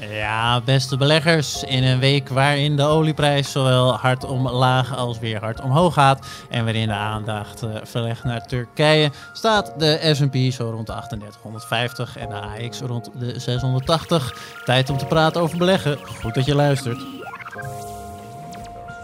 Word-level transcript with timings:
Ja, 0.00 0.60
beste 0.60 0.96
beleggers. 0.96 1.62
In 1.62 1.84
een 1.84 1.98
week 1.98 2.28
waarin 2.28 2.76
de 2.76 2.82
olieprijs 2.82 3.52
zowel 3.52 3.94
hard 3.94 4.24
omlaag 4.24 4.96
als 4.96 5.18
weer 5.18 5.40
hard 5.40 5.60
omhoog 5.60 5.94
gaat. 5.94 6.26
En 6.50 6.64
waarin 6.64 6.88
de 6.88 6.94
aandacht 6.94 7.62
uh, 7.62 7.70
verlegt 7.82 8.24
naar 8.24 8.46
Turkije. 8.46 9.10
Staat 9.32 9.72
de 9.78 10.10
SP 10.18 10.36
zo 10.52 10.70
rond 10.70 10.86
de 10.86 10.92
3850 10.92 12.16
en 12.16 12.28
de 12.28 12.64
AX 12.66 12.80
rond 12.80 13.10
de 13.14 13.38
680. 13.38 14.34
Tijd 14.64 14.90
om 14.90 14.98
te 14.98 15.06
praten 15.06 15.40
over 15.40 15.58
beleggen. 15.58 15.98
Goed 16.22 16.34
dat 16.34 16.44
je 16.44 16.54
luistert. 16.54 16.98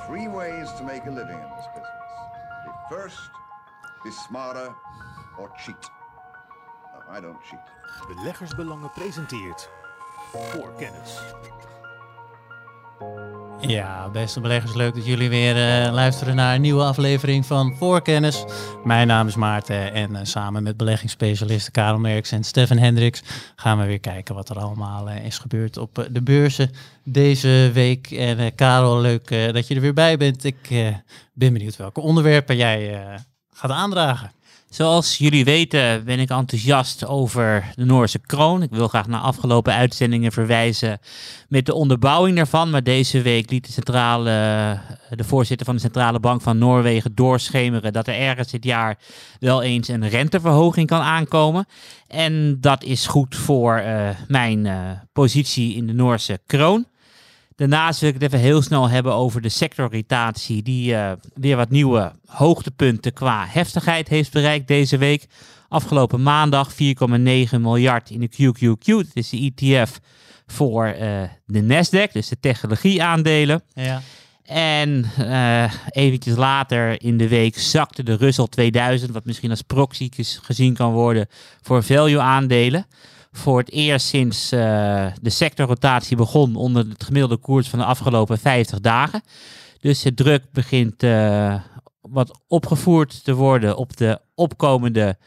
Three 0.07 0.29
ways 0.29 0.69
to 0.77 0.85
make 0.85 1.03
a 1.07 1.13
living 1.13 1.39
in 1.39 1.51
this 1.57 1.69
business. 1.75 1.93
First, 2.89 3.31
be 4.03 4.11
smarter 4.29 4.75
or 5.39 5.51
cheat. 5.57 5.91
No, 6.93 7.17
I 7.17 7.21
don't 7.21 7.43
cheat. 7.43 8.17
Beleggersbelangen 8.17 8.91
presenteert 8.91 9.69
Voorkennis. 10.39 11.19
Ja, 13.61 14.09
beste 14.09 14.41
beleggers, 14.41 14.75
leuk 14.75 14.95
dat 14.95 15.07
jullie 15.07 15.29
weer 15.29 15.57
uh, 15.57 15.93
luisteren 15.93 16.37
naar 16.37 16.55
een 16.55 16.61
nieuwe 16.61 16.83
aflevering 16.83 17.47
van 17.47 17.77
Voorkennis. 17.77 18.45
Mijn 18.85 19.07
naam 19.07 19.27
is 19.27 19.35
Maarten 19.37 19.93
en 19.93 20.11
uh, 20.11 20.19
samen 20.23 20.63
met 20.63 20.77
beleggingsspecialisten 20.77 21.73
Karel 21.73 21.99
Merks 21.99 22.33
en 22.33 22.45
Stefan 22.45 22.77
Hendricks 22.77 23.23
gaan 23.57 23.79
we 23.79 23.87
weer 23.87 24.01
kijken 24.01 24.35
wat 24.35 24.49
er 24.49 24.59
allemaal 24.59 25.09
uh, 25.09 25.25
is 25.25 25.39
gebeurd 25.39 25.77
op 25.77 26.09
de 26.11 26.23
beurzen 26.23 26.71
deze 27.05 27.71
week. 27.73 28.11
En 28.11 28.55
Karel, 28.55 29.01
leuk 29.01 29.53
dat 29.53 29.67
je 29.67 29.75
er 29.75 29.81
weer 29.81 29.95
bij 29.95 30.17
bent. 30.17 30.45
Ik 30.45 30.69
ben 31.33 31.53
benieuwd 31.53 31.77
welke 31.77 32.01
onderwerpen 32.01 32.57
jij 32.57 33.01
gaat 33.53 33.71
aandragen. 33.71 34.33
Zoals 34.75 35.19
jullie 35.19 35.45
weten 35.45 36.05
ben 36.05 36.19
ik 36.19 36.31
enthousiast 36.31 37.07
over 37.07 37.73
de 37.75 37.85
Noorse 37.85 38.19
kroon. 38.19 38.63
Ik 38.63 38.71
wil 38.71 38.89
graag 38.89 39.07
naar 39.07 39.21
afgelopen 39.21 39.75
uitzendingen 39.75 40.33
verwijzen 40.33 40.99
met 41.49 41.67
de 41.67 41.75
onderbouwing 41.75 42.37
daarvan. 42.37 42.71
Maar 42.71 42.83
deze 42.83 43.23
week 43.23 43.51
liet 43.51 43.67
de, 43.67 43.73
centrale, 43.73 44.31
de 45.11 45.25
voorzitter 45.25 45.67
van 45.67 45.75
de 45.75 45.81
Centrale 45.81 46.21
Bank 46.21 46.41
van 46.41 46.59
Noorwegen 46.59 47.15
doorschemeren 47.15 47.93
dat 47.93 48.07
er 48.07 48.15
ergens 48.15 48.51
dit 48.51 48.65
jaar 48.65 48.99
wel 49.41 49.63
eens 49.63 49.89
een 49.89 50.09
renteverhoging 50.09 50.87
kan 50.87 51.01
aankomen. 51.01 51.67
En 52.09 52.57
dat 52.61 52.85
is 52.85 53.07
goed 53.07 53.37
voor 53.37 53.79
uh, 53.79 54.09
mijn 54.29 54.65
uh, 54.65 54.91
positie 55.13 55.75
in 55.75 55.87
de 55.87 55.95
Noorse 55.95 56.41
kroon. 56.47 56.87
Daarnaast 57.57 58.01
wil 58.01 58.09
ik 58.09 58.15
het 58.15 58.23
even 58.23 58.39
heel 58.39 58.63
snel 58.63 58.89
hebben 58.89 59.15
over 59.15 59.41
de 59.41 59.49
sectorrotatie, 59.49 60.63
die 60.63 60.93
uh, 60.93 61.13
weer 61.35 61.57
wat 61.57 61.71
nieuwe 61.71 62.13
hoogtepunten 62.27 63.13
qua 63.13 63.47
heftigheid 63.49 64.09
heeft 64.09 64.33
bereikt 64.33 64.69
deze 64.69 64.97
week. 64.99 65.27
Afgelopen 65.69 66.23
maandag 66.23 66.73
4,9 66.73 66.77
miljard 67.61 68.11
in 68.11 68.21
de 68.21 68.31
QQQ, 68.31 68.85
dat 68.85 69.07
is 69.13 69.29
de 69.29 69.53
ETF 69.55 70.01
voor 70.47 70.87
uh, 70.87 71.23
de 71.47 71.63
Nasdaq, 71.63 72.13
dus 72.13 72.29
de 72.29 72.41
technologieaandelen. 72.41 73.63
Ja. 73.75 74.03
En 74.45 75.05
uh, 75.19 75.73
eventjes 75.89 76.37
later 76.37 77.03
in 77.03 77.17
de 77.17 77.29
week 77.29 77.59
zakte 77.59 78.03
de 78.03 78.17
Russell 78.17 78.47
2000, 78.47 79.13
wat 79.13 79.25
misschien 79.25 79.51
als 79.51 79.63
proxy 79.63 80.09
gezien 80.43 80.75
kan 80.75 80.93
worden 80.93 81.27
voor 81.63 81.83
value 81.83 82.21
aandelen 82.21 82.87
voor 83.37 83.59
het 83.59 83.71
eerst 83.71 84.07
sinds 84.07 84.53
uh, 84.53 84.61
de 85.21 85.31
sectorrotatie 85.31 86.17
begon 86.17 86.57
onder 86.57 86.89
het 86.89 87.05
gemiddelde 87.05 87.37
koers 87.37 87.69
van 87.69 87.79
de 87.79 87.85
afgelopen 87.85 88.39
50 88.39 88.81
dagen. 88.81 89.23
Dus 89.81 90.03
de 90.03 90.15
druk 90.15 90.43
begint 90.53 91.03
uh, 91.03 91.55
wat 92.01 92.41
opgevoerd 92.47 93.25
te 93.25 93.35
worden 93.35 93.77
op 93.77 93.97
de 93.97 94.21
opkomende 94.35 95.19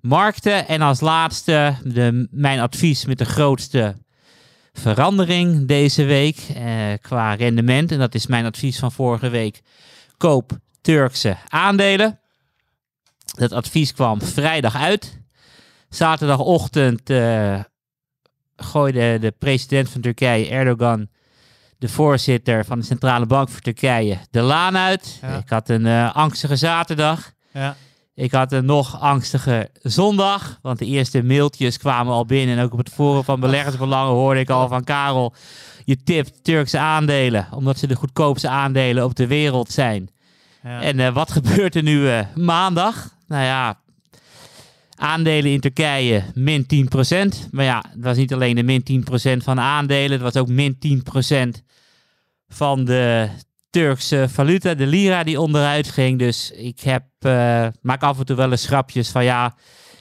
markten. 0.00 0.68
En 0.68 0.80
als 0.80 1.00
laatste 1.00 1.74
de, 1.82 2.28
mijn 2.30 2.60
advies 2.60 3.04
met 3.04 3.18
de 3.18 3.24
grootste 3.24 3.96
verandering 4.72 5.66
deze 5.66 6.04
week 6.04 6.36
uh, 6.56 6.92
qua 7.00 7.34
rendement. 7.34 7.92
En 7.92 7.98
dat 7.98 8.14
is 8.14 8.26
mijn 8.26 8.44
advies 8.44 8.78
van 8.78 8.92
vorige 8.92 9.28
week. 9.28 9.60
Koop 10.16 10.58
Turkse 10.80 11.36
aandelen. 11.48 12.20
Dat 13.24 13.52
advies 13.52 13.92
kwam 13.92 14.22
vrijdag 14.22 14.76
uit. 14.76 15.24
Zaterdagochtend 15.96 17.10
uh, 17.10 17.60
gooide 18.56 19.18
de 19.20 19.34
president 19.38 19.88
van 19.88 20.00
Turkije, 20.00 20.48
Erdogan, 20.48 21.08
de 21.78 21.88
voorzitter 21.88 22.64
van 22.64 22.78
de 22.78 22.84
Centrale 22.84 23.26
Bank 23.26 23.48
voor 23.48 23.60
Turkije, 23.60 24.18
de 24.30 24.40
laan 24.40 24.76
uit. 24.76 25.20
Ik 25.42 25.48
had 25.48 25.68
een 25.68 25.86
uh, 25.86 26.14
angstige 26.14 26.56
zaterdag. 26.56 27.32
Ja. 27.52 27.76
Ik 28.14 28.32
had 28.32 28.52
een 28.52 28.64
nog 28.64 29.00
angstige 29.00 29.70
zondag, 29.82 30.58
want 30.62 30.78
de 30.78 30.86
eerste 30.86 31.22
mailtjes 31.22 31.78
kwamen 31.78 32.12
al 32.12 32.26
binnen. 32.26 32.58
En 32.58 32.64
ook 32.64 32.72
op 32.72 32.78
het 32.78 32.92
forum 32.92 33.24
van 33.24 33.40
beleggersbelangen 33.40 34.12
hoorde 34.12 34.40
ik 34.40 34.50
al 34.50 34.68
van 34.68 34.84
Karel, 34.84 35.34
je 35.84 36.02
tipt 36.02 36.44
Turkse 36.44 36.78
aandelen, 36.78 37.48
omdat 37.50 37.78
ze 37.78 37.86
de 37.86 37.96
goedkoopste 37.96 38.48
aandelen 38.48 39.04
op 39.04 39.14
de 39.14 39.26
wereld 39.26 39.72
zijn. 39.72 40.08
Ja. 40.62 40.82
En 40.82 40.98
uh, 40.98 41.14
wat 41.14 41.32
gebeurt 41.32 41.74
er 41.74 41.82
nu 41.82 42.00
uh, 42.00 42.20
maandag? 42.34 43.14
Nou 43.26 43.44
ja, 43.44 43.80
Aandelen 44.96 45.52
in 45.52 45.60
Turkije 45.60 46.24
min 46.34 46.66
10%. 47.44 47.50
Maar 47.50 47.64
ja, 47.64 47.84
het 47.90 48.04
was 48.04 48.16
niet 48.16 48.32
alleen 48.32 48.54
de 48.54 48.62
min 48.62 49.04
10% 49.40 49.42
van 49.42 49.56
de 49.56 49.62
aandelen, 49.62 50.10
het 50.10 50.20
was 50.20 50.36
ook 50.36 50.48
min 50.48 50.78
10% 51.58 51.62
van 52.48 52.84
de 52.84 53.28
Turkse 53.70 54.26
valuta, 54.28 54.74
de 54.74 54.86
lira, 54.86 55.22
die 55.22 55.40
onderuit 55.40 55.90
ging. 55.90 56.18
Dus 56.18 56.50
ik 56.50 56.80
heb, 56.80 57.04
uh, 57.20 57.66
maak 57.80 58.02
af 58.02 58.18
en 58.18 58.24
toe 58.24 58.36
wel 58.36 58.50
eens 58.50 58.66
grapjes 58.66 59.08
van 59.08 59.24
ja, 59.24 59.56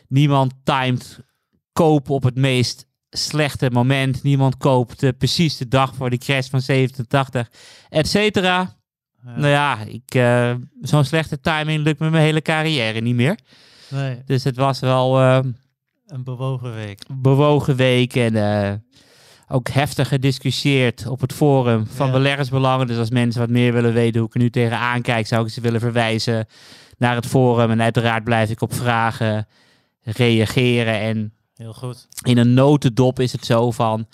niemand 0.08 0.54
timed 0.64 1.20
kopen 1.74 2.14
op 2.14 2.24
het 2.24 2.36
meest 2.36 2.86
slechte 3.10 3.70
moment. 3.70 4.24
Niemand 4.24 4.58
koopt 4.58 5.04
uh, 5.04 5.10
precies 5.18 5.58
de 5.58 5.68
dag 5.68 5.96
voor 5.96 6.10
de 6.10 6.18
crash 6.18 6.50
van 6.50 6.62
87, 6.62 7.52
et 7.90 8.08
cetera. 8.08 8.76
Nou 9.22 9.48
ja, 9.48 9.80
ik, 9.80 10.16
uh, 10.16 10.54
zo'n 10.82 11.04
slechte 11.04 11.40
timing 11.40 11.84
lukt 11.84 12.00
me 12.00 12.10
mijn 12.10 12.24
hele 12.24 12.42
carrière 12.42 13.02
niet 13.02 13.16
meer. 13.16 13.38
Nee. 13.90 14.22
Dus 14.26 14.44
het 14.44 14.56
was 14.56 14.80
wel... 14.80 15.20
Uh, 15.22 15.40
een 16.06 16.24
bewogen 16.24 16.74
week. 16.74 17.02
Bewogen 17.08 17.76
week 17.76 18.16
en 18.16 18.36
uh, 18.36 18.74
ook 19.48 19.70
heftig 19.70 20.08
gediscussieerd 20.08 21.08
op 21.08 21.22
het 21.22 21.34
forum 21.34 21.88
van 21.88 22.08
ja. 22.08 22.12
beleggersbelangen. 22.12 22.88
Dus 22.88 22.98
als 22.98 23.10
mensen 23.10 23.42
wat 23.42 23.50
meer 23.50 23.74
willen 23.74 23.94
weten 23.94 24.20
hoe 24.20 24.28
ik 24.28 24.34
er 24.34 24.42
nu 24.42 24.50
tegenaan 24.50 25.02
kijk, 25.02 25.28
zou 25.28 25.46
ik 25.46 25.52
ze 25.52 25.62
willen 25.62 25.80
verwijzen 25.80 26.48
naar 26.98 27.16
het 27.16 27.26
forum. 27.26 27.72
En 27.72 27.82
uiteraard 27.82 28.24
blijf 28.24 28.50
ik 28.50 28.62
op 28.62 28.74
vragen 28.74 29.48
reageren. 30.02 31.00
En 31.00 31.34
Heel 31.56 31.74
goed. 31.74 32.08
In 32.22 32.38
een 32.38 32.54
notendop 32.54 33.20
is 33.20 33.32
het 33.32 33.46
zo 33.46 33.72
van 33.72 34.08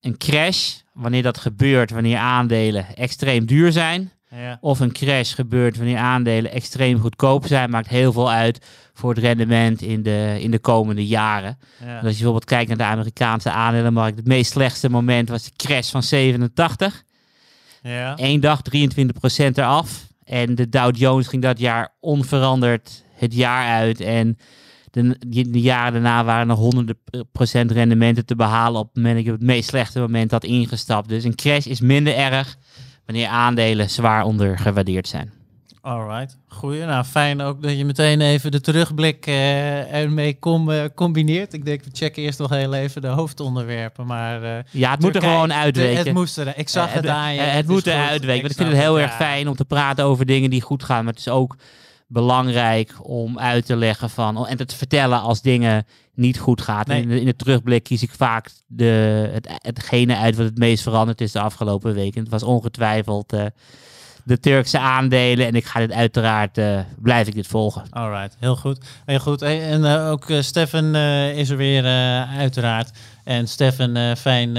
een 0.00 0.16
crash, 0.16 0.74
wanneer 0.92 1.22
dat 1.22 1.38
gebeurt, 1.38 1.90
wanneer 1.90 2.18
aandelen 2.18 2.96
extreem 2.96 3.46
duur 3.46 3.72
zijn, 3.72 4.12
ja. 4.30 4.58
Of 4.60 4.80
een 4.80 4.92
crash 4.92 5.34
gebeurt 5.34 5.76
wanneer 5.76 5.98
aandelen 5.98 6.52
extreem 6.52 7.00
goedkoop 7.00 7.46
zijn, 7.46 7.70
maakt 7.70 7.88
heel 7.88 8.12
veel 8.12 8.30
uit 8.30 8.66
voor 8.92 9.10
het 9.10 9.18
rendement 9.18 9.82
in 9.82 10.02
de, 10.02 10.36
in 10.40 10.50
de 10.50 10.58
komende 10.58 11.06
jaren. 11.06 11.58
Ja. 11.84 11.94
als 11.94 12.02
je 12.02 12.08
bijvoorbeeld 12.08 12.44
kijkt 12.44 12.68
naar 12.68 12.76
de 12.76 12.84
Amerikaanse 12.84 13.50
aandelenmarkt, 13.50 14.16
het 14.16 14.26
meest 14.26 14.50
slechtste 14.50 14.88
moment 14.88 15.28
was 15.28 15.44
de 15.44 15.56
crash 15.56 15.90
van 15.90 16.02
87. 16.02 17.04
Ja. 17.82 18.12
Eén 18.16 18.40
dag 18.40 18.60
23% 18.76 19.02
eraf. 19.36 20.06
En 20.24 20.54
de 20.54 20.68
Dow 20.68 20.96
Jones 20.96 21.26
ging 21.26 21.42
dat 21.42 21.58
jaar 21.58 21.94
onveranderd 22.00 23.04
het 23.14 23.34
jaar 23.34 23.68
uit. 23.68 24.00
En 24.00 24.38
de, 24.90 25.16
de 25.50 25.60
jaren 25.60 25.92
daarna 25.92 26.24
waren 26.24 26.50
er 26.50 26.56
honderden 26.56 26.98
procent 27.32 27.70
rendementen 27.70 28.26
te 28.26 28.36
behalen 28.36 28.80
op 28.80 28.86
het 28.86 28.96
moment 28.96 29.14
dat 29.14 29.24
je 29.24 29.32
op 29.32 29.38
het 29.38 29.46
meest 29.46 29.68
slechte 29.68 30.00
moment 30.00 30.30
had 30.30 30.44
ingestapt. 30.44 31.08
Dus 31.08 31.24
een 31.24 31.34
crash 31.34 31.66
is 31.66 31.80
minder 31.80 32.14
erg 32.16 32.56
wanneer 33.06 33.28
aandelen 33.28 33.90
zwaar 33.90 34.24
ondergewaardeerd 34.24 35.08
zijn. 35.08 35.32
Alright, 35.80 36.38
goeie. 36.48 36.84
Nou, 36.84 37.04
fijn 37.04 37.40
ook 37.40 37.62
dat 37.62 37.76
je 37.76 37.84
meteen 37.84 38.20
even 38.20 38.50
de 38.50 38.60
terugblik 38.60 39.26
uh, 39.26 39.94
ermee 39.94 40.38
com 40.38 40.70
uh, 40.70 40.84
combineert. 40.94 41.52
Ik 41.52 41.64
denk, 41.64 41.84
we 41.84 41.90
checken 41.92 42.22
eerst 42.22 42.38
nog 42.38 42.50
heel 42.50 42.74
even 42.74 43.02
de 43.02 43.08
hoofdonderwerpen, 43.08 44.06
maar... 44.06 44.42
Uh, 44.42 44.56
ja, 44.70 44.90
het 44.90 45.00
moet 45.00 45.14
er 45.14 45.22
gewoon 45.22 45.52
uitweken. 45.52 46.04
het 46.04 46.12
moest 46.12 46.38
er, 46.38 46.58
ik 46.58 46.68
zag 46.68 46.92
het 46.92 47.06
aan 47.06 47.34
je. 47.34 47.40
Het, 47.40 47.54
het 47.54 47.66
moet 47.68 47.86
er 47.86 48.08
uitweken, 48.08 48.40
want 48.40 48.52
ik 48.52 48.58
vind 48.58 48.68
het 48.68 48.80
heel 48.80 49.00
erg 49.00 49.14
fijn 49.14 49.48
om 49.48 49.56
te 49.56 49.64
praten 49.64 50.04
over 50.04 50.26
dingen 50.26 50.50
die 50.50 50.62
goed 50.62 50.84
gaan, 50.84 51.04
maar 51.04 51.12
het 51.12 51.22
is 51.22 51.28
ook 51.28 51.56
belangrijk 52.06 52.94
om 53.02 53.38
uit 53.38 53.66
te 53.66 53.76
leggen 53.76 54.10
van 54.10 54.46
en 54.46 54.56
te 54.56 54.76
vertellen 54.76 55.20
als 55.20 55.42
dingen 55.42 55.86
niet 56.14 56.38
goed 56.38 56.60
gaat. 56.60 56.88
In, 56.88 57.08
de, 57.08 57.20
in, 57.20 57.26
de, 57.26 57.36
terugblik 57.36 57.82
kies 57.82 58.02
ik 58.02 58.10
vaak 58.10 58.50
de, 58.66 59.28
het, 59.32 59.48
hetgene 59.50 60.16
uit 60.16 60.36
wat 60.36 60.46
het 60.46 60.58
meest 60.58 60.82
veranderd 60.82 61.20
is 61.20 61.32
de 61.32 61.40
afgelopen 61.40 61.94
weken. 61.94 62.20
Het 62.20 62.30
was 62.30 62.42
ongetwijfeld 62.42 63.32
uh, 63.32 63.44
de 64.24 64.40
Turkse 64.40 64.78
aandelen 64.78 65.46
en 65.46 65.54
ik 65.54 65.64
ga 65.64 65.80
dit 65.80 65.92
uiteraard, 65.92 66.58
uh, 66.58 66.80
blijf 66.98 67.26
ik 67.26 67.34
dit 67.34 67.46
volgen. 67.46 67.82
Alright, 67.90 68.36
heel 68.40 68.56
goed. 68.56 68.84
Heel 69.04 69.18
goed. 69.18 69.42
En 69.42 69.80
uh, 69.80 70.10
ook 70.10 70.26
Stefan 70.40 70.94
is 71.34 71.50
er 71.50 71.56
weer 71.56 71.84
uiteraard. 72.36 72.90
En 73.24 73.48
Stefan, 73.48 74.16
fijn 74.16 74.54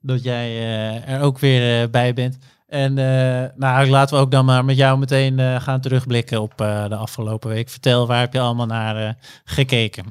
dat 0.00 0.22
jij 0.22 0.62
er 1.04 1.20
ook 1.20 1.38
weer 1.38 1.90
bij 1.90 2.12
bent. 2.12 2.38
En 2.66 2.90
uh, 2.98 3.44
nou, 3.56 3.88
laten 3.88 4.16
we 4.16 4.22
ook 4.22 4.30
dan 4.30 4.44
maar 4.44 4.64
met 4.64 4.76
jou 4.76 4.98
meteen 4.98 5.38
uh, 5.38 5.60
gaan 5.60 5.80
terugblikken 5.80 6.42
op 6.42 6.52
uh, 6.60 6.88
de 6.88 6.96
afgelopen 6.96 7.48
week. 7.48 7.68
Vertel, 7.68 8.06
waar 8.06 8.20
heb 8.20 8.32
je 8.32 8.40
allemaal 8.40 8.66
naar 8.66 9.14
gekeken? 9.44 10.04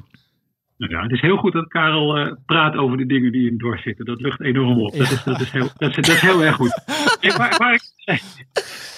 Nou 0.78 0.92
ja, 0.92 1.02
het 1.02 1.12
is 1.12 1.20
heel 1.20 1.36
goed 1.36 1.52
dat 1.52 1.68
Karel 1.68 2.18
uh, 2.18 2.32
praat 2.46 2.76
over 2.76 2.96
de 2.96 3.06
dingen 3.06 3.32
die 3.32 3.50
in 3.50 3.58
dwars 3.58 3.82
zitten. 3.82 4.04
Dat 4.04 4.20
lucht 4.20 4.40
enorm 4.40 4.80
op. 4.80 4.92
Dat 4.92 5.10
is, 5.10 5.24
dat 5.24 5.40
is, 5.40 5.50
heel, 5.50 5.68
dat 5.76 5.88
is, 5.88 5.96
dat 5.96 6.08
is 6.08 6.20
heel 6.20 6.44
erg 6.44 6.54
goed. 6.54 6.82
waar, 7.36 7.54
waar, 7.58 7.74
ik, 7.74 8.22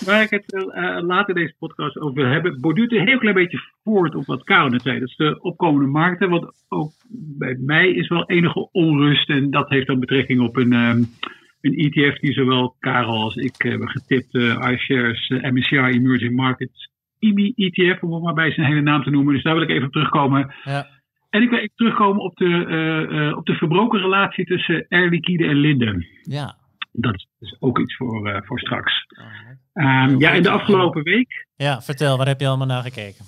waar 0.04 0.22
ik 0.22 0.30
het 0.30 0.52
uh, 0.52 0.98
later 1.00 1.34
deze 1.34 1.54
podcast 1.58 1.98
over 1.98 2.14
wil 2.14 2.30
hebben, 2.30 2.60
borduurt 2.60 2.92
een 2.92 3.06
heel 3.06 3.18
klein 3.18 3.34
beetje 3.34 3.60
voort 3.84 4.14
op 4.14 4.26
wat 4.26 4.44
Karel 4.44 4.68
net 4.68 4.82
zei. 4.82 4.98
Dat 4.98 5.08
is 5.08 5.16
de 5.16 5.38
opkomende 5.40 5.88
markten. 5.88 6.30
Want 6.30 6.64
ook 6.68 6.92
bij 7.38 7.56
mij 7.60 7.88
is 7.88 8.08
wel 8.08 8.26
enige 8.26 8.68
onrust. 8.72 9.28
En 9.28 9.50
dat 9.50 9.68
heeft 9.68 9.86
dan 9.86 10.00
betrekking 10.00 10.40
op 10.40 10.56
een, 10.56 10.72
um, 10.72 11.10
een 11.60 11.74
ETF 11.74 12.18
die 12.18 12.32
zowel 12.32 12.76
Karel 12.78 13.22
als 13.22 13.36
ik 13.36 13.54
hebben 13.58 13.88
getipt. 13.88 14.34
Uh, 14.34 14.70
iShares 14.72 15.28
MSCI 15.28 15.76
Emerging 15.76 16.36
Markets 16.36 16.88
IMI 17.18 17.52
ETF, 17.56 18.02
om 18.02 18.12
het 18.12 18.22
maar 18.22 18.34
bij 18.34 18.52
zijn 18.52 18.66
hele 18.66 18.80
naam 18.80 19.02
te 19.02 19.10
noemen. 19.10 19.34
Dus 19.34 19.42
daar 19.42 19.54
wil 19.54 19.62
ik 19.62 19.70
even 19.70 19.86
op 19.86 19.92
terugkomen. 19.92 20.54
Ja. 20.64 20.86
En 21.30 21.42
ik 21.42 21.50
wil 21.50 21.58
even 21.58 21.76
terugkomen 21.76 22.22
op 22.22 22.36
de, 22.36 22.44
uh, 22.44 23.18
uh, 23.18 23.36
op 23.36 23.46
de 23.46 23.54
verbroken 23.54 24.00
relatie 24.00 24.44
tussen 24.44 24.86
Air 24.88 25.08
Liquide 25.08 25.46
en 25.46 25.56
Linden. 25.56 26.06
Ja. 26.22 26.56
Dat 26.92 27.14
is 27.14 27.26
dus 27.38 27.56
ook 27.58 27.78
iets 27.78 27.96
voor, 27.96 28.28
uh, 28.28 28.40
voor 28.42 28.60
straks. 28.60 29.06
Um, 29.74 30.18
ja, 30.18 30.30
in 30.30 30.42
de 30.42 30.50
afgelopen 30.50 31.02
week. 31.02 31.46
Ja, 31.56 31.80
vertel, 31.80 32.16
waar 32.16 32.26
heb 32.26 32.40
je 32.40 32.46
allemaal 32.46 32.66
naar 32.66 32.82
gekeken? 32.82 33.24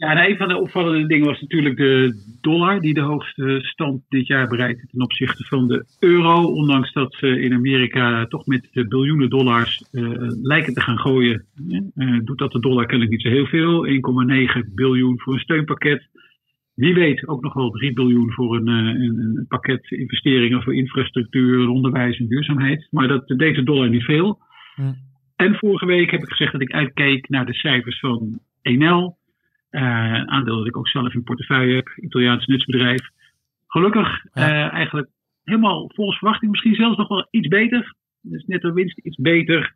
Ja, 0.00 0.12
nou, 0.12 0.30
een 0.30 0.36
van 0.36 0.48
de 0.48 0.60
opvallende 0.60 1.06
dingen 1.06 1.26
was 1.26 1.40
natuurlijk 1.40 1.76
de 1.76 2.14
dollar, 2.40 2.80
die 2.80 2.94
de 2.94 3.00
hoogste 3.00 3.58
stand 3.62 4.02
dit 4.08 4.26
jaar 4.26 4.48
bereikte 4.48 4.86
ten 4.86 5.02
opzichte 5.02 5.44
van 5.44 5.68
de 5.68 5.84
euro. 5.98 6.42
Ondanks 6.42 6.92
dat 6.92 7.14
ze 7.14 7.40
in 7.40 7.52
Amerika 7.52 8.26
toch 8.26 8.46
met 8.46 8.68
biljoenen 8.88 9.30
dollars 9.30 9.84
uh, 9.92 10.10
lijken 10.42 10.74
te 10.74 10.80
gaan 10.80 10.98
gooien, 10.98 11.44
uh, 11.94 12.18
doet 12.24 12.38
dat 12.38 12.52
de 12.52 12.60
dollar 12.60 12.86
kennelijk 12.86 13.10
niet 13.10 13.22
zo 13.22 13.28
heel 13.28 13.46
veel. 13.46 13.86
1,9 13.86 14.74
biljoen 14.74 15.20
voor 15.20 15.32
een 15.32 15.40
steunpakket. 15.40 16.08
Wie 16.74 16.94
weet 16.94 17.28
ook 17.28 17.42
nog 17.42 17.54
wel 17.54 17.70
3 17.70 17.92
biljoen 17.92 18.32
voor 18.32 18.56
een, 18.56 18.66
een, 18.66 19.18
een, 19.18 19.46
pakket 19.48 19.90
investeringen 19.90 20.62
voor 20.62 20.74
infrastructuur, 20.74 21.68
onderwijs 21.68 22.18
en 22.18 22.28
duurzaamheid. 22.28 22.88
Maar 22.90 23.08
dat 23.08 23.28
deed 23.28 23.54
de 23.54 23.62
dollar 23.62 23.88
niet 23.88 24.04
veel. 24.04 24.38
Hm. 24.74 24.92
En 25.36 25.54
vorige 25.54 25.86
week 25.86 26.10
heb 26.10 26.22
ik 26.22 26.30
gezegd 26.30 26.52
dat 26.52 26.60
ik 26.60 26.72
uitkeek 26.72 27.28
naar 27.28 27.46
de 27.46 27.54
cijfers 27.54 27.98
van 27.98 28.40
Enel. 28.62 29.18
Uh, 29.70 30.24
aandeel 30.24 30.56
dat 30.56 30.66
ik 30.66 30.76
ook 30.76 30.88
zelf 30.88 31.14
in 31.14 31.22
portefeuille 31.22 31.74
heb, 31.74 31.88
Italiaans 31.96 32.46
nutsbedrijf. 32.46 33.08
Gelukkig 33.66 34.24
ja. 34.32 34.48
uh, 34.48 34.72
eigenlijk 34.72 35.08
helemaal 35.44 35.90
volgens 35.94 36.18
verwachting, 36.18 36.50
misschien 36.50 36.74
zelfs 36.74 36.96
nog 36.96 37.08
wel 37.08 37.26
iets 37.30 37.48
beter. 37.48 37.94
Dus 38.20 38.44
net 38.44 38.62
de 38.62 38.72
winst 38.72 38.98
iets 38.98 39.16
beter. 39.16 39.74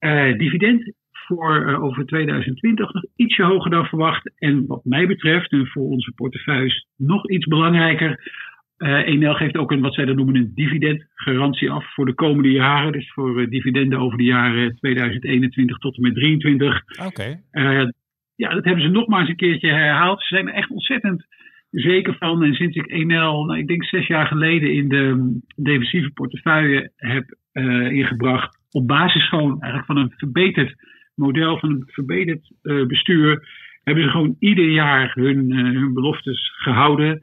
Uh, 0.00 0.38
dividend 0.38 0.92
voor 1.10 1.78
over 1.80 2.06
2020 2.06 2.92
nog 2.92 3.04
ietsje 3.16 3.42
hoger 3.42 3.70
dan 3.70 3.86
verwacht. 3.86 4.32
En 4.38 4.66
wat 4.66 4.84
mij 4.84 5.06
betreft, 5.06 5.52
en 5.52 5.66
voor 5.66 5.88
onze 5.88 6.12
portefeuilles 6.12 6.86
nog 6.96 7.30
iets 7.30 7.46
belangrijker. 7.46 8.32
Enel 8.78 9.34
geeft 9.34 9.56
ook 9.56 9.70
een, 9.70 9.80
wat 9.80 9.94
zij 9.94 10.04
dan 10.04 10.16
noemen, 10.16 10.36
een 10.36 10.52
dividendgarantie 10.54 11.70
af 11.70 11.94
voor 11.94 12.06
de 12.06 12.14
komende 12.14 12.50
jaren. 12.50 12.92
Dus 12.92 13.12
voor 13.12 13.48
dividenden 13.48 13.98
over 13.98 14.18
de 14.18 14.24
jaren 14.24 14.76
2021 14.76 15.78
tot 15.78 15.96
en 15.96 16.02
met 16.02 16.14
2023. 16.14 17.06
Oké. 17.06 17.38
Okay 17.52 17.92
ja, 18.36 18.48
dat 18.54 18.64
hebben 18.64 18.84
ze 18.84 18.90
nog 18.90 19.06
maar 19.06 19.20
eens 19.20 19.28
een 19.28 19.36
keertje 19.36 19.68
herhaald. 19.68 20.20
Ze 20.20 20.34
zijn 20.34 20.48
er 20.48 20.54
echt 20.54 20.70
ontzettend 20.70 21.26
zeker 21.70 22.16
van. 22.18 22.42
En 22.42 22.54
sinds 22.54 22.76
ik 22.76 22.90
Enel, 22.90 23.44
nou, 23.44 23.58
ik 23.58 23.66
denk 23.66 23.84
zes 23.84 24.06
jaar 24.06 24.26
geleden, 24.26 24.72
in 24.72 24.88
de 24.88 25.38
defensieve 25.56 26.10
portefeuille 26.10 26.92
heb 26.96 27.36
uh, 27.52 27.90
ingebracht. 27.90 28.58
Op 28.70 28.86
basis 28.86 29.28
gewoon 29.28 29.60
eigenlijk 29.60 29.86
van 29.86 29.96
een 29.96 30.12
verbeterd 30.16 30.74
model, 31.14 31.58
van 31.58 31.70
een 31.70 31.84
verbeterd 31.86 32.52
uh, 32.62 32.86
bestuur. 32.86 33.48
Hebben 33.82 34.04
ze 34.04 34.10
gewoon 34.10 34.36
ieder 34.38 34.68
jaar 34.68 35.12
hun, 35.14 35.50
uh, 35.50 35.80
hun 35.80 35.94
beloftes 35.94 36.52
gehouden. 36.56 37.20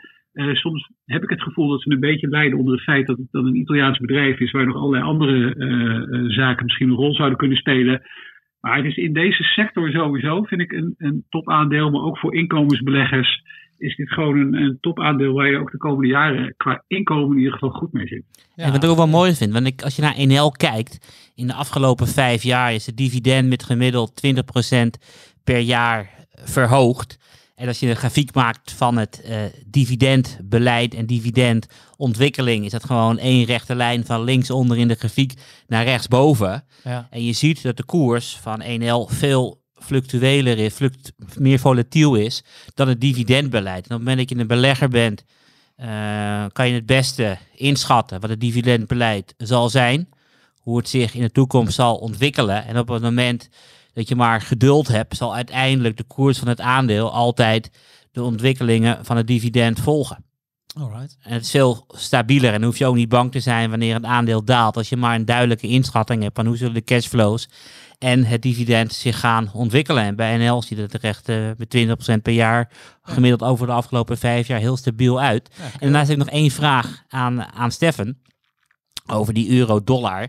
soms 0.54 0.92
heb 1.06 1.24
ik 1.24 1.30
het 1.30 1.42
gevoel 1.42 1.68
dat 1.68 1.82
ze 1.82 1.92
een 1.92 2.00
beetje 2.00 2.28
lijden 2.28 2.58
onder 2.58 2.74
het 2.74 2.84
feit 2.84 3.08
dat 3.08 3.18
het 3.18 3.32
dan 3.32 3.46
een 3.46 3.56
Italiaans 3.56 3.98
bedrijf 3.98 4.40
is 4.40 4.52
waar 4.52 4.66
nog 4.66 4.76
allerlei 4.76 5.04
andere 5.04 5.56
zaken 6.28 6.66
misschien 6.66 6.90
een 6.90 6.96
rol 6.96 7.16
zouden 7.16 7.38
kunnen 7.38 7.58
spelen. 7.58 8.02
Maar 8.64 8.78
het 8.78 8.86
is 8.86 8.98
in 8.98 9.14
deze 9.14 9.44
sector 9.44 9.92
sowieso, 9.92 10.44
vind 10.44 10.62
ik, 10.62 10.72
een, 10.72 10.96
een 10.98 11.26
topaandeel. 11.30 11.90
Maar 11.90 12.02
ook 12.02 12.18
voor 12.18 12.36
inkomensbeleggers 12.36 13.44
is 13.78 13.96
dit 13.96 14.12
gewoon 14.12 14.38
een, 14.38 14.54
een 14.54 14.78
topaandeel 14.82 15.34
waar 15.34 15.50
je 15.52 15.58
ook 15.58 15.72
de 15.72 15.78
komende 15.78 16.08
jaren 16.08 16.54
qua 16.58 16.84
inkomen 16.88 17.32
in 17.32 17.38
ieder 17.38 17.54
geval 17.54 17.70
goed 17.70 17.94
mee 17.94 18.08
zit. 18.08 18.24
En 18.56 18.72
wat 18.72 18.84
ik 18.84 18.90
ook 18.90 18.98
wel 18.98 19.08
mooi 19.08 19.34
vind, 19.34 19.54
want 19.54 19.68
ik, 19.68 19.82
als 19.82 19.96
je 19.96 20.02
naar 20.02 20.16
NL 20.18 20.52
kijkt, 20.52 21.00
in 21.36 21.48
de 21.48 21.54
afgelopen 21.54 22.08
vijf 22.08 22.44
jaar 22.44 22.74
is 22.74 22.86
het 22.86 22.98
dividend 22.98 23.50
met 23.50 23.64
gemiddeld 23.64 24.22
20% 24.28 24.32
per 25.44 25.60
jaar 25.60 26.10
verhoogd. 26.32 27.18
En 27.56 27.68
als 27.68 27.80
je 27.80 27.90
een 27.90 27.96
grafiek 27.96 28.34
maakt 28.34 28.72
van 28.72 28.98
het 28.98 29.22
uh, 29.26 29.42
dividendbeleid 29.66 30.94
en 30.94 31.06
dividendontwikkeling, 31.06 32.66
is 32.66 32.72
dat 32.72 32.84
gewoon 32.84 33.18
één 33.18 33.46
rechte 33.46 33.76
lijn 33.76 34.06
van 34.06 34.24
linksonder 34.24 34.78
in 34.78 34.88
de 34.88 34.96
grafiek 34.96 35.34
naar 35.68 35.84
rechtsboven. 35.84 36.66
Ja. 36.84 37.08
En 37.10 37.26
je 37.26 37.34
ziet 37.34 37.64
dat 37.64 37.78
de 37.78 37.84
koers 37.84 38.38
van 38.42 38.64
1L 38.64 39.14
veel 39.14 39.62
fluctueler 39.76 40.58
is, 40.58 40.74
fluct, 40.74 41.12
meer 41.38 41.60
volatiel 41.60 42.16
is 42.16 42.44
dan 42.74 42.88
het 42.88 43.02
dividendbeleid. 43.02 43.88
En 43.88 43.96
op 43.96 44.00
het 44.00 44.00
moment 44.00 44.18
dat 44.18 44.30
je 44.30 44.36
een 44.36 44.48
belegger 44.48 44.90
bent, 44.90 45.24
uh, 45.78 46.46
kan 46.52 46.68
je 46.68 46.74
het 46.74 46.86
beste 46.86 47.38
inschatten 47.56 48.20
wat 48.20 48.30
het 48.30 48.40
dividendbeleid 48.40 49.34
zal 49.38 49.70
zijn, 49.70 50.10
hoe 50.60 50.78
het 50.78 50.90
zich 50.90 51.14
in 51.14 51.22
de 51.22 51.32
toekomst 51.32 51.74
zal 51.74 51.96
ontwikkelen. 51.96 52.66
En 52.66 52.78
op 52.78 52.88
het 52.88 53.02
moment 53.02 53.50
dat 53.94 54.08
je 54.08 54.16
maar 54.16 54.42
geduld 54.42 54.88
hebt, 54.88 55.18
zal 55.18 55.36
uiteindelijk 55.36 55.98
de 55.98 56.04
koers 56.04 56.38
van 56.38 56.48
het 56.48 56.62
aandeel 56.62 57.12
altijd 57.12 57.72
de 58.12 58.24
ontwikkelingen 58.24 59.06
van 59.06 59.18
het 59.18 59.28
dividend 59.28 59.80
volgen. 59.80 60.26
Alright. 60.80 61.18
En 61.22 61.34
het 61.34 61.44
is 61.44 61.52
veel 61.52 61.86
stabieler 61.88 62.54
en 62.54 62.60
dan 62.60 62.70
hoef 62.70 62.78
je 62.78 62.86
ook 62.86 62.96
niet 62.96 63.10
bang 63.10 63.32
te 63.32 63.40
zijn 63.40 63.70
wanneer 63.70 63.94
het 63.94 64.04
aandeel 64.04 64.44
daalt. 64.44 64.78
Als 64.78 64.90
je 64.90 64.98
maar 64.98 65.16
een 65.16 65.26
duidelijke 65.26 65.68
inschatting 65.68 66.24
hebt 66.24 66.36
van 66.36 66.46
hoe 66.46 66.58
zullen 66.58 66.74
de 66.74 66.84
cashflows 66.84 67.50
en 67.98 68.26
het 68.26 68.42
dividend 68.42 68.94
zich 68.94 69.20
gaan 69.20 69.50
ontwikkelen. 69.54 70.04
En 70.04 70.16
bij 70.16 70.38
NL 70.38 70.62
ziet 70.62 70.78
het 70.78 70.94
er 70.94 71.04
echt 71.04 71.30
uh, 71.30 71.50
met 71.58 71.78
20% 72.18 72.22
per 72.22 72.34
jaar 72.34 72.70
gemiddeld 73.04 73.44
over 73.44 73.68
de 73.68 73.74
afgelopen 73.74 74.18
vijf 74.18 74.48
jaar 74.48 74.60
heel 74.60 74.78
stabiel 74.78 75.22
uit. 75.22 75.50
Ja, 75.58 75.64
en 75.64 75.80
daarnaast 75.80 76.08
heb 76.08 76.18
ik 76.18 76.24
nog 76.24 76.34
één 76.34 76.52
vraag 76.52 77.04
aan, 77.08 77.44
aan 77.44 77.72
Steffen 77.72 78.22
over 79.06 79.34
die 79.34 79.50
euro-dollar. 79.50 80.28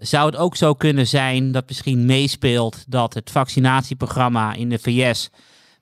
Zou 0.00 0.26
het 0.26 0.36
ook 0.36 0.56
zo 0.56 0.74
kunnen 0.74 1.06
zijn 1.06 1.52
dat 1.52 1.68
misschien 1.68 2.04
meespeelt 2.04 2.84
dat 2.88 3.14
het 3.14 3.30
vaccinatieprogramma 3.30 4.54
in 4.54 4.68
de 4.68 4.78
VS 4.78 5.30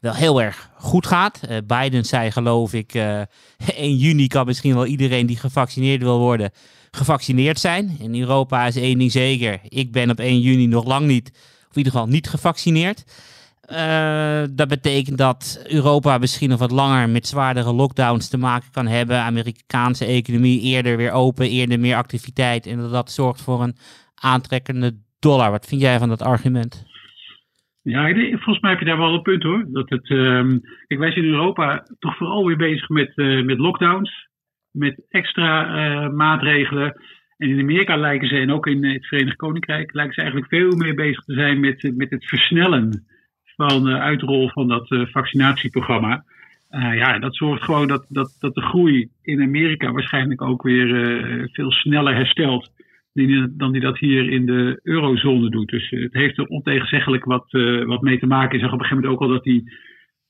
wel 0.00 0.14
heel 0.14 0.42
erg 0.42 0.70
goed 0.76 1.06
gaat? 1.06 1.40
Uh, 1.50 1.56
Biden 1.66 2.04
zei 2.04 2.30
geloof 2.30 2.72
ik, 2.72 2.94
uh, 2.94 3.20
1 3.76 3.96
juni 3.96 4.26
kan 4.26 4.46
misschien 4.46 4.74
wel 4.74 4.86
iedereen 4.86 5.26
die 5.26 5.36
gevaccineerd 5.36 6.02
wil 6.02 6.18
worden 6.18 6.50
gevaccineerd 6.90 7.58
zijn. 7.58 7.96
In 7.98 8.20
Europa 8.20 8.66
is 8.66 8.76
één 8.76 8.98
ding 8.98 9.12
zeker, 9.12 9.60
ik 9.68 9.92
ben 9.92 10.10
op 10.10 10.18
1 10.18 10.40
juni 10.40 10.66
nog 10.66 10.84
lang 10.84 11.06
niet, 11.06 11.28
of 11.68 11.76
in 11.76 11.76
ieder 11.76 11.92
geval 11.92 12.08
niet 12.08 12.28
gevaccineerd. 12.28 13.04
Uh, 13.72 14.42
dat 14.50 14.68
betekent 14.68 15.18
dat 15.18 15.60
Europa 15.64 16.18
misschien 16.18 16.48
nog 16.48 16.58
wat 16.58 16.70
langer 16.70 17.08
met 17.08 17.26
zwaardere 17.26 17.72
lockdowns 17.72 18.28
te 18.28 18.36
maken 18.36 18.68
kan 18.72 18.86
hebben. 18.86 19.20
Amerikaanse 19.20 20.04
economie 20.04 20.60
eerder 20.60 20.96
weer 20.96 21.12
open, 21.12 21.50
eerder 21.50 21.80
meer 21.80 21.96
activiteit. 21.96 22.66
En 22.66 22.88
dat 22.88 23.10
zorgt 23.10 23.40
voor 23.40 23.62
een 23.62 23.76
aantrekkende 24.20 24.92
dollar. 25.18 25.50
Wat 25.50 25.66
vind 25.66 25.80
jij 25.80 25.98
van 25.98 26.08
dat 26.08 26.22
argument? 26.22 26.86
Ja, 27.82 28.14
volgens 28.14 28.60
mij 28.60 28.70
heb 28.70 28.80
je 28.80 28.86
daar 28.86 28.98
wel 28.98 29.14
een 29.14 29.22
punt 29.22 29.42
hoor. 29.42 29.66
Dat 29.68 29.88
het, 29.88 30.10
um, 30.10 30.60
kijk, 30.86 31.00
wij 31.00 31.12
zijn 31.12 31.24
in 31.24 31.30
Europa 31.30 31.86
toch 31.98 32.16
vooral 32.16 32.46
weer 32.46 32.56
bezig 32.56 32.88
met, 32.88 33.12
uh, 33.16 33.44
met 33.44 33.58
lockdowns, 33.58 34.28
met 34.70 35.06
extra 35.08 35.66
uh, 35.66 36.10
maatregelen. 36.10 37.00
En 37.36 37.48
in 37.48 37.60
Amerika 37.60 37.96
lijken 37.96 38.28
ze, 38.28 38.36
en 38.36 38.52
ook 38.52 38.66
in 38.66 38.84
het 38.84 39.06
Verenigd 39.06 39.36
Koninkrijk, 39.36 39.94
lijken 39.94 40.14
ze 40.14 40.20
eigenlijk 40.20 40.50
veel 40.50 40.76
meer 40.76 40.94
bezig 40.94 41.24
te 41.24 41.34
zijn 41.34 41.60
met, 41.60 41.92
met 41.96 42.10
het 42.10 42.24
versnellen 42.24 43.06
van 43.44 43.84
de 43.84 43.98
uitrol 43.98 44.48
van 44.48 44.68
dat 44.68 44.86
vaccinatieprogramma. 44.88 46.24
Ja, 46.70 47.18
dat 47.18 47.36
zorgt 47.36 47.64
gewoon 47.64 47.88
dat, 47.88 48.06
dat, 48.08 48.36
dat 48.40 48.54
de 48.54 48.62
groei 48.62 49.08
in 49.22 49.42
Amerika 49.42 49.92
waarschijnlijk 49.92 50.42
ook 50.42 50.62
weer 50.62 51.48
veel 51.52 51.70
sneller 51.70 52.14
herstelt 52.14 52.70
dan 53.56 53.72
die 53.72 53.80
dat 53.80 53.98
hier 53.98 54.30
in 54.30 54.46
de 54.46 54.80
eurozone 54.82 55.50
doet. 55.50 55.68
Dus 55.68 55.90
het 55.90 56.12
heeft 56.12 56.38
er 56.38 56.46
ontegenzeggelijk 56.46 57.24
wat, 57.24 57.52
uh, 57.52 57.84
wat 57.84 58.02
mee 58.02 58.18
te 58.18 58.26
maken. 58.26 58.54
Ik 58.54 58.60
zag 58.60 58.72
op 58.72 58.78
een 58.78 58.84
gegeven 58.84 59.02
moment 59.04 59.22
ook 59.22 59.28
al 59.28 59.34
dat 59.34 59.44
die 59.44 59.72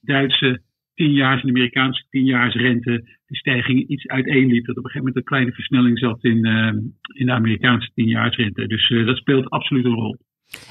Duitse 0.01 0.63
tienjaars 0.95 1.43
en 1.43 1.49
Amerikaanse 1.49 2.05
tienjaarsrente 2.11 3.05
de 3.27 3.37
stijging 3.37 3.89
iets 3.89 4.07
uiteenliep. 4.07 4.67
Dat 4.67 4.77
op 4.77 4.85
een 4.85 4.91
gegeven 4.91 4.99
moment 4.99 5.17
een 5.17 5.23
kleine 5.23 5.53
versnelling 5.53 5.99
zat 5.99 6.25
in, 6.25 6.47
uh, 6.47 6.73
in 7.15 7.27
de 7.27 7.33
Amerikaanse 7.33 7.91
tienjaarsrente. 7.95 8.67
Dus 8.67 8.89
dat 8.89 9.17
speelt 9.17 9.51
absoluut 9.51 9.85
een 9.85 9.95
rol. 9.95 10.17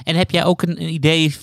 En 0.04 0.16
heb 0.16 0.30
jij 0.30 0.44
ook 0.44 0.62
een 0.62 0.92
idee 0.92 1.34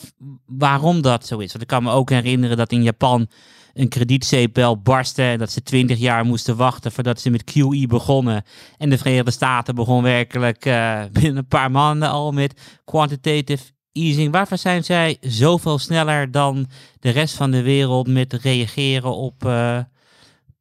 waarom 0.45 1.01
dat 1.01 1.25
zo 1.25 1.37
is? 1.37 1.51
Want 1.51 1.61
ik 1.61 1.67
kan 1.67 1.83
me 1.83 1.91
ook 1.91 2.09
herinneren 2.09 2.57
dat 2.57 2.71
in 2.71 2.83
Japan 2.83 3.27
een 3.75 3.89
kredietcepel 3.89 4.81
barstte. 4.81 5.21
En 5.21 5.37
dat 5.37 5.51
ze 5.51 5.63
twintig 5.63 5.99
jaar 5.99 6.25
moesten 6.25 6.55
wachten 6.57 6.91
voordat 6.91 7.19
ze 7.19 7.29
met 7.29 7.43
QE 7.43 7.87
begonnen. 7.87 8.43
En 8.77 8.89
de 8.89 8.97
Verenigde 8.97 9.31
Staten 9.31 9.75
begon 9.75 10.03
werkelijk 10.03 10.65
uh, 10.65 11.03
binnen 11.19 11.37
een 11.37 11.47
paar 11.47 11.71
maanden 11.71 12.09
al 12.09 12.31
met 12.31 12.81
quantitative 12.85 13.63
easing. 13.91 14.31
Waarvoor 14.31 14.57
zijn 14.57 14.83
zij 14.83 15.17
zoveel 15.21 15.77
sneller 15.77 16.31
dan 16.31 16.65
de 16.99 17.09
rest 17.09 17.37
van 17.37 17.51
de 17.51 17.63
wereld 17.63 18.07
met 18.07 18.33
reageren 18.33 19.15
op 19.15 19.43
uh, 19.45 19.79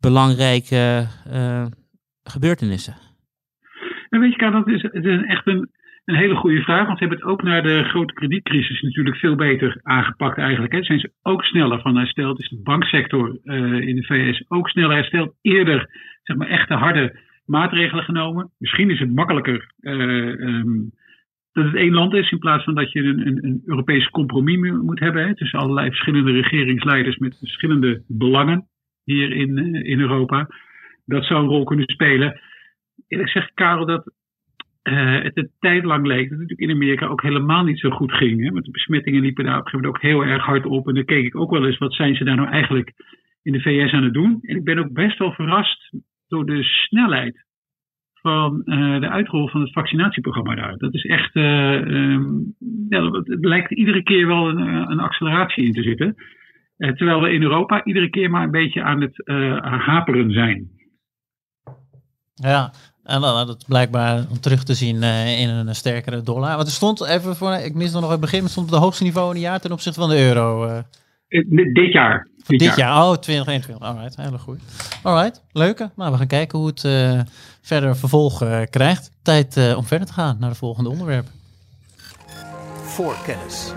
belangrijke 0.00 1.06
uh, 1.32 1.66
gebeurtenissen? 2.24 2.96
En 4.08 4.20
weet 4.20 4.34
je, 4.34 4.50
dat 4.50 4.68
is, 4.68 4.82
is 4.82 5.24
echt 5.26 5.46
een, 5.46 5.70
een 6.04 6.14
hele 6.14 6.34
goede 6.34 6.62
vraag. 6.62 6.86
Want 6.86 6.98
ze 6.98 7.04
hebben 7.04 7.22
het 7.22 7.28
ook 7.28 7.42
naar 7.42 7.62
de 7.62 7.84
grote 7.84 8.14
kredietcrisis 8.14 8.82
natuurlijk 8.82 9.16
veel 9.16 9.34
beter 9.34 9.80
aangepakt 9.82 10.38
eigenlijk. 10.38 10.72
Hè. 10.72 10.82
Zijn 10.82 11.00
ze 11.00 11.12
ook 11.22 11.44
sneller 11.44 11.80
van 11.80 11.96
hersteld? 11.96 12.40
Is 12.40 12.48
de 12.48 12.60
banksector 12.62 13.38
uh, 13.44 13.80
in 13.80 13.96
de 13.96 14.04
VS 14.04 14.44
ook 14.48 14.68
sneller 14.68 14.96
hersteld? 14.96 15.34
Eerder, 15.42 15.88
zeg 16.22 16.36
maar, 16.36 16.48
echte 16.48 16.74
harde 16.74 17.18
maatregelen 17.46 18.04
genomen. 18.04 18.50
Misschien 18.58 18.90
is 18.90 18.98
het 18.98 19.14
makkelijker 19.14 19.72
uh, 19.80 19.92
um, 20.28 20.92
dat 21.52 21.64
het 21.64 21.74
één 21.74 21.92
land 21.92 22.14
is 22.14 22.30
in 22.30 22.38
plaats 22.38 22.64
van 22.64 22.74
dat 22.74 22.92
je 22.92 23.02
een, 23.02 23.26
een, 23.26 23.44
een 23.44 23.62
Europees 23.64 24.08
compromis 24.08 24.70
moet 24.70 25.00
hebben. 25.00 25.26
Hè, 25.26 25.34
tussen 25.34 25.58
allerlei 25.58 25.88
verschillende 25.88 26.32
regeringsleiders 26.32 27.16
met 27.16 27.38
verschillende 27.38 28.02
belangen 28.08 28.68
hier 29.04 29.32
in, 29.32 29.56
uh, 29.56 29.90
in 29.90 30.00
Europa. 30.00 30.48
Dat 31.04 31.24
zou 31.24 31.42
een 31.42 31.48
rol 31.48 31.64
kunnen 31.64 31.88
spelen. 31.88 32.40
Eerlijk 33.08 33.30
gezegd, 33.30 33.54
Karel, 33.54 33.86
dat 33.86 34.12
uh, 34.84 35.22
het 35.22 35.36
een 35.36 35.50
tijd 35.58 35.84
lang 35.84 36.06
leek 36.06 36.30
dat 36.30 36.38
het 36.38 36.48
natuurlijk 36.48 36.70
in 36.70 36.76
Amerika 36.76 37.06
ook 37.06 37.22
helemaal 37.22 37.64
niet 37.64 37.78
zo 37.78 37.90
goed 37.90 38.12
ging. 38.12 38.42
Hè? 38.44 38.50
Want 38.50 38.64
de 38.64 38.70
besmettingen 38.70 39.20
liepen 39.20 39.44
daar 39.44 39.58
op 39.58 39.64
een 39.64 39.70
gegeven 39.70 39.86
moment 39.86 40.04
ook 40.04 40.10
heel 40.10 40.32
erg 40.32 40.44
hard 40.44 40.66
op. 40.66 40.88
En 40.88 40.94
dan 40.94 41.04
keek 41.04 41.24
ik 41.24 41.36
ook 41.36 41.50
wel 41.50 41.66
eens, 41.66 41.78
wat 41.78 41.94
zijn 41.94 42.14
ze 42.14 42.24
daar 42.24 42.36
nou 42.36 42.48
eigenlijk 42.48 42.92
in 43.42 43.52
de 43.52 43.60
VS 43.60 43.92
aan 43.92 44.04
het 44.04 44.14
doen? 44.14 44.38
En 44.42 44.56
ik 44.56 44.64
ben 44.64 44.78
ook 44.78 44.92
best 44.92 45.18
wel 45.18 45.32
verrast 45.32 45.94
door 46.28 46.46
de 46.46 46.62
snelheid 46.62 47.44
van 48.12 48.62
uh, 48.64 49.00
de 49.00 49.08
uitrol 49.08 49.48
van 49.48 49.60
het 49.60 49.72
vaccinatieprogramma 49.72 50.54
daar. 50.54 50.76
Dat 50.76 50.94
is 50.94 51.04
echt, 51.04 51.34
uh, 51.34 51.72
um, 51.72 52.54
ja, 52.88 53.10
het 53.10 53.44
lijkt 53.44 53.72
iedere 53.72 54.02
keer 54.02 54.26
wel 54.26 54.48
een, 54.48 54.90
een 54.90 55.00
acceleratie 55.00 55.64
in 55.64 55.72
te 55.72 55.82
zitten. 55.82 56.14
Terwijl 56.76 57.20
we 57.20 57.32
in 57.32 57.42
Europa 57.42 57.84
iedere 57.84 58.10
keer 58.10 58.30
maar 58.30 58.42
een 58.42 58.50
beetje 58.50 58.82
aan 58.82 59.00
het 59.00 59.22
haperen 59.60 60.30
zijn. 60.30 60.68
Ja, 62.34 62.70
en 63.04 63.20
dan 63.20 63.46
dat 63.46 63.64
blijkbaar 63.66 64.24
om 64.30 64.40
terug 64.40 64.64
te 64.64 64.74
zien 64.74 64.96
uh, 64.96 65.40
in 65.40 65.48
een 65.48 65.74
sterkere 65.74 66.22
dollar. 66.22 66.56
Want 66.56 66.68
er 66.68 66.74
stond 66.74 67.04
even 67.04 67.36
voor, 67.36 67.52
ik 67.52 67.74
mis 67.74 67.92
nog 67.92 68.10
het 68.10 68.20
begin, 68.20 68.40
maar 68.40 68.50
stond 68.50 68.66
op 68.66 68.72
het 68.72 68.82
hoogste 68.82 69.02
niveau 69.02 69.28
in 69.28 69.34
het 69.34 69.44
jaar 69.44 69.60
ten 69.60 69.72
opzichte 69.72 70.00
van 70.00 70.08
de 70.08 70.18
euro. 70.18 70.66
Uh. 70.66 70.78
Dit 71.72 71.92
jaar. 71.92 72.28
Dit, 72.46 72.58
dit 72.58 72.76
jaar. 72.76 72.78
jaar. 72.78 73.08
oh 73.08 73.16
2021. 73.16 73.88
Alright, 73.88 74.16
hele 74.16 74.38
goed. 74.38 74.60
Alright, 75.02 75.42
leuke. 75.52 75.90
Nou, 75.96 76.12
we 76.12 76.16
gaan 76.16 76.26
kijken 76.26 76.58
hoe 76.58 76.66
het 76.66 76.84
uh, 76.84 77.20
verder 77.60 77.96
vervolg 77.96 78.44
krijgt. 78.70 79.10
Tijd 79.22 79.74
om 79.76 79.84
verder 79.84 80.06
te 80.06 80.12
gaan 80.12 80.36
naar 80.40 80.50
de 80.50 80.56
volgende 80.56 80.90
onderwerp. 80.90 81.26
Voorkennis. 82.82 83.72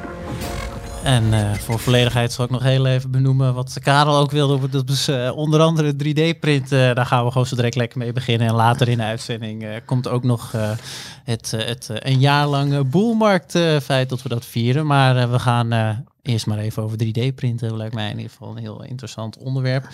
En 1.08 1.24
uh, 1.24 1.54
voor 1.54 1.80
volledigheid 1.80 2.32
zal 2.32 2.46
ik 2.46 2.52
nog 2.52 2.64
heel 2.64 2.86
even 2.86 3.12
benoemen 3.12 3.54
wat 3.54 3.80
Karel 3.82 4.18
ook 4.18 4.32
wilde. 4.32 4.70
Dat 4.70 5.08
uh, 5.10 5.32
onder 5.36 5.62
andere 5.62 5.94
3D-print. 5.94 6.72
Uh, 6.72 6.94
daar 6.94 7.06
gaan 7.06 7.26
we 7.26 7.32
gewoon 7.32 7.48
zo 7.48 7.56
direct 7.56 7.76
lekker 7.76 7.98
mee 7.98 8.14
beginnen. 8.14 8.48
En 8.48 8.54
later 8.54 8.88
in 8.88 8.98
de 8.98 9.04
uitzending 9.04 9.82
komt 9.86 10.08
ook 10.08 10.24
nog 10.24 10.52
het, 11.24 11.52
het 11.52 11.90
een 11.94 12.20
jaar 12.20 12.48
lang 12.48 12.90
boelmarkt 12.90 13.52
feit 13.84 14.10
dat 14.10 14.22
we 14.22 14.30
dat 14.30 14.46
vieren. 14.46 14.86
Maar 14.86 15.32
we 15.32 15.40
gaan 15.40 16.04
eerst 16.22 16.46
maar 16.46 16.58
even 16.58 16.84
over 16.84 16.98
3D-printen. 17.06 17.68
Dat 17.68 17.78
lijkt 17.78 17.96
mij 17.96 18.10
in 18.10 18.18
ieder 18.18 18.32
geval 18.32 18.50
een 18.50 18.58
heel 18.58 18.84
interessant 18.84 19.38
onderwerp. 19.38 19.88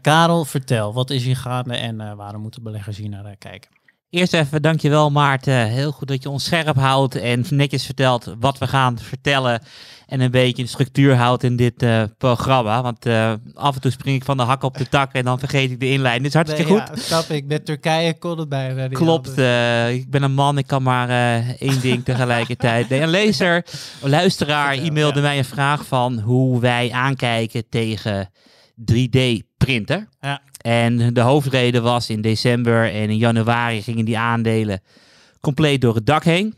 Karel, 0.00 0.44
vertel, 0.44 0.92
wat 0.92 1.10
is 1.10 1.24
hier 1.24 1.36
gaande 1.36 1.74
en 1.74 2.16
waarom 2.16 2.42
moeten 2.42 2.62
beleggers 2.62 2.96
hier 2.96 3.08
naar 3.08 3.36
kijken? 3.38 3.79
Eerst 4.10 4.32
even 4.32 4.62
dankjewel 4.62 5.10
Maarten. 5.10 5.66
Heel 5.66 5.92
goed 5.92 6.08
dat 6.08 6.22
je 6.22 6.28
ons 6.28 6.44
scherp 6.44 6.76
houdt 6.76 7.14
en 7.14 7.44
netjes 7.50 7.84
vertelt 7.84 8.34
wat 8.38 8.58
we 8.58 8.66
gaan 8.66 8.98
vertellen. 8.98 9.62
En 10.06 10.20
een 10.20 10.30
beetje 10.30 10.62
de 10.62 10.68
structuur 10.68 11.16
houdt 11.16 11.42
in 11.42 11.56
dit 11.56 11.82
uh, 11.82 12.02
programma. 12.18 12.82
Want 12.82 13.06
uh, 13.06 13.32
af 13.54 13.74
en 13.74 13.80
toe 13.80 13.90
spring 13.90 14.16
ik 14.16 14.24
van 14.24 14.36
de 14.36 14.42
hak 14.42 14.62
op 14.62 14.78
de 14.78 14.88
tak 14.88 15.12
en 15.12 15.24
dan 15.24 15.38
vergeet 15.38 15.70
ik 15.70 15.80
de 15.80 15.90
inleiding. 15.90 16.26
Is 16.26 16.34
hartstikke 16.34 16.72
nee, 16.72 16.80
goed. 16.80 16.88
Ja, 16.88 17.02
snap 17.02 17.24
ik. 17.24 17.46
Met 17.46 17.64
Turkije 17.64 18.18
kon 18.18 18.38
het 18.38 18.48
bijna 18.48 18.88
Klopt. 18.88 19.38
Uh, 19.38 19.92
ik 19.92 20.10
ben 20.10 20.22
een 20.22 20.34
man, 20.34 20.58
ik 20.58 20.66
kan 20.66 20.82
maar 20.82 21.08
één 21.58 21.80
ding 21.80 22.04
tegelijkertijd. 22.04 22.88
Nee, 22.88 23.00
een 23.00 23.08
lezer, 23.08 23.66
een 24.02 24.10
luisteraar 24.10 24.72
e-mailde 24.72 25.20
mij 25.20 25.38
een 25.38 25.44
vraag 25.44 25.86
van 25.86 26.18
hoe 26.18 26.60
wij 26.60 26.90
aankijken 26.92 27.68
tegen 27.68 28.30
3D-printer. 28.92 30.08
Ja. 30.20 30.40
En 30.60 31.14
de 31.14 31.20
hoofdreden 31.20 31.82
was 31.82 32.10
in 32.10 32.20
december 32.20 32.92
en 32.92 33.10
in 33.10 33.16
januari 33.16 33.82
gingen 33.82 34.04
die 34.04 34.18
aandelen 34.18 34.82
compleet 35.40 35.80
door 35.80 35.94
het 35.94 36.06
dak 36.06 36.24
heen. 36.24 36.54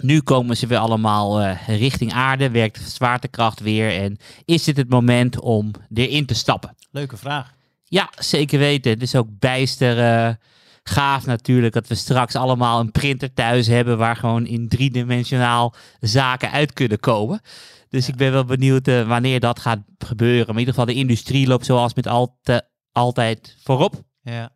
Nu 0.00 0.20
komen 0.20 0.56
ze 0.56 0.66
weer 0.66 0.78
allemaal 0.78 1.42
uh, 1.42 1.68
richting 1.68 2.12
aarde, 2.12 2.50
werkt 2.50 2.80
zwaartekracht 2.90 3.60
weer. 3.60 4.02
En 4.02 4.16
is 4.44 4.64
dit 4.64 4.76
het 4.76 4.88
moment 4.88 5.40
om 5.40 5.70
erin 5.94 6.26
te 6.26 6.34
stappen? 6.34 6.76
Leuke 6.90 7.16
vraag. 7.16 7.54
Ja, 7.84 8.10
zeker 8.18 8.58
weten. 8.58 8.90
Het 8.90 9.02
is 9.02 9.14
ook 9.14 9.28
bijster 9.38 9.98
uh, 9.98 10.34
gaaf 10.82 11.26
natuurlijk 11.26 11.74
dat 11.74 11.86
we 11.86 11.94
straks 11.94 12.34
allemaal 12.34 12.80
een 12.80 12.90
printer 12.90 13.32
thuis 13.32 13.66
hebben 13.66 13.98
waar 13.98 14.16
gewoon 14.16 14.46
in 14.46 14.68
driedimensionaal 14.68 15.74
zaken 16.00 16.50
uit 16.50 16.72
kunnen 16.72 17.00
komen. 17.00 17.40
Dus 17.88 18.08
ik 18.08 18.16
ben 18.16 18.32
wel 18.32 18.44
benieuwd 18.44 18.88
uh, 18.88 19.08
wanneer 19.08 19.40
dat 19.40 19.60
gaat 19.60 19.80
gebeuren. 19.98 20.46
Maar 20.46 20.54
in 20.54 20.60
ieder 20.60 20.74
geval 20.74 20.94
de 20.94 21.00
industrie 21.00 21.46
loopt 21.46 21.66
zoals 21.66 21.94
met 21.94 22.06
al 22.06 22.38
te, 22.42 22.62
altijd 23.00 23.56
voorop. 23.62 24.02
Ja. 24.22 24.50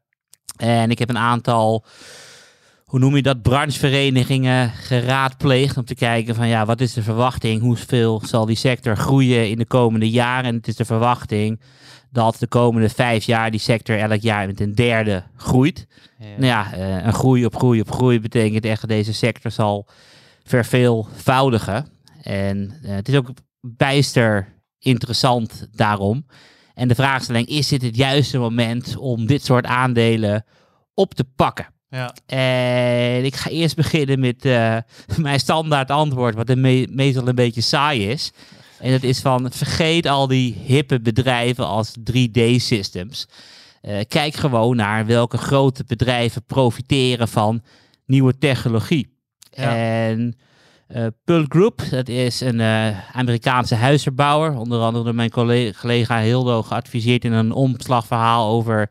En 0.57 0.91
ik 0.91 0.99
heb 0.99 1.09
een 1.09 1.19
aantal 1.19 1.85
hoe 2.95 3.03
noem 3.03 3.17
je 3.17 3.23
dat, 3.23 3.43
brancheverenigingen 3.43 4.71
geraadpleegd 4.71 5.77
om 5.77 5.85
te 5.85 5.95
kijken 5.95 6.35
van 6.35 6.49
ja, 6.49 6.65
wat 6.65 6.81
is 6.81 6.93
de 6.93 7.03
verwachting, 7.03 7.61
hoeveel 7.61 8.23
zal 8.25 8.47
die 8.47 8.57
sector 8.57 8.97
groeien 8.97 9.51
in 9.51 9.59
de 9.59 9.67
komende 9.67 10.11
jaren. 10.11 10.45
En 10.45 10.55
het 10.55 10.69
is 10.69 10.77
de 10.77 10.85
verwachting 10.85 11.61
dat 12.11 12.37
de 12.39 12.47
komende 12.47 12.89
vijf 12.89 13.25
jaar 13.25 13.51
die 13.51 13.61
sector 13.61 13.99
elk 13.99 14.21
jaar 14.21 14.47
met 14.47 14.61
een 14.61 14.75
derde 14.75 15.23
groeit. 15.37 15.87
Ja. 16.19 16.27
Nou 16.27 16.45
ja, 16.45 16.77
uh, 16.77 17.05
een 17.05 17.13
groei 17.13 17.45
op 17.45 17.57
groei 17.57 17.81
op 17.81 17.91
groei 17.91 18.21
betekent 18.21 18.65
echt 18.65 18.81
dat 18.81 18.91
deze 18.91 19.13
sector 19.13 19.51
zal 19.51 19.89
verveelvoudigen. 20.45 21.87
En 22.23 22.75
uh, 22.83 22.91
het 22.91 23.09
is 23.09 23.17
ook 23.17 23.31
bijster 23.61 24.55
interessant 24.79 25.69
daarom. 25.73 26.27
En 26.75 26.89
de 26.89 26.95
vraagstelling, 26.95 27.47
is 27.47 27.69
dit 27.69 27.83
het 27.83 27.97
juiste 27.97 28.39
moment 28.39 28.97
om 28.97 29.27
dit 29.27 29.45
soort 29.45 29.67
aandelen 29.67 30.45
op 30.95 31.15
te 31.15 31.25
pakken? 31.37 31.67
Ja. 31.89 32.15
En 32.27 33.25
ik 33.25 33.37
ga 33.37 33.51
eerst 33.51 33.77
beginnen 33.77 34.21
met 34.21 34.45
uh, 34.45 34.77
mijn 35.17 35.41
standaard 35.41 35.91
antwoord, 35.91 36.35
wat 36.35 36.55
me 36.55 36.89
meestal 36.91 37.29
een 37.29 37.35
beetje 37.35 37.61
saai 37.61 38.11
is. 38.11 38.33
En 38.79 38.91
dat 38.91 39.03
is 39.03 39.21
van, 39.21 39.53
vergeet 39.53 40.07
al 40.07 40.27
die 40.27 40.55
hippe 40.65 41.01
bedrijven 41.01 41.67
als 41.67 41.93
3D-systems. 41.99 43.27
Uh, 43.83 44.01
eh, 44.01 44.05
kijk 44.09 44.35
gewoon 44.35 44.77
naar 44.77 45.07
welke 45.07 45.39
grote 45.39 45.85
bedrijven 45.87 46.45
profiteren 46.45 47.29
van 47.29 47.63
nieuwe 48.07 48.39
technologie. 48.39 49.19
Ja. 49.51 49.77
En 49.77 50.37
uh, 50.89 51.07
Pearl 51.25 51.45
Group, 51.49 51.83
dat 51.91 52.09
is 52.09 52.41
een 52.41 52.59
uh, 52.59 53.17
Amerikaanse 53.17 53.75
huisverbouwer. 53.75 54.57
Onder 54.57 54.81
andere 54.81 55.05
door 55.05 55.15
mijn 55.15 55.31
collega, 55.31 56.21
Hildo 56.21 56.63
geadviseerd 56.63 57.25
in 57.25 57.33
een 57.33 57.53
omslagverhaal 57.53 58.51
over 58.51 58.91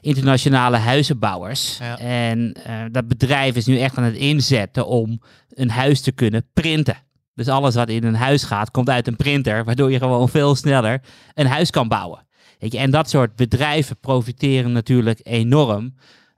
internationale 0.00 0.76
huizenbouwers. 0.76 1.80
En 1.98 2.56
uh, 2.68 2.82
dat 2.90 3.08
bedrijf 3.08 3.56
is 3.56 3.66
nu 3.66 3.78
echt 3.78 3.96
aan 3.96 4.04
het 4.04 4.14
inzetten 4.14 4.86
om 4.86 5.20
een 5.48 5.70
huis 5.70 6.00
te 6.00 6.12
kunnen 6.12 6.46
printen. 6.52 6.96
Dus 7.34 7.48
alles 7.48 7.74
wat 7.74 7.88
in 7.88 8.04
een 8.04 8.14
huis 8.14 8.42
gaat, 8.42 8.70
komt 8.70 8.90
uit 8.90 9.06
een 9.06 9.16
printer, 9.16 9.64
waardoor 9.64 9.90
je 9.90 9.98
gewoon 9.98 10.28
veel 10.28 10.54
sneller 10.54 11.00
een 11.34 11.46
huis 11.46 11.70
kan 11.70 11.88
bouwen. 11.88 12.26
Weet 12.58 12.72
je, 12.72 12.78
en 12.78 12.90
dat 12.90 13.10
soort 13.10 13.36
bedrijven 13.36 13.98
profiteren 13.98 14.72
natuurlijk 14.72 15.20
enorm 15.22 15.94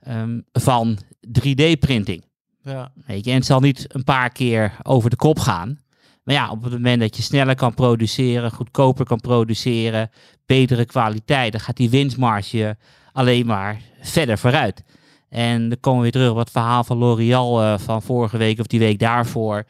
um, 0.07 0.45
van 0.51 0.97
3D-printing. 1.27 2.23
Ja. 2.63 2.91
Je, 3.07 3.21
en 3.23 3.33
het 3.33 3.45
zal 3.45 3.59
niet 3.59 3.85
een 3.87 4.03
paar 4.03 4.29
keer 4.29 4.77
over 4.83 5.09
de 5.09 5.15
kop 5.15 5.39
gaan. 5.39 5.79
Maar 6.23 6.35
ja, 6.35 6.51
op 6.51 6.63
het 6.63 6.71
moment 6.71 6.99
dat 6.99 7.17
je 7.17 7.23
sneller 7.23 7.55
kan 7.55 7.73
produceren, 7.73 8.51
goedkoper 8.51 9.05
kan 9.05 9.19
produceren, 9.19 10.09
betere 10.45 10.85
kwaliteit, 10.85 11.51
dan 11.51 11.61
gaat 11.61 11.77
die 11.77 11.89
winstmarge 11.89 12.77
alleen 13.11 13.45
maar 13.45 13.81
verder 14.01 14.37
vooruit. 14.37 14.83
En 15.29 15.69
dan 15.69 15.79
komen 15.79 15.97
we 15.97 16.03
weer 16.03 16.11
terug 16.11 16.31
op 16.31 16.37
het 16.37 16.51
verhaal 16.51 16.83
van 16.83 16.97
L'Oreal 16.97 17.63
uh, 17.63 17.77
van 17.77 18.01
vorige 18.01 18.37
week 18.37 18.59
of 18.59 18.67
die 18.67 18.79
week 18.79 18.99
daarvoor. 18.99 19.65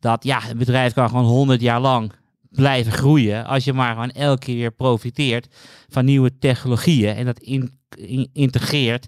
Dat 0.00 0.24
ja, 0.24 0.50
een 0.50 0.58
bedrijf 0.58 0.92
kan 0.92 1.08
gewoon 1.08 1.24
100 1.24 1.60
jaar 1.60 1.80
lang 1.80 2.12
blijven 2.50 2.92
groeien. 2.92 3.46
Als 3.46 3.64
je 3.64 3.72
maar 3.72 3.92
gewoon 3.92 4.10
elke 4.10 4.44
keer 4.44 4.56
weer 4.56 4.72
profiteert 4.72 5.54
van 5.88 6.04
nieuwe 6.04 6.38
technologieën 6.38 7.14
en 7.14 7.24
dat 7.24 7.38
in, 7.38 7.72
integreert 8.32 9.06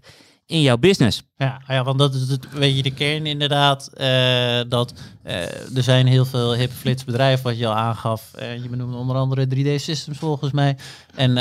in 0.51 0.61
jouw 0.61 0.77
business. 0.79 1.23
Ja, 1.37 1.63
ja, 1.69 1.85
want 1.85 1.99
dat 1.99 2.15
is 2.15 2.29
het, 2.29 2.53
weet 2.53 2.77
je, 2.77 2.83
de 2.83 2.95
kern 2.95 3.27
inderdaad. 3.27 3.91
Uh, 3.95 4.61
dat 4.69 4.95
uh, 5.27 5.77
er 5.77 5.83
zijn 5.83 6.07
heel 6.07 6.25
veel 6.25 6.55
hip 6.55 6.71
flits 6.73 7.05
bedrijven, 7.05 7.45
wat 7.45 7.59
je 7.59 7.67
al 7.67 7.75
aangaf. 7.75 8.31
Uh, 8.39 8.63
je 8.63 8.69
benoemde 8.69 8.97
onder 8.97 9.17
andere 9.17 9.47
3D 9.55 9.83
Systems 9.83 10.19
volgens 10.19 10.53
mij. 10.53 10.77
En 11.15 11.35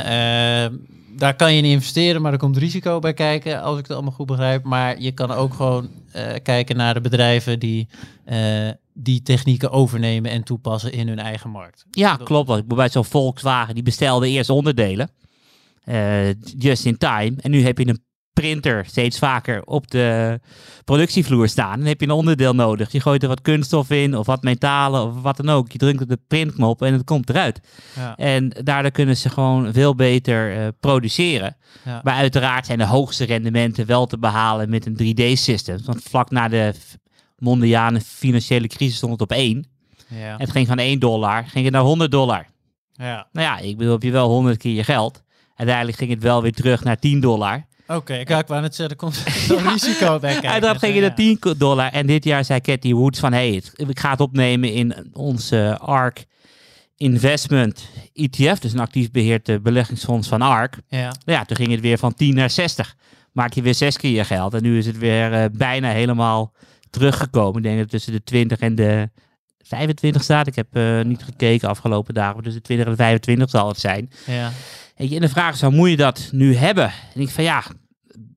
daar 1.18 1.36
kan 1.36 1.54
je 1.54 1.58
in 1.58 1.70
investeren, 1.70 2.22
maar 2.22 2.32
er 2.32 2.38
komt 2.38 2.58
risico 2.58 3.00
bij 3.00 3.14
kijken, 3.14 3.62
als 3.62 3.78
ik 3.78 3.84
het 3.84 3.94
allemaal 3.94 4.12
goed 4.12 4.26
begrijp. 4.26 4.64
Maar 4.64 5.00
je 5.02 5.12
kan 5.12 5.32
ook 5.32 5.54
gewoon 5.54 5.90
kijken 6.44 6.76
naar 6.78 6.94
de 6.94 7.02
bedrijven 7.02 7.60
die 7.60 7.88
die 8.94 9.22
technieken 9.22 9.72
overnemen 9.72 10.32
en 10.32 10.44
toepassen 10.44 10.92
in 10.92 11.08
hun 11.08 11.20
eigen 11.20 11.50
markt. 11.50 11.86
Ja, 11.92 12.16
klopt. 12.16 12.68
Bij 12.68 12.90
zo'n 12.90 13.06
Volkswagen, 13.06 13.74
die 13.74 13.84
bestelde 13.84 14.30
eerst 14.30 14.50
onderdelen. 14.50 15.10
eh, 15.84 16.34
just 16.58 16.86
in 16.86 16.98
time. 16.98 17.34
En 17.42 17.52
nu 17.52 17.64
heb 17.64 17.78
je 17.78 17.88
een 17.88 18.04
printer 18.40 18.86
steeds 18.86 19.20
vaker 19.20 19.64
op 19.64 19.92
de 19.92 20.40
productievloer 20.86 21.48
staan. 21.48 21.78
Dan 21.78 21.88
heb 21.88 22.00
je 22.00 22.06
een 22.06 22.14
onderdeel 22.14 22.56
nodig. 22.56 22.92
Je 22.92 23.02
gooit 23.02 23.24
er 23.24 23.28
wat 23.28 23.42
kunststof 23.42 23.90
in 23.90 24.18
of 24.18 24.26
wat 24.26 24.44
metalen 24.44 25.04
of 25.04 25.22
wat 25.22 25.38
dan 25.38 25.50
ook. 25.50 25.72
Je 25.72 25.78
drukt 25.78 26.02
op 26.02 26.10
de 26.10 26.20
printknop 26.28 26.82
en 26.82 26.94
het 26.94 27.04
komt 27.04 27.30
eruit. 27.30 27.60
Ja. 27.96 28.16
En 28.16 28.50
daardoor 28.64 28.92
kunnen 28.92 29.18
ze 29.18 29.30
gewoon 29.30 29.74
veel 29.74 29.96
beter 29.96 30.58
eh, 30.58 30.68
produceren. 30.80 31.58
Ja. 31.86 32.02
Maar 32.04 32.16
uiteraard 32.16 32.66
zijn 32.66 32.78
de 32.78 32.86
hoogste 32.86 33.26
rendementen 33.26 33.86
wel 33.86 34.06
te 34.06 34.18
behalen 34.18 34.70
met 34.70 34.86
een 34.86 35.16
3D-systeem. 35.16 35.78
Want 35.86 36.04
vlak 36.04 36.30
na 36.30 36.48
de 36.48 36.74
mondiale 37.38 38.02
financiële 38.02 38.68
crisis 38.68 38.98
stond 38.98 39.12
het 39.12 39.22
op 39.22 39.32
1. 39.32 39.68
Ja. 40.08 40.36
Het 40.38 40.52
ging 40.52 40.68
van 40.68 40.78
1 40.80 41.00
dollar, 41.00 41.46
ging 41.48 41.66
het 41.66 41.74
naar 41.74 41.84
100 41.84 42.12
dollar. 42.12 42.48
ja. 42.94 43.28
Nou 43.32 43.48
ja, 43.48 43.58
ik 43.58 43.78
bedoel, 43.78 43.94
heb 43.94 44.04
je 44.04 44.12
wel 44.12 44.30
100 44.30 44.58
keer 44.58 44.74
je 44.74 44.84
geld. 44.84 45.24
Uiteindelijk 45.56 45.98
ging 45.98 46.10
het 46.10 46.24
wel 46.24 46.42
weer 46.42 46.54
terug 46.54 46.84
naar 46.84 46.98
10 46.98 47.20
dollar. 47.20 47.68
Oké, 47.96 48.24
kijk, 48.24 48.42
ik 48.42 48.48
wou 48.48 48.62
net 48.62 48.76
zeggen, 48.76 48.96
er 48.96 49.02
komt 49.02 49.16
zo'n 49.48 49.72
risico 49.72 50.20
bij 50.20 50.32
kijken. 50.32 50.50
Uiteraard 50.50 50.80
ging 50.80 50.94
Dus, 50.94 51.04
het 51.04 51.18
naar 51.18 51.38
10 51.42 51.58
dollar. 51.58 51.92
En 51.92 52.08
dit 52.08 52.24
jaar 52.24 52.46
zei 52.46 52.62
Cathy 52.62 52.94
Woods 52.94 53.20
van... 53.20 53.34
hey, 53.34 53.64
ik 53.76 54.00
ga 54.00 54.12
het 54.12 54.20
opnemen 54.20 54.74
in 54.74 55.10
onze 55.14 55.78
ARK 55.80 56.26
Investment 56.98 57.90
ETF. 58.14 58.60
Dus 58.60 58.74
een 58.74 58.80
actief 58.80 59.12
beheerd 59.12 59.50
eh, 59.50 59.56
beleggingsfonds 59.62 60.28
van 60.28 60.42
ARK. 60.42 60.78
Ja. 60.88 61.00
Nou 61.00 61.38
ja, 61.38 61.46
toen 61.46 61.58
ging 61.58 61.72
het 61.72 61.80
weer 61.80 61.98
van 61.98 62.14
10 62.14 62.36
naar 62.36 62.50
60. 62.50 62.96
Maak 63.32 63.54
je 63.54 63.62
weer 63.62 63.76
zes 63.76 63.98
keer 63.98 64.12
je 64.12 64.24
geld. 64.24 64.54
En 64.54 64.64
nu 64.64 64.78
is 64.78 64.86
het 64.86 64.98
weer 64.98 65.34
eh, 65.34 65.46
bijna 65.52 65.90
helemaal 65.90 66.54
teruggekomen. 66.90 67.58
Ik 67.58 67.64
denk 67.64 67.76
dat 67.76 67.84
het 67.84 67.92
tussen 67.92 68.12
de 68.12 68.24
20 68.24 68.60
en 68.60 68.76
de 68.76 69.10
25 69.64 70.24
staat. 70.24 70.48
Ik 70.48 70.56
heb 70.56 70.68
eh, 70.72 71.02
niet 71.02 71.24
gekeken 71.24 71.70
afgelopen 71.70 72.14
dagen. 72.14 72.34
Maar 72.34 72.44
tussen 72.44 72.62
de 72.62 72.68
20 72.68 72.86
en 72.86 72.92
de 72.92 72.98
25 72.98 73.50
zal 73.50 73.68
het 73.68 73.80
zijn. 73.80 74.12
Ja. 74.26 74.52
Je, 74.96 75.16
en 75.16 75.22
de 75.22 75.30
vraag 75.30 75.54
is, 75.54 75.62
hoe 75.62 75.72
moet 75.72 75.90
je 75.90 75.98
dat 75.98 76.30
nu 76.32 76.56
hebben? 76.56 76.92
En 77.14 77.22
ik 77.22 77.30
van 77.30 77.44
ja, 77.44 77.64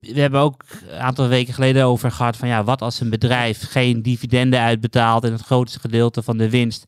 we 0.02 0.21
hebben 0.21 0.40
ook 0.40 0.64
een 0.88 0.99
aantal 0.99 1.28
weken 1.28 1.54
geleden 1.54 1.85
over 1.85 2.11
gehad 2.11 2.37
van 2.37 2.49
ja, 2.49 2.64
wat 2.64 2.82
als 2.82 3.00
een 3.00 3.11
bedrijf 3.11 3.71
geen 3.71 4.02
dividenden 4.02 4.61
uitbetaalt 4.61 5.25
en 5.25 5.32
het 5.32 5.42
grootste 5.42 5.80
gedeelte 5.80 6.23
van 6.23 6.37
de 6.37 6.50
winst 6.50 6.87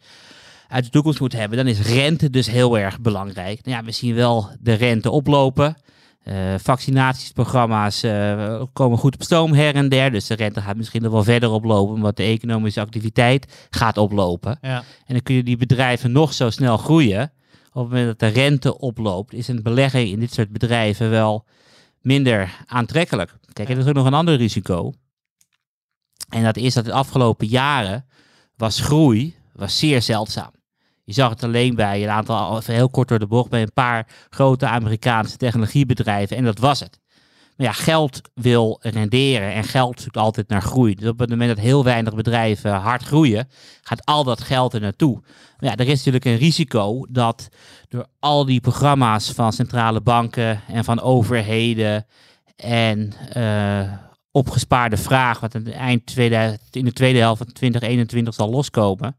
uit 0.69 0.85
de 0.85 0.91
toekomst 0.91 1.21
moet 1.21 1.33
hebben, 1.33 1.59
dan 1.59 1.67
is 1.67 1.81
rente 1.81 2.31
dus 2.31 2.47
heel 2.47 2.79
erg 2.79 3.01
belangrijk. 3.01 3.65
Nou 3.65 3.79
ja, 3.79 3.85
we 3.85 3.93
zien 3.93 4.15
wel 4.15 4.49
de 4.61 4.73
rente 4.73 5.11
oplopen. 5.11 5.77
Eh 6.23 6.35
vaccinatiesprogramma's 6.59 8.03
eh, 8.03 8.63
komen 8.73 8.99
goed 8.99 9.15
op 9.15 9.23
stoom 9.23 9.53
her 9.53 9.75
en 9.75 9.89
der. 9.89 10.11
Dus 10.11 10.27
de 10.27 10.35
rente 10.35 10.61
gaat 10.61 10.77
misschien 10.77 11.03
nog 11.03 11.13
wel 11.13 11.25
verder 11.25 11.51
oplopen, 11.51 11.95
omdat 11.95 12.17
de 12.17 12.23
economische 12.23 12.81
activiteit 12.81 13.67
gaat 13.71 13.99
oplopen. 13.99 14.59
Ja. 14.63 14.77
En 14.77 15.15
dan 15.15 15.23
kun 15.23 15.35
je 15.35 15.43
die 15.43 15.57
bedrijven 15.57 16.13
nog 16.13 16.33
zo 16.33 16.51
snel 16.51 16.77
groeien. 16.77 17.33
Op 17.73 17.83
het 17.83 17.93
moment 17.93 18.07
dat 18.07 18.19
de 18.19 18.41
rente 18.41 18.79
oploopt, 18.79 19.33
is 19.33 19.49
een 19.49 19.63
belegging 19.63 20.11
in 20.11 20.21
dit 20.21 20.33
soort 20.33 20.53
bedrijven 20.53 21.11
wel 21.11 21.45
minder 22.05 22.65
aantrekkelijk. 22.67 23.35
Kijk, 23.53 23.69
er 23.69 23.79
is 23.79 23.87
ook 23.87 23.95
nog 23.95 24.07
een 24.07 24.15
ander 24.15 24.37
risico. 24.37 24.93
En 26.29 26.43
dat 26.43 26.57
is 26.57 26.75
dat 26.75 26.85
de 26.85 26.93
afgelopen 26.93 27.47
jaren 27.47 28.07
was 28.57 28.81
groei 28.81 29.37
was 29.53 29.79
zeer 29.79 30.03
zeldzaam. 30.03 30.51
Je 31.05 31.13
zag 31.13 31.31
het 31.31 31.43
alleen 31.43 31.75
bij 31.75 32.03
een 32.03 32.09
aantal, 32.09 32.61
heel 32.65 32.91
kort 32.91 33.09
door 33.09 33.19
de 33.19 33.27
bocht, 33.27 33.51
bij 33.51 33.63
een 33.63 33.73
paar 33.73 34.07
grote 34.31 34.67
Amerikaanse 34.67 35.37
technologiebedrijven. 35.37 36.37
En 36.37 36.45
dat 36.45 36.59
was 36.59 36.81
het. 36.81 37.01
Maar 37.57 37.67
ja, 37.67 37.73
geld 37.73 38.21
wil 38.35 38.79
renderen 38.81 39.53
en 39.53 39.65
geld 39.65 40.01
zoekt 40.01 40.17
altijd 40.17 40.49
naar 40.49 40.63
groei. 40.63 40.95
Dus 40.95 41.09
op 41.09 41.19
het 41.19 41.31
moment 41.31 41.49
dat 41.49 41.65
heel 41.65 41.85
weinig 41.85 42.15
bedrijven 42.15 42.73
hard 42.73 43.03
groeien, 43.03 43.49
gaat 43.83 44.05
al 44.05 44.25
dat 44.25 44.41
geld 44.41 44.75
er 44.75 44.81
naartoe. 44.81 45.21
Maar 45.59 45.71
ja, 45.71 45.77
er 45.77 45.89
is 45.89 45.97
natuurlijk 45.97 46.25
een 46.25 46.37
risico 46.37 47.07
dat 47.11 47.49
door 47.89 48.07
al 48.19 48.45
die 48.45 48.61
programma's 48.61 49.31
van 49.31 49.53
centrale 49.53 50.01
banken 50.01 50.61
en 50.69 50.85
van 50.85 51.01
overheden 51.01 52.07
en 52.57 53.13
eh, 53.33 53.93
opgespaarde 54.31 54.97
vraag, 54.97 55.41
wat 55.41 55.55
aan 55.55 55.65
het 55.65 55.75
eind 55.75 56.07
2000, 56.07 56.77
in 56.77 56.85
de 56.85 56.93
tweede 56.93 57.19
helft 57.19 57.39
van 57.39 57.53
2021 57.53 58.35
zal 58.35 58.51
loskomen, 58.51 59.17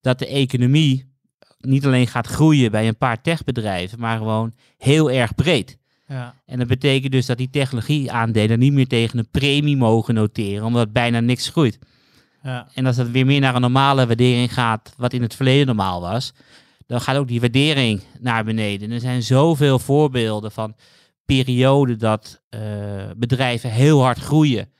dat 0.00 0.18
de 0.18 0.26
economie 0.26 1.10
niet 1.58 1.86
alleen 1.86 2.06
gaat 2.06 2.26
groeien 2.26 2.70
bij 2.70 2.88
een 2.88 2.96
paar 2.96 3.22
techbedrijven, 3.22 4.00
maar 4.00 4.18
gewoon 4.18 4.52
heel 4.78 5.10
erg 5.10 5.34
breed. 5.34 5.78
Ja. 6.12 6.34
En 6.46 6.58
dat 6.58 6.68
betekent 6.68 7.12
dus 7.12 7.26
dat 7.26 7.38
die 7.38 7.50
technologieaandelen 7.50 8.58
niet 8.58 8.72
meer 8.72 8.86
tegen 8.86 9.18
een 9.18 9.30
premie 9.30 9.76
mogen 9.76 10.14
noteren, 10.14 10.64
omdat 10.64 10.92
bijna 10.92 11.20
niks 11.20 11.48
groeit. 11.48 11.78
Ja. 12.42 12.68
En 12.74 12.86
als 12.86 12.96
dat 12.96 13.08
weer 13.08 13.26
meer 13.26 13.40
naar 13.40 13.54
een 13.54 13.60
normale 13.60 14.06
waardering 14.06 14.52
gaat, 14.52 14.94
wat 14.96 15.12
in 15.12 15.22
het 15.22 15.34
verleden 15.34 15.66
normaal 15.66 16.00
was, 16.00 16.32
dan 16.86 17.00
gaat 17.00 17.16
ook 17.16 17.28
die 17.28 17.40
waardering 17.40 18.02
naar 18.20 18.44
beneden. 18.44 18.88
En 18.88 18.94
er 18.94 19.00
zijn 19.00 19.22
zoveel 19.22 19.78
voorbeelden 19.78 20.52
van 20.52 20.76
perioden 21.24 21.98
dat 21.98 22.42
eh, 22.48 22.60
bedrijven 23.16 23.70
heel 23.70 24.02
hard 24.02 24.18
groeien 24.18 24.72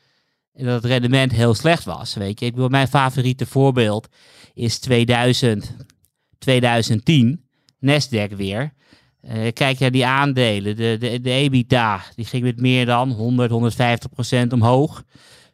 en 0.52 0.64
dat 0.64 0.82
het 0.82 0.92
rendement 0.92 1.32
heel 1.32 1.54
slecht 1.54 1.84
was. 1.84 2.14
Weet 2.14 2.40
je, 2.40 2.46
ik 2.46 2.54
wil 2.54 2.68
mijn 2.68 2.88
favoriete 2.88 3.46
voorbeeld 3.46 4.08
is 4.54 4.78
2000, 4.78 5.76
2010, 6.38 7.44
Nasdaq 7.80 8.36
weer. 8.36 8.72
Eh, 9.22 9.52
kijk 9.52 9.78
naar 9.78 9.90
die 9.90 10.06
aandelen, 10.06 10.76
de, 10.76 10.96
de, 10.98 11.20
de 11.20 11.30
EBITDA, 11.30 12.02
die 12.14 12.24
ging 12.24 12.42
met 12.42 12.60
meer 12.60 12.86
dan 12.86 13.10
100, 13.10 13.50
150 13.50 14.10
procent 14.10 14.52
omhoog. 14.52 15.02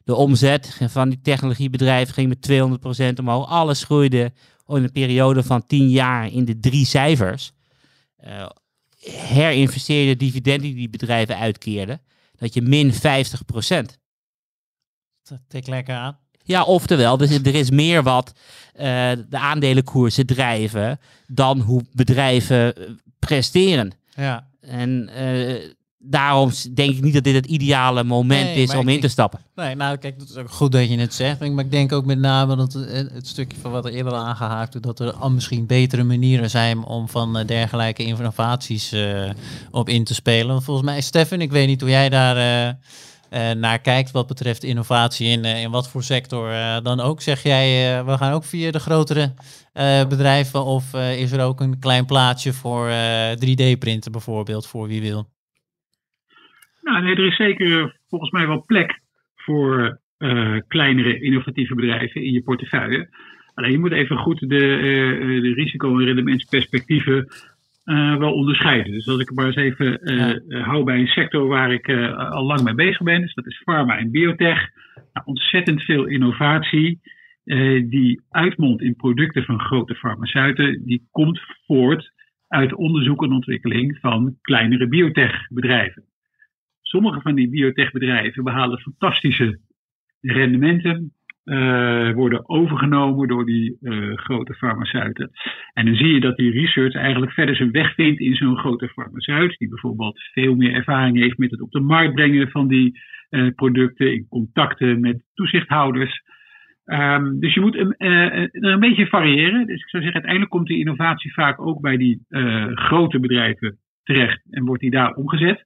De 0.04 0.14
omzet 0.14 0.80
van 0.88 1.08
die 1.08 1.20
technologiebedrijven 1.20 2.14
ging 2.14 2.28
met 2.28 2.42
200 2.42 2.80
procent 2.80 3.18
omhoog. 3.18 3.48
Alles 3.48 3.84
groeide 3.84 4.32
in 4.66 4.82
een 4.82 4.92
periode 4.92 5.42
van 5.42 5.66
10 5.66 5.90
jaar 5.90 6.32
in 6.32 6.44
de 6.44 6.60
drie 6.60 6.86
cijfers. 6.86 7.52
Eh 8.16 8.46
herinvesteerde 9.06 10.16
dividenden 10.16 10.62
die 10.62 10.74
die 10.74 10.88
bedrijven 10.88 11.36
uitkeerden, 11.36 12.00
dat 12.36 12.54
je 12.54 12.62
min 12.62 12.94
50 12.94 13.44
procent. 13.44 13.98
Dat 15.22 15.40
tikt 15.48 15.66
lekker 15.66 15.94
aan. 15.94 16.18
Ja, 16.42 16.62
oftewel, 16.62 17.16
dus 17.16 17.30
er 17.30 17.54
is 17.54 17.70
meer 17.70 18.02
wat 18.02 18.32
eh, 18.72 19.10
de 19.28 19.38
aandelenkoersen 19.38 20.26
drijven 20.26 21.00
dan 21.26 21.60
hoe 21.60 21.84
bedrijven 21.92 22.74
presteren. 23.18 23.92
Ja. 24.14 24.46
En 24.60 25.08
eh, 25.08 25.70
daarom 25.98 26.50
denk 26.74 26.94
ik 26.94 27.02
niet 27.02 27.14
dat 27.14 27.24
dit 27.24 27.34
het 27.34 27.46
ideale 27.46 28.04
moment 28.04 28.44
Nee, 28.44 28.62
is 28.62 28.74
om 28.74 28.88
in 28.88 29.00
te 29.00 29.08
stappen. 29.08 29.40
Nee, 29.54 29.74
nou 29.74 29.96
kijk, 29.96 30.18
dat 30.18 30.28
is 30.28 30.36
ook 30.36 30.50
goed 30.50 30.72
dat 30.72 30.88
je 30.88 30.98
het 30.98 31.14
zegt. 31.14 31.40
Maar 31.40 31.64
ik 31.64 31.70
denk 31.70 31.92
ook 31.92 32.04
met 32.04 32.18
name 32.18 32.56
dat 32.56 32.72
het, 32.72 33.12
het 33.12 33.26
stukje 33.26 33.58
van 33.60 33.70
wat 33.70 33.84
er 33.84 33.92
eerder 33.92 34.12
al 34.12 34.24
aangehaakt 34.26 34.72
wordt, 34.72 34.86
dat 34.86 35.00
er 35.08 35.14
al 35.14 35.30
misschien 35.30 35.66
betere 35.66 36.04
manieren 36.04 36.50
zijn 36.50 36.84
om 36.84 37.08
van 37.08 37.38
eh, 37.38 37.46
dergelijke 37.46 38.04
innovaties 38.04 38.92
eh, 38.92 39.30
op 39.70 39.88
in 39.88 40.04
te 40.04 40.14
spelen. 40.14 40.48
Want 40.48 40.64
volgens 40.64 40.86
mij, 40.86 41.00
Stefan, 41.00 41.40
ik 41.40 41.50
weet 41.50 41.66
niet 41.66 41.80
hoe 41.80 41.90
jij 41.90 42.08
daar 42.08 42.36
eh, 42.36 42.68
eh, 42.68 42.74
naar 43.58 43.80
kijkt 43.80 44.10
wat 44.10 44.26
betreft 44.26 44.62
innovatie 44.62 45.28
in, 45.28 45.44
eh, 45.44 45.62
in 45.62 45.70
wat 45.70 45.90
voor 45.90 46.02
sector 46.02 46.50
eh, 46.50 46.80
dan 46.82 47.00
ook. 47.00 47.20
Zeg 47.20 47.42
jij, 47.42 47.98
eh, 47.98 48.06
we 48.06 48.16
gaan 48.16 48.32
ook 48.32 48.44
via 48.44 48.70
de 48.70 48.78
grotere 48.78 49.34
eh, 49.72 50.06
bedrijven 50.08 50.64
of 50.64 50.94
eh, 50.94 51.20
is 51.20 51.32
er 51.32 51.44
ook 51.44 51.60
een 51.60 51.78
klein 51.78 52.06
plaatsje 52.06 52.52
voor 52.52 52.88
eh, 52.88 53.30
3D-printen 53.30 54.12
bijvoorbeeld, 54.12 54.66
voor 54.66 54.88
wie 54.88 55.00
wil? 55.00 55.28
Nou, 56.82 57.02
nee, 57.02 57.14
er 57.14 57.26
is 57.26 57.36
zeker 57.36 57.80
eh, 57.80 57.88
volgens 58.08 58.30
mij 58.30 58.46
wel 58.46 58.64
plek 58.66 59.00
voor 59.36 59.98
eh, 60.18 60.56
kleinere 60.68 61.20
innovatieve 61.20 61.74
bedrijven 61.74 62.22
in 62.24 62.32
je 62.32 62.42
portefeuille. 62.42 63.08
Alleen 63.54 63.70
je 63.70 63.78
moet 63.78 63.92
even 63.92 64.16
goed 64.16 64.38
de, 64.48 64.56
eh, 64.56 65.42
de 65.42 65.52
risico- 65.54 65.98
en 65.98 66.04
rendementsperspectieven 66.04 67.28
eh, 67.88 68.16
wel 68.16 68.32
onderscheiden. 68.32 68.92
Dus 68.92 69.08
als 69.08 69.20
ik 69.20 69.34
maar 69.34 69.46
eens 69.46 69.56
even 69.56 70.00
eh, 70.02 70.16
Ja. 70.16 70.40
eh, 70.48 70.66
hou 70.66 70.84
bij 70.84 70.98
een 70.98 71.06
sector 71.06 71.46
waar 71.48 71.72
ik 71.72 71.88
al 72.14 72.44
lang 72.44 72.62
mee 72.62 72.74
bezig 72.74 73.02
ben, 73.02 73.20
dus 73.20 73.34
dat 73.34 73.46
is 73.46 73.62
pharma 73.64 73.98
en 73.98 74.10
biotech. 74.10 74.68
Nou, 75.12 75.26
ontzettend 75.26 75.82
veel 75.82 76.06
innovatie 76.06 77.00
die 77.84 78.22
uitmondt 78.30 78.82
in 78.82 78.96
producten 78.96 79.44
van 79.44 79.60
grote 79.60 79.94
farmaceuten, 79.94 80.84
die 80.84 81.08
komt 81.10 81.40
voort 81.66 82.12
uit 82.48 82.74
onderzoek 82.74 83.22
en 83.22 83.32
ontwikkeling 83.32 83.98
van 84.00 84.36
kleinere 84.40 84.88
biotechbedrijven. 84.88 86.04
Sommige 86.82 87.20
van 87.20 87.34
die 87.34 87.48
biotechbedrijven 87.48 88.44
behalen 88.44 88.78
fantastische 88.78 89.58
rendementen, 90.20 91.12
eh, 91.48 92.12
worden 92.12 92.48
overgenomen 92.48 93.28
door 93.28 93.44
die 93.44 93.76
eh, 93.80 94.12
grote 94.14 94.54
farmaceuten. 94.54 95.30
En 95.72 95.84
dan 95.84 95.94
zie 95.94 96.12
je 96.12 96.20
dat 96.20 96.36
die 96.36 96.50
research 96.50 96.94
eigenlijk 96.94 97.32
verder 97.32 97.56
zijn 97.56 97.70
weg 97.70 97.94
vindt 97.94 98.20
in 98.20 98.34
zo'n 98.34 98.58
grote 98.58 98.88
farmaceut, 98.88 99.58
die 99.58 99.68
bijvoorbeeld 99.68 100.20
veel 100.32 100.54
meer 100.54 100.72
ervaring 100.72 101.16
heeft 101.16 101.38
met 101.38 101.50
het 101.50 101.60
op 101.60 101.70
de 101.70 101.80
markt 101.80 102.14
brengen 102.14 102.50
van 102.50 102.68
die 102.68 103.00
eh, 103.28 103.46
producten, 103.54 104.12
in 104.12 104.26
contacten 104.28 105.00
met 105.00 105.24
toezichthouders. 105.34 106.22
Ehm, 106.84 107.38
dus 107.38 107.54
je 107.54 107.60
moet 107.60 107.76
een, 107.76 107.94
er 107.96 108.64
een 108.64 108.80
beetje 108.80 109.06
variëren. 109.06 109.66
Dus 109.66 109.80
ik 109.80 109.88
zou 109.88 110.02
zeggen, 110.02 110.22
uiteindelijk 110.22 110.50
komt 110.50 110.66
die 110.66 110.78
innovatie 110.78 111.32
vaak 111.32 111.60
ook 111.60 111.80
bij 111.80 111.96
die 111.96 112.20
grote 112.74 113.20
bedrijven 113.20 113.78
terecht 114.02 114.40
en 114.50 114.64
wordt 114.64 114.82
die 114.82 114.90
daar 114.90 115.14
omgezet. 115.14 115.64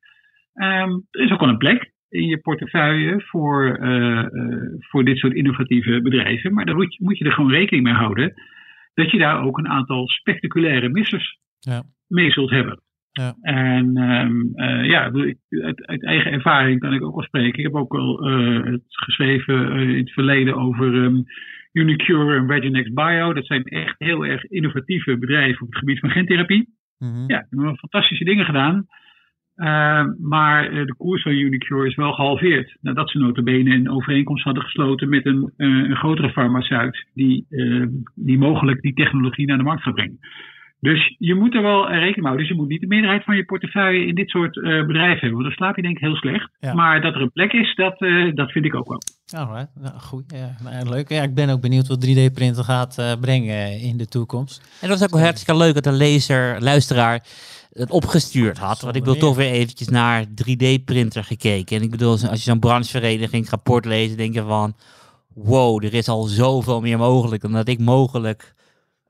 Ehm, 0.55 0.91
er 1.11 1.21
is 1.21 1.31
ook 1.31 1.41
wel 1.41 1.49
een 1.49 1.57
plek 1.57 1.92
in 2.13 2.27
je 2.27 2.39
portefeuille 2.39 3.21
voor, 3.21 3.77
eh, 3.77 4.19
eh, 4.19 4.73
voor 4.79 5.05
dit 5.05 5.19
soort 5.19 5.35
innovatieve 5.35 6.01
bedrijven. 6.03 6.55
Maar 6.55 6.65
daar 6.65 6.75
moet 6.75 6.95
je, 6.95 7.05
moet 7.05 7.19
je 7.19 7.25
er 7.25 7.33
gewoon 7.33 7.51
rekening 7.51 7.85
mee 7.85 7.95
houden 7.95 8.35
dat 8.95 9.11
je 9.11 9.19
daar 9.19 9.45
ook 9.45 9.59
een 9.59 9.69
aantal 9.69 10.09
spectaculaire 10.09 10.89
missers 10.89 11.39
Ja. 11.59 11.83
mee 12.09 12.31
zult 12.31 12.51
hebben. 12.51 12.81
Ja. 13.13 13.35
En 13.41 13.97
um, 13.97 14.53
uh, 14.55 14.85
ja, 14.85 15.11
uit, 15.49 15.87
uit, 15.87 16.05
eigen 16.05 16.33
ervaring 16.33 16.81
kan 16.81 16.93
ik 16.93 17.03
ook 17.03 17.15
wel 17.15 17.25
spreken. 17.25 17.59
Ik 17.59 17.65
heb 17.65 17.75
ook 17.75 17.93
wel 17.93 18.25
het 18.65 18.83
geschreven 18.87 19.73
in 19.73 19.97
het 19.97 20.13
verleden 20.13 20.55
over 20.55 20.95
um, 20.95 21.25
Unicure 21.73 22.37
en 22.37 22.51
Regenex 22.51 22.93
Bio. 22.93 23.33
Dat 23.33 23.47
zijn 23.47 23.65
echt 23.65 23.95
heel 23.99 24.27
erg 24.27 24.45
innovatieve 24.45 25.19
bedrijven 25.19 25.63
op 25.63 25.69
het 25.69 25.79
gebied 25.79 25.99
van 25.99 26.11
gentherapie. 26.11 26.69
Mm 26.99 27.13
-hmm. 27.13 27.25
Ja, 27.27 27.47
hebben 27.51 27.77
fantastische 27.77 28.25
dingen 28.25 28.45
gedaan. 28.45 28.87
Uh, 29.57 30.05
maar 30.21 30.71
de 30.71 30.95
koers 30.97 31.23
van 31.23 31.33
Unicure 31.33 31.89
is 31.89 31.95
wel 31.95 32.13
gehalveerd. 32.13 32.77
Nadat 32.81 33.11
ze 33.11 33.19
notabene 33.19 33.75
een 33.75 33.91
overeenkomst 33.91 34.45
hadden 34.45 34.63
gesloten 34.63 35.09
met 35.09 35.27
een, 35.27 35.53
uh, 35.57 35.89
een 35.89 35.97
grotere 35.97 36.31
farmaceut. 36.31 37.07
Die, 37.15 37.47
uh, 37.51 37.87
die 38.15 38.39
mogelijk 38.39 38.81
die 38.81 38.95
technologie 38.95 39.47
naar 39.47 39.57
de 39.57 39.63
markt 39.63 39.83
gaat 39.83 39.95
brengen. 39.95 40.19
Dus 40.81 41.15
je 41.19 41.35
moet 41.35 41.55
er 41.55 41.63
wel 41.63 41.89
rekening 41.89 42.17
mee 42.17 42.25
houden. 42.25 42.47
Dus 42.47 42.57
je 42.57 42.61
moet 42.61 42.69
niet 42.69 42.81
de 42.81 42.87
meerderheid 42.87 43.25
van 43.25 43.37
je 43.37 43.45
portefeuille 43.45 44.07
in 44.07 44.15
dit 44.15 44.29
soort 44.29 44.55
bedrijven 44.55 45.21
hebben. 45.21 45.33
Want 45.33 45.43
dan 45.43 45.53
slaap 45.53 45.77
je 45.77 45.83
denk 45.83 45.97
ik 45.97 46.03
heel 46.03 46.17
slecht. 46.17 46.51
Ja. 46.61 46.75
Maar 46.75 47.01
dat 47.01 47.15
er 47.15 47.21
een 47.21 47.33
plek 47.33 47.53
is, 47.53 47.75
dat, 47.75 47.99
dat 48.35 48.51
vind 48.51 48.65
ik 48.65 48.75
ook 48.75 48.89
wel. 48.89 49.03
Alright, 49.37 49.71
nou, 49.81 49.99
goed. 49.99 50.25
Ja, 50.27 50.71
nou, 50.71 50.89
leuk. 50.89 51.09
Ja, 51.09 51.23
ik 51.23 51.35
ben 51.35 51.51
ook 51.51 51.61
benieuwd 51.61 51.89
wat 51.89 52.07
3D-printen 52.07 52.65
gaat 52.65 53.17
brengen 53.21 53.81
in 53.81 53.97
de 53.97 54.07
toekomst. 54.07 54.79
En 54.81 54.89
dat 54.89 54.99
was 54.99 55.09
ook 55.09 55.15
wel 55.15 55.25
hartstikke 55.25 55.61
leuk 55.61 55.75
dat 55.75 55.87
een 55.87 55.97
lezer, 55.97 56.61
luisteraar 56.61 57.21
het 57.73 57.91
opgestuurd 57.91 58.59
had. 58.59 58.81
Want 58.81 58.97
ik 58.97 59.05
wil 59.05 59.17
toch 59.17 59.37
weer 59.37 59.51
eventjes 59.51 59.89
naar 59.89 60.25
3D-printer 60.25 61.25
gekeken. 61.25 61.77
En 61.77 61.83
ik 61.83 61.91
bedoel, 61.91 62.11
als 62.11 62.21
je 62.21 62.37
zo'n 62.37 62.59
branchevereniging 62.59 63.51
rapport 63.51 63.85
lezen, 63.85 64.17
denk 64.17 64.35
je 64.35 64.43
van... 64.43 64.77
Wow, 65.35 65.85
er 65.85 65.95
is 65.95 66.09
al 66.09 66.23
zoveel 66.23 66.81
meer 66.81 66.99
mogelijk 66.99 67.43
dan 67.43 67.53
dat 67.53 67.69
ik 67.69 67.79
mogelijk 67.79 68.55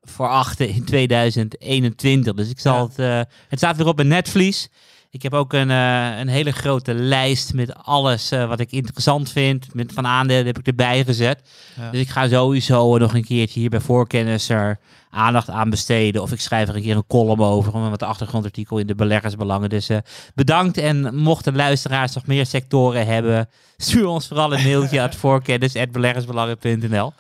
verachte 0.02 0.68
in 0.68 0.84
2021. 0.84 2.34
Dus 2.34 2.50
ik 2.50 2.60
zal 2.60 2.74
ja. 2.74 2.82
het... 2.82 2.98
Uh, 2.98 3.34
het 3.48 3.58
staat 3.58 3.76
weer 3.76 3.86
op 3.86 3.98
een 3.98 4.08
netvlies. 4.08 4.68
Ik 5.12 5.22
heb 5.22 5.34
ook 5.34 5.52
een, 5.52 5.70
uh, 5.70 6.18
een 6.18 6.28
hele 6.28 6.50
grote 6.50 6.94
lijst 6.94 7.54
met 7.54 7.74
alles 7.74 8.32
uh, 8.32 8.48
wat 8.48 8.60
ik 8.60 8.70
interessant 8.70 9.30
vind. 9.30 9.74
Met, 9.74 9.92
van 9.92 10.06
aandelen 10.06 10.46
heb 10.46 10.58
ik 10.58 10.66
erbij 10.66 11.04
gezet. 11.04 11.42
Ja. 11.76 11.90
Dus 11.90 12.00
ik 12.00 12.08
ga 12.08 12.28
sowieso 12.28 12.98
nog 12.98 13.14
een 13.14 13.24
keertje 13.24 13.60
hier 13.60 13.70
bij 13.70 13.80
voorkennis 13.80 14.48
er 14.48 14.78
aandacht 15.10 15.50
aan 15.50 15.70
besteden. 15.70 16.22
Of 16.22 16.32
ik 16.32 16.40
schrijf 16.40 16.68
er 16.68 16.76
een 16.76 16.82
keer 16.82 16.96
een 16.96 17.06
column 17.06 17.40
over. 17.40 17.78
Met 17.78 17.98
de 17.98 18.04
achtergrondartikel 18.04 18.78
in 18.78 18.86
de 18.86 18.94
beleggersbelangen. 18.94 19.68
Dus 19.68 19.90
uh, 19.90 19.98
bedankt. 20.34 20.78
En 20.78 21.14
mochten 21.14 21.56
luisteraars 21.56 22.14
nog 22.14 22.26
meer 22.26 22.46
sectoren 22.46 23.06
hebben. 23.06 23.48
Stuur 23.76 24.06
ons 24.06 24.26
vooral 24.28 24.54
een 24.54 24.62
mailtje 24.62 25.00
uit 25.06 25.16
voorkennis.beleggersbelangen.nl 25.16 27.12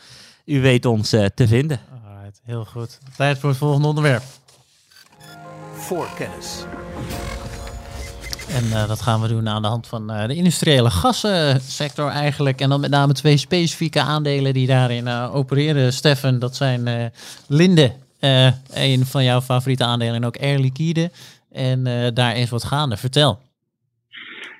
U 0.44 0.60
weet 0.60 0.84
ons 0.84 1.08
te 1.08 1.46
vinden. 1.46 1.80
Alright, 2.06 2.40
heel 2.44 2.64
goed. 2.64 2.98
Tijd 3.16 3.38
voor 3.38 3.48
het 3.48 3.58
volgende 3.58 3.88
onderwerp. 3.88 4.22
Voorkennis. 5.72 6.64
En 8.48 8.64
uh, 8.64 8.88
dat 8.88 9.02
gaan 9.02 9.20
we 9.20 9.28
doen 9.28 9.48
aan 9.48 9.62
de 9.62 9.68
hand 9.68 9.88
van 9.88 10.10
uh, 10.10 10.26
de 10.26 10.34
industriële 10.34 10.90
gassensector 10.90 12.08
eigenlijk. 12.08 12.60
En 12.60 12.68
dan 12.68 12.80
met 12.80 12.90
name 12.90 13.12
twee 13.12 13.36
specifieke 13.36 14.00
aandelen 14.00 14.52
die 14.54 14.66
daarin 14.66 15.04
uh, 15.04 15.34
opereren. 15.34 15.92
Stefan, 15.92 16.38
dat 16.38 16.56
zijn 16.56 17.10
Linde, 17.48 17.92
een 18.74 19.04
van 19.04 19.24
jouw 19.24 19.40
favoriete 19.40 19.84
aandelen. 19.84 20.14
En 20.14 20.24
ook 20.24 20.36
Air 20.36 20.58
Liquide. 20.58 21.10
En 21.52 21.84
daar 22.14 22.36
is 22.36 22.50
wat 22.50 22.64
gaande. 22.64 22.96
Vertel. 22.96 23.38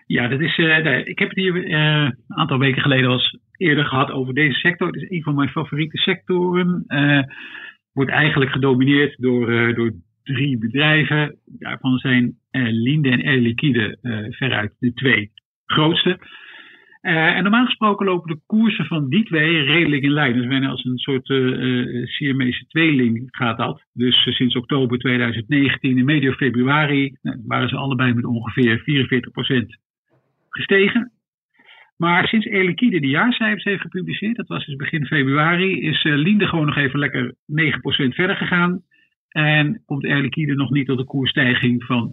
Ja, 0.07 0.29
dat 0.29 0.40
is, 0.40 0.59
ik 1.05 1.18
heb 1.18 1.29
het 1.29 1.38
hier 1.38 1.73
een 1.73 2.16
aantal 2.29 2.59
weken 2.59 2.83
geleden 2.83 3.11
al 3.11 3.21
eerder 3.57 3.85
gehad 3.85 4.11
over 4.11 4.35
deze 4.35 4.59
sector. 4.59 4.87
Het 4.87 5.03
is 5.03 5.11
een 5.11 5.23
van 5.23 5.35
mijn 5.35 5.49
favoriete 5.49 5.97
sectoren. 5.97 6.85
wordt 7.92 8.11
eigenlijk 8.11 8.51
gedomineerd 8.51 9.14
door, 9.18 9.75
door 9.75 9.92
drie 10.23 10.59
bedrijven. 10.59 11.37
Daarvan 11.47 11.99
zijn 11.99 12.40
Linde 12.53 13.11
en 13.11 13.25
Air 13.25 13.41
Liquide 13.41 13.99
uh, 14.03 14.27
veruit 14.31 14.73
de 14.79 14.93
twee 14.93 15.31
grootste. 15.67 16.19
Uh, 17.03 17.37
en 17.37 17.43
normaal 17.43 17.65
gesproken 17.65 18.07
lopen 18.07 18.35
de 18.35 18.41
koersen 18.47 18.85
van 18.85 19.09
die 19.09 19.25
twee 19.25 19.62
redelijk 19.62 20.03
in 20.03 20.11
lijn. 20.11 20.33
Dus 20.33 20.47
bijna 20.47 20.69
als 20.69 20.85
een 20.85 20.99
soort 20.99 21.27
Siamese 22.09 22.67
tweeling 22.67 23.29
gaat 23.31 23.59
dat. 23.59 23.83
Dus 23.93 24.37
sinds 24.37 24.57
oktober 24.57 24.99
2019 24.99 25.99
en 25.99 26.05
medio 26.05 26.33
februari 26.33 27.17
nou, 27.23 27.43
waren 27.47 27.69
ze 27.69 27.77
allebei 27.77 28.12
met 28.15 28.25
ongeveer 28.25 28.81
44% 28.81 29.67
gestegen. 30.49 31.12
Maar 31.97 32.29
sinds 32.29 32.49
Air 32.49 32.75
de 32.75 33.09
jaarcijfers 33.09 33.65
heeft 33.65 33.81
gepubliceerd, 33.81 34.37
dat 34.37 34.49
was 34.49 34.67
dus 34.67 34.77
begin 34.77 35.07
februari, 35.07 35.81
is 35.81 36.03
Linde 36.03 36.47
gewoon 36.47 36.67
nog 36.67 36.77
even 36.77 36.99
lekker 36.99 37.35
9% 37.35 37.35
verder 38.15 38.37
gegaan. 38.37 38.83
En 39.33 39.83
komt 39.85 40.05
Air 40.05 40.23
Liquide 40.23 40.55
nog 40.55 40.71
niet 40.71 40.87
tot 40.87 40.99
een 40.99 41.05
koersstijging 41.05 41.85
van 41.85 42.09
1%. 42.09 42.12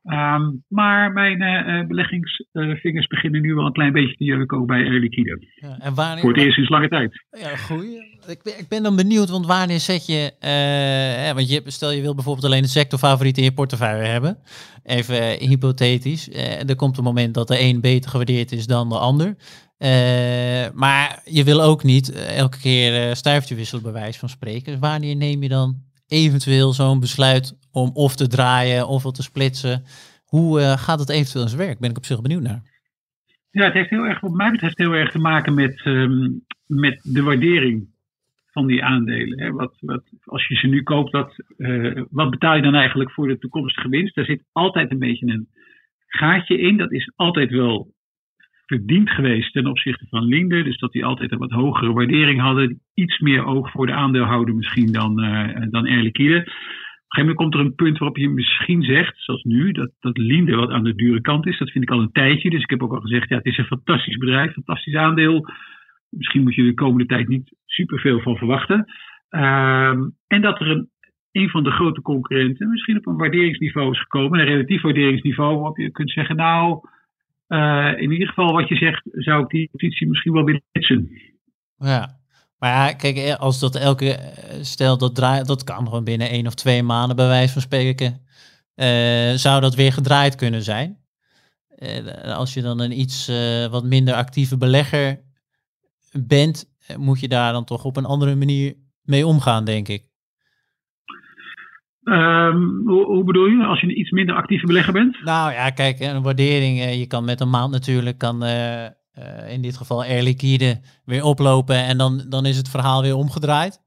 Um, 0.06 0.64
maar 0.68 1.12
mijn 1.12 1.42
uh, 1.42 1.86
beleggingsvingers 1.86 3.06
beginnen 3.06 3.40
nu 3.40 3.54
wel 3.54 3.66
een 3.66 3.72
klein 3.72 3.92
beetje 3.92 4.16
te 4.16 4.24
jeuken 4.24 4.58
ook 4.58 4.66
bij 4.66 4.84
Air 4.84 5.00
Liquide. 5.00 5.46
Ja, 5.54 5.78
en 5.78 5.94
wanneer, 5.94 6.20
Voor 6.20 6.32
het 6.32 6.40
eerst 6.40 6.54
sinds 6.54 6.70
lange 6.70 6.88
tijd. 6.88 7.24
Ja, 7.30 7.56
goed. 7.56 7.84
Ik 8.26 8.42
ben, 8.42 8.58
ik 8.58 8.68
ben 8.68 8.82
dan 8.82 8.96
benieuwd, 8.96 9.30
want 9.30 9.46
wanneer 9.46 9.80
zet 9.80 10.06
je... 10.06 10.32
Uh, 11.28 11.34
want 11.34 11.50
je, 11.50 11.62
stel 11.64 11.90
je 11.90 12.00
wil 12.00 12.14
bijvoorbeeld 12.14 12.46
alleen 12.46 12.62
een 12.62 12.68
sectorfavoriet 12.68 13.38
in 13.38 13.44
je 13.44 13.52
portefeuille 13.52 14.06
hebben. 14.06 14.38
Even 14.82 15.48
hypothetisch. 15.48 16.28
er 16.66 16.76
komt 16.76 16.98
een 16.98 17.04
moment 17.04 17.34
dat 17.34 17.48
de 17.48 17.60
een 17.60 17.80
beter 17.80 18.10
gewaardeerd 18.10 18.52
is 18.52 18.66
dan 18.66 18.88
de 18.88 18.98
ander. 18.98 19.36
maar 20.74 21.22
je 21.24 21.44
wil 21.44 21.62
ook 21.62 21.82
niet 21.82 22.12
elke 22.12 22.58
keer 22.58 23.16
stuiftje 23.16 23.54
wisselen 23.54 23.82
bij 23.82 23.92
wijze 23.92 24.18
van 24.18 24.28
spreken. 24.28 24.72
Dus 24.72 24.80
wanneer 24.80 25.16
neem 25.16 25.42
je 25.42 25.48
dan 25.48 25.84
eventueel 26.06 26.72
zo'n 26.72 27.00
besluit 27.00 27.56
om 27.80 27.90
of 27.94 28.16
te 28.16 28.28
draaien 28.28 28.88
of 28.88 29.02
te 29.02 29.22
splitsen. 29.22 29.82
Hoe 30.24 30.60
uh, 30.60 30.72
gaat 30.76 30.98
het 30.98 31.10
eventueel 31.10 31.44
in 31.44 31.50
zijn 31.50 31.66
werk? 31.66 31.78
Ben 31.78 31.90
ik 31.90 31.96
op 31.96 32.04
zich 32.04 32.22
benieuwd 32.22 32.42
naar. 32.42 32.62
Ja, 33.50 33.64
het 33.64 33.72
heeft 33.72 33.90
heel 33.90 34.06
erg, 34.06 34.20
wat 34.20 34.32
mij 34.32 34.50
betreft, 34.50 34.78
heel 34.78 34.92
erg 34.92 35.10
te 35.10 35.18
maken 35.18 35.54
met, 35.54 35.80
um, 35.84 36.44
met 36.66 37.00
de 37.02 37.22
waardering 37.22 37.88
van 38.50 38.66
die 38.66 38.84
aandelen. 38.84 39.40
Hè. 39.40 39.50
Wat, 39.50 39.76
wat, 39.80 40.04
als 40.24 40.46
je 40.46 40.54
ze 40.54 40.66
nu 40.66 40.82
koopt, 40.82 41.12
dat, 41.12 41.36
uh, 41.56 42.02
wat 42.10 42.30
betaal 42.30 42.56
je 42.56 42.62
dan 42.62 42.74
eigenlijk 42.74 43.12
voor 43.12 43.28
de 43.28 43.38
toekomstige 43.38 43.88
winst? 43.88 44.14
Daar 44.14 44.24
zit 44.24 44.44
altijd 44.52 44.90
een 44.90 44.98
beetje 44.98 45.26
een 45.26 45.48
gaatje 46.06 46.58
in. 46.58 46.76
Dat 46.76 46.92
is 46.92 47.12
altijd 47.16 47.50
wel 47.50 47.94
verdiend 48.66 49.10
geweest 49.10 49.52
ten 49.52 49.66
opzichte 49.66 50.06
van 50.08 50.24
Linde. 50.24 50.62
Dus 50.62 50.78
dat 50.78 50.92
die 50.92 51.04
altijd 51.04 51.32
een 51.32 51.38
wat 51.38 51.50
hogere 51.50 51.92
waardering 51.92 52.40
hadden. 52.40 52.80
Iets 52.94 53.18
meer 53.18 53.44
oog 53.44 53.70
voor 53.70 53.86
de 53.86 53.92
aandeelhouder 53.92 54.54
misschien 54.54 54.92
dan, 54.92 55.24
uh, 55.24 55.66
dan. 55.70 55.86
Gegeven 57.16 57.36
moment 57.36 57.54
komt 57.54 57.54
er 57.54 57.70
een 57.70 57.84
punt 57.84 57.98
waarop 57.98 58.16
je 58.16 58.28
misschien 58.28 58.82
zegt, 58.82 59.14
zoals 59.16 59.42
nu, 59.42 59.72
dat, 59.72 59.90
dat 60.00 60.18
Linde 60.18 60.56
wat 60.56 60.70
aan 60.70 60.84
de 60.84 60.94
dure 60.94 61.20
kant 61.20 61.46
is. 61.46 61.58
Dat 61.58 61.70
vind 61.70 61.84
ik 61.84 61.90
al 61.90 62.00
een 62.00 62.12
tijdje. 62.12 62.50
Dus 62.50 62.62
ik 62.62 62.70
heb 62.70 62.82
ook 62.82 62.92
al 62.92 63.00
gezegd, 63.00 63.28
ja, 63.28 63.36
het 63.36 63.46
is 63.46 63.58
een 63.58 63.64
fantastisch 63.64 64.16
bedrijf, 64.16 64.52
fantastisch 64.52 64.94
aandeel. 64.94 65.46
Misschien 66.10 66.42
moet 66.42 66.54
je 66.54 66.62
de 66.62 66.74
komende 66.74 67.06
tijd 67.06 67.28
niet 67.28 67.54
superveel 67.64 68.20
van 68.20 68.36
verwachten. 68.36 68.84
Ehm, 69.28 70.08
en 70.26 70.40
dat 70.42 70.60
er 70.60 70.70
een, 70.70 70.90
een 71.32 71.48
van 71.48 71.64
de 71.64 71.70
grote 71.70 72.00
concurrenten 72.00 72.70
misschien 72.70 72.96
op 72.96 73.06
een 73.06 73.16
waarderingsniveau 73.16 73.92
is 73.92 74.00
gekomen. 74.00 74.38
Een 74.38 74.46
relatief 74.46 74.82
waarderingsniveau 74.82 75.54
waarop 75.54 75.76
je 75.76 75.90
kunt 75.90 76.10
zeggen, 76.10 76.36
nou, 76.36 76.80
uh, 77.48 77.92
in 77.96 78.10
ieder 78.12 78.28
geval 78.28 78.52
wat 78.52 78.68
je 78.68 78.76
zegt, 78.76 79.02
zou 79.12 79.42
ik 79.42 79.48
die 79.48 79.68
positie 79.72 80.08
misschien 80.08 80.32
wel 80.32 80.44
willen 80.44 80.62
hitsen. 80.72 81.10
Ja, 81.76 82.15
maar 82.58 82.70
ja, 82.70 82.92
kijk, 82.92 83.16
eh, 83.16 83.34
als 83.34 83.58
dat 83.58 83.74
elke, 83.74 84.12
eh, 84.12 84.62
stel 84.62 84.98
dat 84.98 85.14
draait, 85.14 85.46
dat 85.46 85.64
kan 85.64 85.84
gewoon 85.84 86.04
binnen 86.04 86.28
één 86.28 86.46
of 86.46 86.54
twee 86.54 86.82
maanden 86.82 87.16
bij 87.16 87.26
wijze 87.26 87.52
van 87.52 87.62
spreken, 87.62 88.24
uh, 88.76 89.32
zou 89.32 89.60
dat 89.60 89.74
weer 89.74 89.92
gedraaid 89.92 90.34
kunnen 90.34 90.62
zijn. 90.62 90.98
Uh, 91.78 92.36
als 92.36 92.54
je 92.54 92.62
dan 92.62 92.80
een 92.80 93.00
iets 93.00 93.28
uh, 93.28 93.66
wat 93.66 93.84
minder 93.84 94.14
actieve 94.14 94.56
belegger 94.56 95.20
bent, 96.12 96.76
moet 96.96 97.20
je 97.20 97.28
daar 97.28 97.52
dan 97.52 97.64
toch 97.64 97.84
op 97.84 97.96
een 97.96 98.04
andere 98.04 98.34
manier 98.34 98.74
mee 99.02 99.26
omgaan, 99.26 99.64
denk 99.64 99.88
ik. 99.88 100.04
Um, 102.02 102.82
hoe, 102.86 103.04
hoe, 103.04 103.24
bedoel 103.24 103.46
je, 103.46 103.64
als 103.64 103.80
je 103.80 103.86
een 103.86 104.00
iets 104.00 104.10
minder 104.10 104.34
actieve 104.34 104.66
belegger 104.66 104.92
bent? 104.92 105.24
Nou 105.24 105.52
ja, 105.52 105.70
kijk, 105.70 106.00
een 106.00 106.22
waardering, 106.22 106.94
je 106.94 107.06
kan 107.06 107.24
met 107.24 107.40
een 107.40 107.50
maand 107.50 107.72
natuurlijk, 107.72 108.18
kan 108.18 108.42
uh, 109.18 109.52
in 109.52 109.62
dit 109.62 109.76
geval 109.76 110.04
Air 110.04 110.34
weer 111.04 111.24
oplopen 111.24 111.76
en 111.76 111.98
dan, 111.98 112.24
dan 112.28 112.46
is 112.46 112.56
het 112.56 112.68
verhaal 112.68 113.02
weer 113.02 113.14
omgedraaid. 113.14 113.80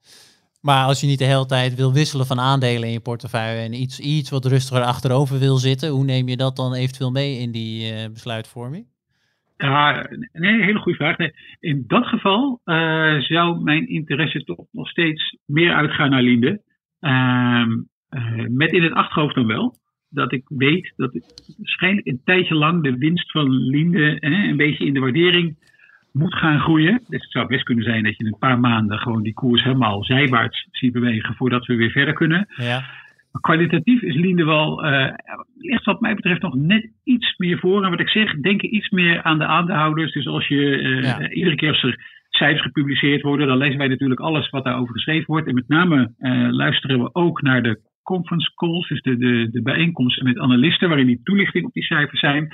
Maar 0.62 0.86
als 0.86 1.02
je 1.02 1.08
niet 1.08 1.20
de 1.20 1.26
hele 1.26 1.46
tijd 1.46 1.76
wil 1.76 1.94
wisselen 1.94 2.26
van 2.26 2.40
aandelen 2.40 2.88
in 2.88 2.94
je 2.94 3.00
portefeuille 3.00 3.62
en 3.62 3.74
iets, 3.74 4.00
iets 4.00 4.30
wat 4.30 4.46
rustiger 4.46 4.84
achterover 4.84 5.40
wil 5.40 5.58
zitten, 5.58 5.90
hoe 5.90 6.04
neem 6.04 6.28
je 6.28 6.38
dat 6.38 6.56
dan 6.56 6.74
eventueel 6.74 7.12
mee 7.12 7.40
in 7.40 7.52
die 7.52 8.10
besluitvorming? 8.10 8.86
Ja, 9.58 10.08
nee, 10.32 10.64
hele 10.64 10.80
goede 10.80 10.98
vraag. 10.98 11.18
Nee, 11.18 11.34
in 11.60 11.84
dat 11.88 12.06
geval 12.06 12.62
zou 13.20 13.64
mijn 13.64 13.88
interesse 13.88 14.44
toch 14.44 14.66
nog 14.72 14.90
steeds 14.90 15.38
meer 15.46 15.74
uitgaan 15.74 16.10
naar 16.10 16.22
Linde. 16.22 16.62
Uh, 17.00 18.46
met 18.48 18.72
in 18.72 18.84
het 18.84 18.94
achterhoofd 18.94 19.36
dan 19.36 19.48
wel 19.48 19.76
dat 20.10 20.32
ik 20.32 20.44
weet 20.48 20.94
dat 20.96 21.20
waarschijnlijk 21.58 22.08
een 22.08 22.22
tijdje 22.24 22.56
lang 22.56 22.84
de 22.84 22.98
winst 22.98 23.32
van 23.32 23.50
Linde 23.50 24.18
een 24.20 24.58
beetje 24.58 24.86
in 24.86 24.94
de 24.94 25.00
waardering 25.00 25.58
moet 26.12 26.36
gaan 26.36 26.60
groeien. 26.60 27.02
Dus 27.08 27.22
het 27.22 27.32
zou 27.32 27.48
best 27.48 27.64
kunnen 27.64 27.84
zijn 27.84 28.04
dat 28.04 28.18
je 28.18 28.24
in 28.24 28.32
een 28.32 28.40
paar 28.40 28.60
maanden 28.60 29.00
gewoon 29.00 29.24
die 29.24 29.34
koers 29.34 29.64
helemaal 29.64 30.04
zijwaarts 30.04 30.68
ziet 30.72 30.94
bewegen 30.94 31.36
voordat 31.36 31.66
we 31.66 31.76
weer 31.76 31.92
verder 31.92 32.14
kunnen. 32.14 32.48
Ja. 32.56 32.84
Maar 33.32 33.42
kwalitatief 33.42 34.02
is 34.02 34.16
Linde 34.16 34.46
wel, 34.46 34.86
uh, 34.86 35.14
ligt 35.58 35.86
wat 35.86 36.02
mij 36.02 36.16
betreft 36.16 36.42
nog 36.42 36.56
net 36.56 36.92
iets 37.04 37.38
meer 37.38 37.60
voor. 37.60 37.84
En 37.84 37.90
wat 37.90 38.00
ik 38.00 38.10
zeg, 38.10 38.36
denk 38.36 38.62
iets 38.62 38.90
meer 38.90 39.24
aan 39.24 39.38
de 39.38 39.46
aandeelhouders. 39.46 40.14
Dus 40.14 40.28
als 40.28 40.48
je 40.48 40.56
uh, 40.56 41.04
ja. 41.04 41.30
iedere 41.30 41.56
keer 41.56 41.70
als 41.70 41.84
er 41.84 42.18
cijfers 42.30 42.62
gepubliceerd 42.62 43.22
worden, 43.22 43.48
dan 43.48 43.58
lezen 43.58 43.78
wij 43.78 43.88
natuurlijk 43.88 44.20
alles 44.20 44.50
wat 44.50 44.64
daarover 44.64 44.94
geschreven 44.94 45.26
wordt. 45.26 45.48
En 45.48 45.54
met 45.54 45.68
name 45.68 46.14
uh, 46.20 46.48
luisteren 46.52 47.00
we 47.00 47.10
ook 47.14 47.42
naar 47.42 47.64
de 47.64 47.80
conference 48.14 48.52
calls, 48.56 48.88
dus 48.88 49.02
de, 49.02 49.18
de, 49.18 49.50
de 49.52 49.62
bijeenkomsten 49.62 50.24
met 50.24 50.40
analisten, 50.40 50.88
waarin 50.88 51.08
die 51.08 51.24
toelichting 51.24 51.66
op 51.66 51.74
die 51.74 51.84
cijfers 51.84 52.20
zijn. 52.20 52.48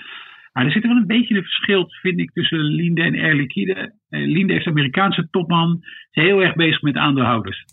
Maar 0.53 0.65
er 0.65 0.71
zit 0.71 0.87
wel 0.87 0.95
een 0.95 1.13
beetje 1.15 1.35
een 1.35 1.43
verschil, 1.43 1.85
vind 2.01 2.19
ik, 2.19 2.31
tussen 2.31 2.59
Linde 2.59 3.01
en 3.01 3.19
Air 3.19 3.35
Liquide. 3.35 3.93
Uh, 4.09 4.27
Linde 4.27 4.53
is 4.53 4.67
Amerikaanse 4.67 5.27
topman, 5.29 5.79
is 6.11 6.23
heel 6.23 6.41
erg 6.41 6.55
bezig 6.55 6.81
met 6.81 6.95
aandeelhouders. 6.95 7.65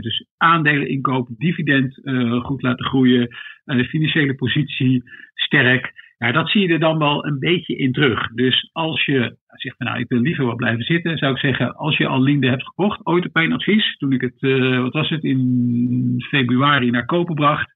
Dus 0.00 0.26
aandelen 0.36 0.88
inkopen, 0.88 1.34
dividend 1.38 1.98
uh, 2.02 2.44
goed 2.44 2.62
laten 2.62 2.84
groeien, 2.84 3.28
uh, 3.66 3.88
financiële 3.88 4.34
positie 4.34 5.02
sterk. 5.34 5.92
Ja, 6.18 6.32
dat 6.32 6.50
zie 6.50 6.60
je 6.60 6.72
er 6.72 6.78
dan 6.78 6.98
wel 6.98 7.26
een 7.26 7.38
beetje 7.38 7.76
in 7.76 7.92
terug. 7.92 8.28
Dus 8.28 8.70
als 8.72 9.04
je 9.04 9.36
zegt, 9.46 9.78
nou, 9.78 9.98
ik 9.98 10.08
wil 10.08 10.20
liever 10.20 10.44
wat 10.44 10.56
blijven 10.56 10.84
zitten, 10.84 11.18
zou 11.18 11.32
ik 11.32 11.38
zeggen, 11.38 11.74
als 11.74 11.96
je 11.96 12.06
al 12.06 12.22
Linde 12.22 12.48
hebt 12.48 12.66
gekocht, 12.66 13.06
ooit 13.06 13.26
op 13.26 13.34
mijn 13.34 13.52
advies, 13.52 13.96
toen 13.96 14.12
ik 14.12 14.20
het, 14.20 14.42
uh, 14.42 14.80
wat 14.82 14.92
was 14.92 15.08
het, 15.08 15.24
in 15.24 16.24
februari 16.28 16.90
naar 16.90 17.04
kopen 17.04 17.34
bracht, 17.34 17.74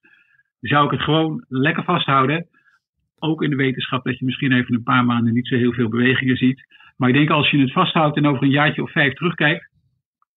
zou 0.60 0.84
ik 0.84 0.90
het 0.90 1.00
gewoon 1.00 1.44
lekker 1.48 1.84
vasthouden. 1.84 2.46
Ook 3.18 3.42
in 3.42 3.50
de 3.50 3.56
wetenschap 3.56 4.04
dat 4.04 4.18
je 4.18 4.24
misschien 4.24 4.52
even 4.52 4.74
een 4.74 4.82
paar 4.82 5.04
maanden 5.04 5.32
niet 5.32 5.46
zo 5.46 5.56
heel 5.56 5.72
veel 5.72 5.88
bewegingen 5.88 6.36
ziet. 6.36 6.66
Maar 6.96 7.08
ik 7.08 7.14
denk 7.14 7.30
als 7.30 7.50
je 7.50 7.58
het 7.58 7.72
vasthoudt 7.72 8.16
en 8.16 8.26
over 8.26 8.42
een 8.42 8.50
jaartje 8.50 8.82
of 8.82 8.92
vijf 8.92 9.14
terugkijkt, 9.14 9.70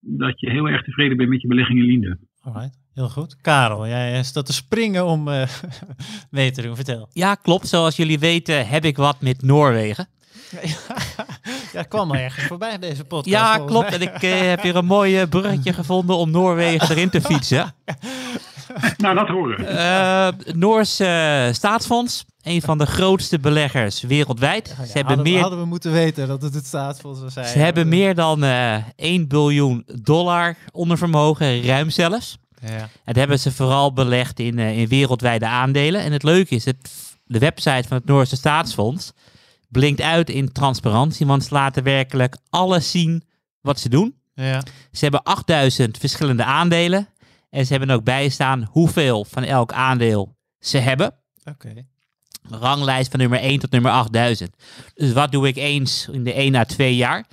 dat 0.00 0.40
je 0.40 0.50
heel 0.50 0.68
erg 0.68 0.82
tevreden 0.82 1.16
bent 1.16 1.28
met 1.28 1.40
je 1.40 1.48
belegging 1.48 1.78
in 1.78 1.84
Linde. 1.84 2.18
Alright. 2.40 2.83
Heel 2.94 3.08
goed. 3.08 3.36
Karel, 3.40 3.86
jij 3.86 4.22
staat 4.22 4.46
te 4.46 4.52
springen 4.52 5.06
om 5.06 5.28
uh, 5.28 5.42
mee 6.30 6.50
te 6.50 6.62
doen. 6.62 6.76
Vertel. 6.76 7.08
Ja, 7.12 7.34
klopt. 7.34 7.68
Zoals 7.68 7.96
jullie 7.96 8.18
weten 8.18 8.68
heb 8.68 8.84
ik 8.84 8.96
wat 8.96 9.20
met 9.20 9.42
Noorwegen. 9.42 10.08
ja, 11.72 11.82
kwam 11.82 12.10
al 12.10 12.16
ergens 12.16 12.46
voorbij 12.46 12.78
deze 12.78 13.04
podcast. 13.04 13.36
Ja, 13.36 13.58
klopt. 13.58 13.92
En 13.92 14.02
ik 14.02 14.22
uh, 14.22 14.40
heb 14.40 14.62
weer 14.62 14.76
een 14.76 14.84
mooi 14.84 15.26
bruggetje 15.26 15.72
gevonden 15.82 16.16
om 16.16 16.30
Noorwegen 16.30 16.90
erin 16.90 17.10
te 17.10 17.20
fietsen. 17.20 17.74
nou, 18.96 19.14
dat 19.14 19.28
horen. 19.28 19.60
Uh, 19.60 20.54
Noorse 20.54 21.50
staatsfonds. 21.52 22.24
Een 22.42 22.62
van 22.62 22.78
de 22.78 22.86
grootste 22.86 23.38
beleggers 23.38 24.02
wereldwijd. 24.02 24.68
Ja, 24.68 24.74
ja, 24.78 24.86
ze 24.86 24.92
hebben 24.92 25.14
hadden, 25.14 25.32
meer... 25.32 25.40
hadden 25.40 25.58
we 25.58 25.64
moeten 25.64 25.92
weten 25.92 26.28
dat 26.28 26.42
het 26.42 26.54
het 26.54 26.66
staatsfonds 26.66 27.18
zou 27.18 27.30
zijn. 27.30 27.46
Ze 27.46 27.58
hebben 27.58 27.88
meer 27.88 28.14
dan 28.14 28.44
uh, 28.44 28.76
1 28.96 29.28
biljoen 29.28 29.84
dollar 30.02 30.56
onder 30.72 30.98
vermogen, 30.98 31.62
ruim 31.62 31.90
zelfs. 31.90 32.38
Ja. 32.66 32.88
Dat 33.04 33.16
hebben 33.16 33.38
ze 33.38 33.52
vooral 33.52 33.92
belegd 33.92 34.38
in, 34.38 34.58
uh, 34.58 34.78
in 34.78 34.88
wereldwijde 34.88 35.46
aandelen. 35.46 36.00
En 36.00 36.12
het 36.12 36.22
leuke 36.22 36.54
is, 36.54 36.64
het, 36.64 36.92
de 37.24 37.38
website 37.38 37.88
van 37.88 37.96
het 37.96 38.06
Noorse 38.06 38.36
staatsfonds 38.36 39.12
blinkt 39.68 40.00
uit 40.00 40.30
in 40.30 40.52
transparantie, 40.52 41.26
want 41.26 41.44
ze 41.44 41.54
laten 41.54 41.82
werkelijk 41.82 42.36
alles 42.50 42.90
zien 42.90 43.24
wat 43.60 43.80
ze 43.80 43.88
doen. 43.88 44.14
Ja. 44.34 44.62
Ze 44.92 44.98
hebben 45.02 45.22
8000 45.22 45.98
verschillende 45.98 46.44
aandelen. 46.44 47.08
En 47.50 47.66
ze 47.66 47.72
hebben 47.72 47.90
ook 47.90 48.04
bijstaan 48.04 48.68
hoeveel 48.70 49.24
van 49.24 49.42
elk 49.42 49.72
aandeel 49.72 50.36
ze 50.58 50.78
hebben. 50.78 51.14
Oké. 51.44 51.68
Okay. 51.68 51.86
Ranglijst 52.60 53.10
van 53.10 53.20
nummer 53.20 53.38
1 53.38 53.58
tot 53.58 53.70
nummer 53.70 53.90
8000. 53.90 54.56
Dus 54.94 55.12
wat 55.12 55.32
doe 55.32 55.48
ik 55.48 55.56
eens 55.56 56.08
in 56.12 56.24
de 56.24 56.32
1 56.32 56.54
à 56.54 56.64
2 56.64 56.96
jaar? 56.96 57.24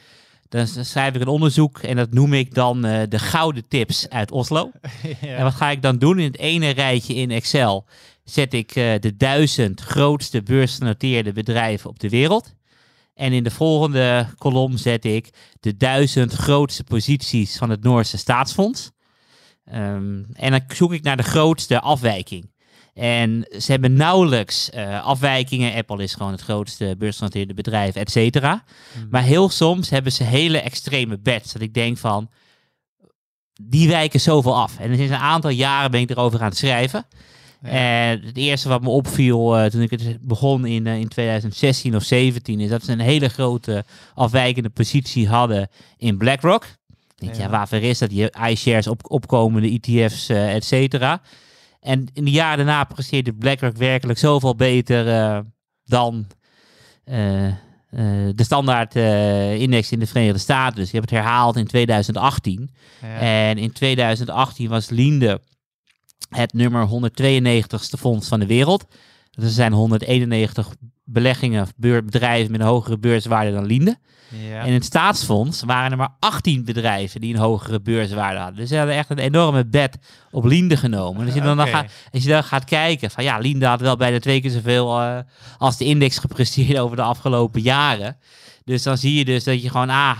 Dan 0.51 0.67
schrijf 0.67 1.15
ik 1.15 1.21
een 1.21 1.27
onderzoek 1.27 1.79
en 1.79 1.95
dat 1.95 2.13
noem 2.13 2.33
ik 2.33 2.53
dan 2.53 2.85
uh, 2.85 3.01
de 3.09 3.19
gouden 3.19 3.67
tips 3.67 4.09
uit 4.09 4.31
Oslo. 4.31 4.71
ja. 5.21 5.27
En 5.27 5.43
wat 5.43 5.53
ga 5.53 5.69
ik 5.69 5.81
dan 5.81 5.97
doen? 5.97 6.19
In 6.19 6.25
het 6.25 6.37
ene 6.37 6.69
rijtje 6.69 7.13
in 7.13 7.31
Excel 7.31 7.85
zet 8.23 8.53
ik 8.53 8.75
uh, 8.75 8.93
de 8.99 9.17
duizend 9.17 9.81
grootste 9.81 10.43
beursgenoteerde 10.43 11.33
bedrijven 11.33 11.89
op 11.89 11.99
de 11.99 12.09
wereld. 12.09 12.53
En 13.13 13.33
in 13.33 13.43
de 13.43 13.51
volgende 13.51 14.27
kolom 14.37 14.77
zet 14.77 15.05
ik 15.05 15.29
de 15.59 15.77
duizend 15.77 16.33
grootste 16.33 16.83
posities 16.83 17.57
van 17.57 17.69
het 17.69 17.83
Noorse 17.83 18.17
staatsfonds. 18.17 18.91
Um, 19.73 20.25
en 20.33 20.51
dan 20.51 20.61
zoek 20.67 20.93
ik 20.93 21.03
naar 21.03 21.17
de 21.17 21.23
grootste 21.23 21.79
afwijking. 21.79 22.51
En 23.01 23.45
ze 23.59 23.71
hebben 23.71 23.93
nauwelijks 23.93 24.69
uh, 24.75 25.05
afwijkingen. 25.05 25.75
Apple 25.75 26.03
is 26.03 26.13
gewoon 26.13 26.31
het 26.31 26.41
grootste 26.41 26.95
beursgenoteerde 26.97 27.53
bedrijf, 27.53 27.95
et 27.95 28.11
cetera. 28.11 28.63
Mm. 28.97 29.07
Maar 29.09 29.23
heel 29.23 29.49
soms 29.49 29.89
hebben 29.89 30.11
ze 30.11 30.23
hele 30.23 30.61
extreme 30.61 31.19
bets. 31.19 31.53
Dat 31.53 31.61
ik 31.61 31.73
denk 31.73 31.97
van, 31.97 32.29
die 33.61 33.87
wijken 33.87 34.19
zoveel 34.19 34.55
af. 34.55 34.79
En 34.79 34.95
sinds 34.95 35.11
een 35.11 35.17
aantal 35.17 35.49
jaren 35.49 35.91
ben 35.91 36.01
ik 36.01 36.09
erover 36.09 36.39
aan 36.39 36.47
het 36.47 36.57
schrijven. 36.57 37.05
Ja. 37.61 37.69
En 37.69 38.21
het 38.21 38.37
eerste 38.37 38.69
wat 38.69 38.81
me 38.81 38.89
opviel 38.89 39.59
uh, 39.59 39.65
toen 39.65 39.81
ik 39.81 39.89
het 39.89 40.17
begon 40.21 40.65
in, 40.65 40.85
uh, 40.85 40.99
in 40.99 41.07
2016 41.07 41.95
of 41.95 42.03
17 42.03 42.59
is 42.59 42.69
dat 42.69 42.83
ze 42.83 42.91
een 42.91 42.99
hele 42.99 43.29
grote 43.29 43.85
afwijkende 44.13 44.69
positie 44.69 45.27
hadden 45.27 45.69
in 45.97 46.17
BlackRock. 46.17 46.65
Denk, 47.15 47.35
ja. 47.35 47.41
ja, 47.41 47.49
waarvoor 47.49 47.81
is 47.81 47.97
dat? 47.97 48.09
Die 48.09 48.29
iShares 48.49 48.87
op, 48.87 49.11
opkomende 49.11 49.79
ETF's, 49.81 50.29
et 50.29 50.65
cetera. 50.65 51.21
En 51.81 52.07
in 52.13 52.25
de 52.25 52.31
jaren 52.31 52.65
daarna 52.65 52.83
presteerde 52.83 53.33
BlackRock 53.33 53.77
werkelijk 53.77 54.19
zoveel 54.19 54.55
beter 54.55 55.07
uh, 55.07 55.39
dan 55.85 56.27
uh, 57.05 57.45
uh, 57.45 57.53
de 58.35 58.43
standaard 58.43 58.95
index 59.59 59.91
in 59.91 59.99
de 59.99 60.07
Verenigde 60.07 60.39
Staten. 60.39 60.75
Dus 60.75 60.91
je 60.91 60.97
hebt 60.97 61.09
het 61.09 61.19
herhaald 61.19 61.55
in 61.55 61.67
2018. 61.67 62.71
Ja. 63.01 63.19
En 63.19 63.57
in 63.57 63.71
2018 63.71 64.69
was 64.69 64.89
Linde 64.89 65.41
het 66.29 66.53
nummer 66.53 66.87
192ste 66.87 67.99
fonds 67.99 68.27
van 68.27 68.39
de 68.39 68.45
wereld. 68.45 68.85
er 69.31 69.49
zijn 69.49 69.73
191 69.73 70.75
beleggingen, 71.03 71.67
bedrijven 71.75 72.51
met 72.51 72.61
een 72.61 72.67
hogere 72.67 72.97
beurswaarde 72.97 73.51
dan 73.51 73.65
Linde. 73.65 73.97
Ja. 74.49 74.59
En 74.59 74.67
in 74.67 74.73
het 74.73 74.85
staatsfonds 74.85 75.63
waren 75.63 75.91
er 75.91 75.97
maar 75.97 76.15
18 76.19 76.65
bedrijven 76.65 77.21
die 77.21 77.33
een 77.33 77.39
hogere 77.39 77.81
beurswaarde 77.81 78.39
hadden. 78.39 78.55
Dus 78.55 78.69
ze 78.69 78.77
hadden 78.77 78.95
echt 78.95 79.09
een 79.09 79.17
enorme 79.17 79.65
bed 79.65 79.97
op 80.31 80.43
Linde 80.43 80.77
genomen. 80.77 81.25
als 81.25 81.33
je 81.33 81.41
dan, 81.41 81.57
dan, 81.57 81.67
gaat, 81.67 81.91
als 82.11 82.23
je 82.23 82.29
dan 82.29 82.43
gaat 82.43 82.63
kijken, 82.63 83.11
van 83.11 83.23
ja, 83.23 83.37
Linde 83.37 83.65
had 83.65 83.81
wel 83.81 83.95
bijna 83.95 84.19
twee 84.19 84.41
keer 84.41 84.51
zoveel 84.51 85.01
uh, 85.01 85.17
als 85.57 85.77
de 85.77 85.85
index 85.85 86.17
gepresteerd 86.17 86.77
over 86.83 86.95
de 86.95 87.01
afgelopen 87.01 87.61
jaren. 87.61 88.17
Dus 88.63 88.83
dan 88.83 88.97
zie 88.97 89.15
je 89.15 89.25
dus 89.25 89.43
dat 89.43 89.61
je 89.61 89.69
gewoon 89.69 89.89
ah, 89.89 90.17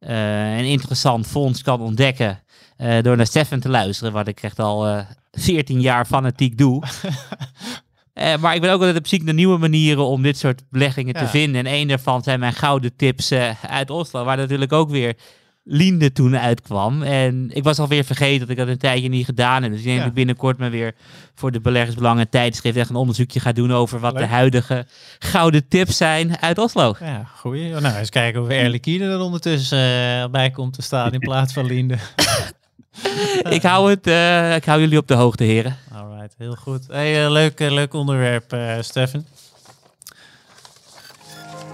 uh, 0.00 0.56
een 0.58 0.64
interessant 0.64 1.26
fonds 1.26 1.62
kan 1.62 1.80
ontdekken 1.80 2.42
uh, 2.78 3.02
door 3.02 3.16
naar 3.16 3.26
Stefan 3.26 3.60
te 3.60 3.68
luisteren, 3.68 4.12
wat 4.12 4.28
ik 4.28 4.42
echt 4.42 4.58
al 4.58 5.04
14 5.32 5.80
jaar 5.80 6.06
fanatiek 6.06 6.58
doe. 6.58 6.82
Uh, 8.14 8.36
maar 8.36 8.54
ik 8.54 8.60
ben 8.60 8.72
ook 8.72 8.80
altijd 8.80 8.98
op 8.98 9.06
zoek 9.06 9.22
naar 9.22 9.34
nieuwe 9.34 9.58
manieren 9.58 10.06
om 10.06 10.22
dit 10.22 10.38
soort 10.38 10.62
beleggingen 10.70 11.14
te 11.14 11.26
vinden. 11.26 11.66
En 11.66 11.74
een 11.74 11.88
daarvan 11.88 12.22
zijn 12.22 12.40
mijn 12.40 12.52
gouden 12.52 12.96
tips 12.96 13.32
uh, 13.32 13.50
uit 13.64 13.90
Oslo, 13.90 14.24
waar 14.24 14.36
natuurlijk 14.36 14.72
ook 14.72 14.90
weer 14.90 15.16
Linde 15.66 16.12
toen 16.12 16.38
uitkwam. 16.38 17.02
En 17.02 17.50
ik 17.52 17.62
was 17.62 17.78
alweer 17.78 18.04
vergeten 18.04 18.40
dat 18.40 18.48
ik 18.48 18.56
dat 18.56 18.68
een 18.68 18.78
tijdje 18.78 19.08
niet 19.08 19.24
gedaan 19.24 19.62
heb. 19.62 19.70
Dus 19.70 19.80
ik 19.80 19.86
denk 19.86 19.98
dat 19.98 20.08
ik 20.08 20.14
binnenkort 20.14 20.58
maar 20.58 20.70
weer 20.70 20.94
voor 21.34 21.52
de 21.52 21.60
beleggersbelangen 21.60 22.28
tijdschrift 22.28 22.76
echt 22.76 22.90
een 22.90 22.96
onderzoekje 22.96 23.40
ga 23.40 23.52
doen 23.52 23.72
over 23.72 24.00
wat 24.00 24.16
de 24.16 24.26
huidige 24.26 24.86
gouden 25.18 25.68
tips 25.68 25.96
zijn 25.96 26.38
uit 26.40 26.58
Oslo. 26.58 26.94
Ja, 27.00 27.24
goeie. 27.36 27.80
Nou, 27.80 27.96
eens 27.96 28.10
kijken 28.10 28.42
of 28.42 28.48
Air 28.48 28.68
Liquide 28.68 29.04
er 29.04 29.20
ondertussen 29.20 29.78
uh, 29.78 30.26
bij 30.26 30.50
komt 30.50 30.72
te 30.72 30.82
staan 30.82 31.12
in 31.12 31.20
plaats 31.20 31.52
van 31.52 31.66
Linde. 31.66 31.96
ik, 33.56 33.62
hou 33.62 33.90
het, 33.90 34.06
ik 34.56 34.64
hou 34.64 34.80
jullie 34.80 34.98
op 34.98 35.08
de 35.08 35.14
hoogte, 35.14 35.44
heren 35.44 35.76
heel 36.38 36.54
goed. 36.54 36.86
Hey, 36.86 37.24
uh, 37.24 37.30
leuk, 37.30 37.60
uh, 37.60 37.70
leuk 37.70 37.94
onderwerp, 37.94 38.52
uh, 38.52 38.76
Stefan. 38.80 39.26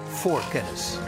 Voorkennis. 0.09 0.99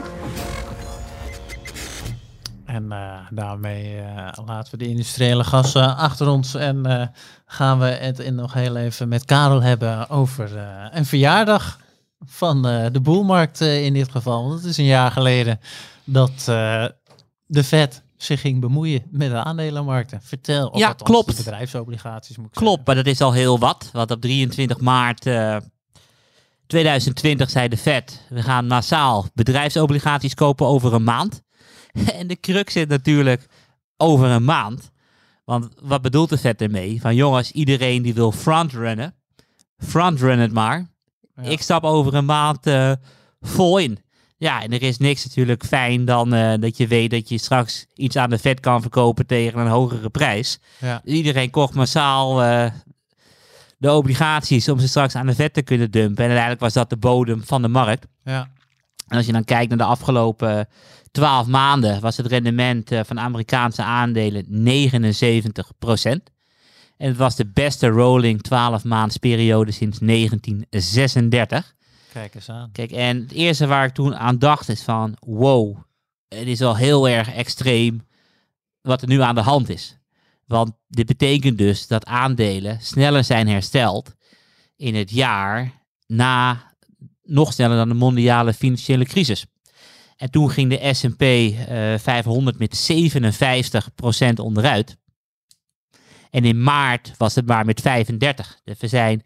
En 2.65 2.89
daarmee 3.31 4.03
laten 4.45 4.71
we 4.71 4.77
de 4.77 4.89
industriële 4.89 5.45
gassen 5.45 5.97
achter 5.97 6.29
ons 6.29 6.55
en 6.55 7.11
gaan 7.47 7.79
we 7.79 7.85
het 7.85 8.19
in 8.19 8.35
nog 8.35 8.53
heel 8.53 8.77
even 8.77 9.09
met 9.09 9.25
Karel 9.25 9.63
hebben 9.63 10.09
over 10.09 10.57
een 10.93 11.05
verjaardag 11.05 11.79
van 12.25 12.63
de 12.63 13.01
boelmarkt 13.03 13.61
in 13.61 13.93
dit 13.93 14.11
geval. 14.11 14.43
Want 14.43 14.55
het 14.55 14.65
is 14.65 14.77
een 14.77 14.85
jaar 14.85 15.11
geleden 15.11 15.61
dat 16.05 16.45
de 17.47 17.65
vet 17.65 18.03
zich 18.25 18.41
ging 18.41 18.61
bemoeien 18.61 19.03
met 19.11 19.31
de 19.31 19.45
aandelenmarkten. 19.45 20.23
Vertel 20.23 20.69
of 20.69 20.79
ja, 20.79 20.93
klopt. 20.93 21.37
bedrijfsobligaties 21.37 22.37
moet 22.37 22.55
Klopt, 22.55 22.87
maar 22.87 22.95
dat 22.95 23.07
is 23.07 23.21
al 23.21 23.33
heel 23.33 23.59
wat. 23.59 23.91
Want 23.93 24.11
op 24.11 24.21
23 24.21 24.81
maart 24.81 25.21
2020 26.67 27.47
eh, 27.47 27.53
zei 27.53 27.69
de 27.69 27.77
Fed, 27.77 28.27
we 28.29 28.43
gaan 28.43 28.67
massaal 28.67 29.27
bedrijfsobligaties 29.35 30.35
kopen 30.35 30.67
over 30.67 30.93
een 30.95 31.05
maand. 31.05 31.43
en 32.19 32.27
de 32.27 32.41
crux 32.41 32.73
zit 32.73 32.89
natuurlijk 32.89 33.47
over 33.97 34.27
een 34.27 34.45
maand. 34.45 34.91
Want 35.45 35.69
wat 35.81 36.03
bedoelt 36.03 36.29
de 36.29 36.39
Fed 36.39 36.63
ermee? 36.63 37.01
Van 37.01 37.15
jongens, 37.15 37.53
iedereen 37.53 38.03
die 38.03 38.15
wil 38.15 38.33
frontrunnen, 38.33 39.15
frontrun 39.79 40.39
het 40.39 40.53
maar. 40.53 40.91
Ik 41.43 41.63
stap 41.63 41.85
over 41.85 42.15
een 42.15 42.25
maand 42.25 42.67
uh, 42.67 42.93
vol 43.41 43.79
in. 43.79 43.99
Ja, 44.43 44.63
en 44.63 44.73
er 44.73 44.83
is 44.83 44.99
niks 44.99 45.25
natuurlijk 45.25 45.65
fijn 45.65 46.05
dan 46.05 46.35
uh, 46.35 46.55
dat 46.61 46.77
je 46.77 46.87
weet 46.87 47.11
dat 47.11 47.29
je 47.29 47.39
straks 47.39 47.87
iets 47.95 48.17
aan 48.17 48.31
de 48.31 48.39
vet 48.39 48.61
kan 48.61 48.81
verkopen 48.81 49.27
tegen 49.27 49.59
een 49.59 49.67
hogere 49.67 50.11
prijs. 50.11 50.59
Ja. 50.79 51.01
Iedereen 51.05 51.51
kocht 51.51 51.75
massaal 51.75 52.43
uh, 52.43 52.67
de 53.79 53.93
obligaties 53.93 54.69
om 54.69 54.79
ze 54.79 54.89
straks 54.89 55.15
aan 55.15 55.27
de 55.27 55.35
vet 55.35 55.55
te 55.55 55.63
kunnen 55.63 55.91
dumpen. 55.91 56.17
En 56.17 56.25
uiteindelijk 56.25 56.61
was 56.61 56.73
dat 56.73 56.91
de 56.91 56.97
bodem 56.97 57.43
van 57.45 57.63
de 57.63 57.69
markt. 57.69 58.07
Ja. 58.25 58.51
En 59.09 59.17
als 59.17 59.27
je 59.27 59.33
dan 59.33 59.45
kijkt 59.45 59.69
naar 59.69 59.79
de 59.79 59.85
afgelopen 59.85 60.69
12 61.11 61.47
maanden, 61.47 62.01
was 62.01 62.17
het 62.17 62.27
rendement 62.27 62.93
uh, 62.93 63.01
van 63.05 63.21
Amerikaanse 63.21 63.83
aandelen 63.83 64.45
79% 64.47 64.49
En 66.97 67.09
het 67.09 67.17
was 67.17 67.37
de 67.37 67.47
beste 67.47 67.89
rolling 67.89 68.43
12 68.43 68.85
maandsperiode 68.85 69.73
sinds 69.73 69.99
1936. 69.99 71.75
Kijk 72.13 72.35
eens 72.35 72.49
aan. 72.49 72.73
Kijk, 72.73 72.91
en 72.91 73.21
het 73.21 73.33
eerste 73.33 73.67
waar 73.67 73.85
ik 73.85 73.95
toen 73.95 74.17
aan 74.17 74.39
dacht 74.39 74.69
is 74.69 74.83
van, 74.83 75.17
wow, 75.21 75.77
het 76.29 76.47
is 76.47 76.59
wel 76.59 76.77
heel 76.77 77.09
erg 77.09 77.33
extreem 77.35 78.07
wat 78.81 79.03
er 79.03 79.09
nu 79.09 79.21
aan 79.21 79.35
de 79.35 79.41
hand 79.41 79.69
is. 79.69 79.99
Want 80.47 80.73
dit 80.89 81.07
betekent 81.07 81.59
dus 81.59 81.87
dat 81.87 82.07
aandelen 82.07 82.81
sneller 82.81 83.25
zijn 83.25 83.49
hersteld 83.49 84.15
in 84.77 84.95
het 84.95 85.11
jaar 85.11 85.85
na, 86.07 86.63
nog 87.23 87.53
sneller 87.53 87.77
dan 87.77 87.89
de 87.89 87.95
mondiale 87.95 88.55
financiële 88.55 89.05
crisis. 89.05 89.47
En 90.17 90.31
toen 90.31 90.51
ging 90.51 90.71
de 90.71 90.95
S&P 90.95 91.23
uh, 91.23 91.99
500 91.99 92.59
met 92.59 92.93
57% 94.31 94.35
onderuit. 94.35 94.97
En 96.31 96.45
in 96.45 96.63
maart 96.63 97.13
was 97.17 97.35
het 97.35 97.47
maar 97.47 97.65
met 97.65 97.81
35. 97.81 98.61
Dus 98.65 98.79
we 98.79 98.89
zijn 98.89 99.23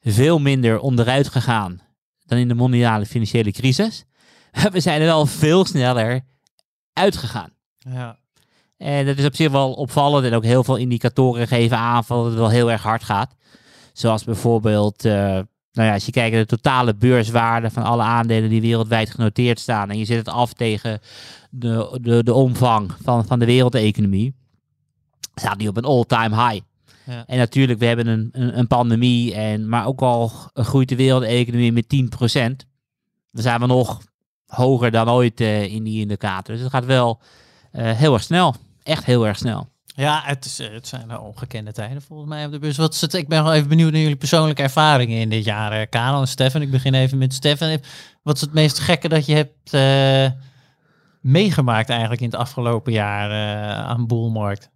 veel 0.00 0.38
minder 0.38 0.78
onderuit 0.78 1.28
gegaan 1.28 1.83
dan 2.26 2.38
in 2.38 2.48
de 2.48 2.54
mondiale 2.54 3.06
financiële 3.06 3.52
crisis. 3.52 4.04
We 4.72 4.80
zijn 4.80 5.00
er 5.00 5.06
wel 5.06 5.26
veel 5.26 5.64
sneller 5.64 6.20
uitgegaan. 6.92 7.50
Ja. 7.78 8.18
En 8.76 9.06
dat 9.06 9.18
is 9.18 9.24
op 9.24 9.34
zich 9.34 9.50
wel 9.50 9.72
opvallend. 9.72 10.24
En 10.24 10.34
ook 10.34 10.44
heel 10.44 10.64
veel 10.64 10.76
indicatoren 10.76 11.48
geven 11.48 11.78
aan 11.78 12.04
dat 12.08 12.24
het 12.24 12.34
wel 12.34 12.48
heel 12.48 12.70
erg 12.70 12.82
hard 12.82 13.04
gaat. 13.04 13.34
Zoals 13.92 14.24
bijvoorbeeld, 14.24 15.04
uh, 15.04 15.12
nou 15.12 15.88
ja, 15.88 15.92
als 15.92 16.06
je 16.06 16.12
kijkt 16.12 16.32
naar 16.32 16.40
de 16.40 16.56
totale 16.56 16.94
beurswaarde 16.94 17.70
van 17.70 17.82
alle 17.82 18.02
aandelen 18.02 18.48
die 18.48 18.60
wereldwijd 18.60 19.10
genoteerd 19.10 19.60
staan. 19.60 19.90
En 19.90 19.98
je 19.98 20.04
zet 20.04 20.16
het 20.16 20.28
af 20.28 20.52
tegen 20.52 21.00
de, 21.50 21.98
de, 22.00 22.24
de 22.24 22.34
omvang 22.34 22.92
van, 23.02 23.26
van 23.26 23.38
de 23.38 23.46
wereldeconomie. 23.46 24.34
Staat 25.34 25.58
die 25.58 25.68
op 25.68 25.76
een 25.76 25.84
all-time 25.84 26.48
high. 26.48 26.64
Ja. 27.06 27.24
En 27.26 27.38
natuurlijk, 27.38 27.78
we 27.78 27.86
hebben 27.86 28.06
een, 28.06 28.28
een, 28.32 28.58
een, 28.58 28.66
pandemie, 28.66 29.34
en, 29.34 29.68
maar 29.68 29.86
ook 29.86 30.02
al 30.02 30.32
groeit 30.54 30.88
de 30.88 30.96
wereldeconomie 30.96 31.72
met 31.72 31.94
10%. 31.94 32.66
Dan 33.30 33.42
zijn 33.42 33.60
we 33.60 33.66
nog 33.66 34.00
hoger 34.46 34.90
dan 34.90 35.10
ooit 35.10 35.40
uh, 35.40 35.62
in 35.62 35.82
die 35.82 36.00
indicator. 36.00 36.54
Dus 36.54 36.62
het 36.62 36.72
gaat 36.72 36.84
wel 36.84 37.20
uh, 37.72 37.92
heel 37.92 38.12
erg 38.12 38.22
snel. 38.22 38.54
Echt 38.82 39.04
heel 39.04 39.26
erg 39.26 39.36
snel. 39.36 39.72
Ja, 39.86 40.22
het, 40.24 40.44
is, 40.44 40.58
het 40.58 40.88
zijn 40.88 41.18
ongekende 41.18 41.72
tijden 41.72 42.02
volgens 42.02 42.28
mij 42.28 42.44
op 42.46 42.52
de 42.52 42.58
bus. 42.58 42.76
Wat 42.76 42.94
is 42.94 43.00
het, 43.00 43.14
ik 43.14 43.28
ben 43.28 43.44
wel 43.44 43.52
even 43.52 43.68
benieuwd 43.68 43.92
naar 43.92 44.00
jullie 44.00 44.16
persoonlijke 44.16 44.62
ervaringen 44.62 45.18
in 45.18 45.30
dit 45.30 45.44
jaar. 45.44 45.86
Karel 45.86 46.20
en 46.20 46.28
Stefan, 46.28 46.62
ik 46.62 46.70
begin 46.70 46.94
even 46.94 47.18
met 47.18 47.34
Stefan. 47.34 47.78
Wat 48.22 48.34
is 48.34 48.40
het 48.40 48.52
meest 48.52 48.78
gekke 48.78 49.08
dat 49.08 49.26
je 49.26 49.34
hebt 49.34 49.72
meegemaakt 51.20 51.88
eigenlijk 51.88 52.20
in 52.20 52.30
het 52.30 52.36
afgelopen 52.36 52.92
jaar 52.92 53.30
aan 53.84 54.06
boelmarkt? 54.06 54.70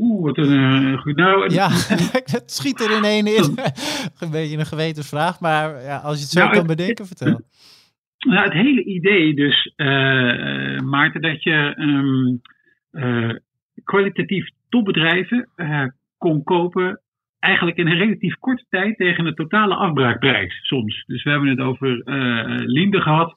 Oeh, 0.00 0.22
wat 0.22 0.38
een 0.38 0.52
uh, 0.52 0.98
goed. 0.98 1.16
Nou, 1.16 1.52
ja, 1.52 1.68
het 2.36 2.50
schiet 2.50 2.80
er 2.80 2.96
in 2.96 3.04
één 3.04 3.26
in. 3.26 3.58
een 4.22 4.30
beetje 4.30 4.58
een 4.58 4.66
gewetensvraag, 4.66 5.40
maar 5.40 5.82
ja, 5.82 5.96
als 5.96 6.16
je 6.16 6.22
het 6.22 6.32
zo 6.32 6.40
nou, 6.40 6.52
kan 6.52 6.66
bedenken, 6.66 7.06
vertel. 7.06 7.40
Nou, 8.18 8.44
het 8.44 8.52
hele 8.52 8.84
idee 8.84 9.34
dus, 9.34 9.72
uh, 9.76 10.78
Maarten, 10.78 11.20
dat 11.20 11.42
je 11.42 11.74
um, 11.78 12.40
uh, 12.92 13.34
kwalitatief 13.84 14.48
topbedrijven 14.68 15.48
kon 16.18 16.42
kopen 16.42 17.00
eigenlijk 17.38 17.76
in 17.76 17.86
een 17.86 17.98
relatief 17.98 18.34
korte 18.34 18.64
tijd 18.68 18.96
tegen 18.96 19.26
een 19.26 19.34
totale 19.34 19.74
afbraakprijs 19.74 20.60
soms. 20.62 21.04
Dus 21.06 21.22
we 21.22 21.30
hebben 21.30 21.48
het 21.48 21.60
over 21.60 22.02
Linde 22.66 23.00
gehad. 23.00 23.36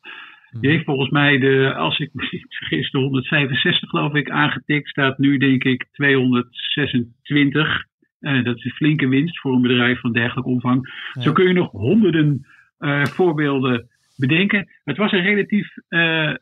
Die 0.60 0.70
heeft 0.70 0.86
volgens 0.86 1.10
mij 1.10 1.38
de, 1.38 1.74
als 1.74 2.00
ik 2.00 2.10
me 2.14 2.28
niet 2.32 2.56
vergis, 2.56 2.92
de 2.92 2.98
165 2.98 3.90
geloof 3.90 4.14
ik 4.14 4.30
aangetikt. 4.30 4.90
Staat 4.90 5.18
nu 5.18 5.38
denk 5.38 5.64
ik 5.64 5.86
226. 5.92 7.86
Uh, 8.20 8.44
dat 8.44 8.56
is 8.58 8.66
een 8.66 8.72
flinke 8.72 9.08
winst 9.08 9.40
voor 9.40 9.54
een 9.54 9.62
bedrijf 9.62 10.00
van 10.00 10.12
dergelijke 10.12 10.50
omvang. 10.50 10.94
Zo 11.20 11.32
kun 11.32 11.48
je 11.48 11.54
nog 11.54 11.72
honderden 11.72 12.48
uh, 12.80 13.06
voorbeelden 13.06 13.88
bedenken. 14.18 14.68
Het 14.84 14.98
was 14.98 15.12
een 15.12 15.24
relatief 15.24 15.74
uh, 15.90 16.34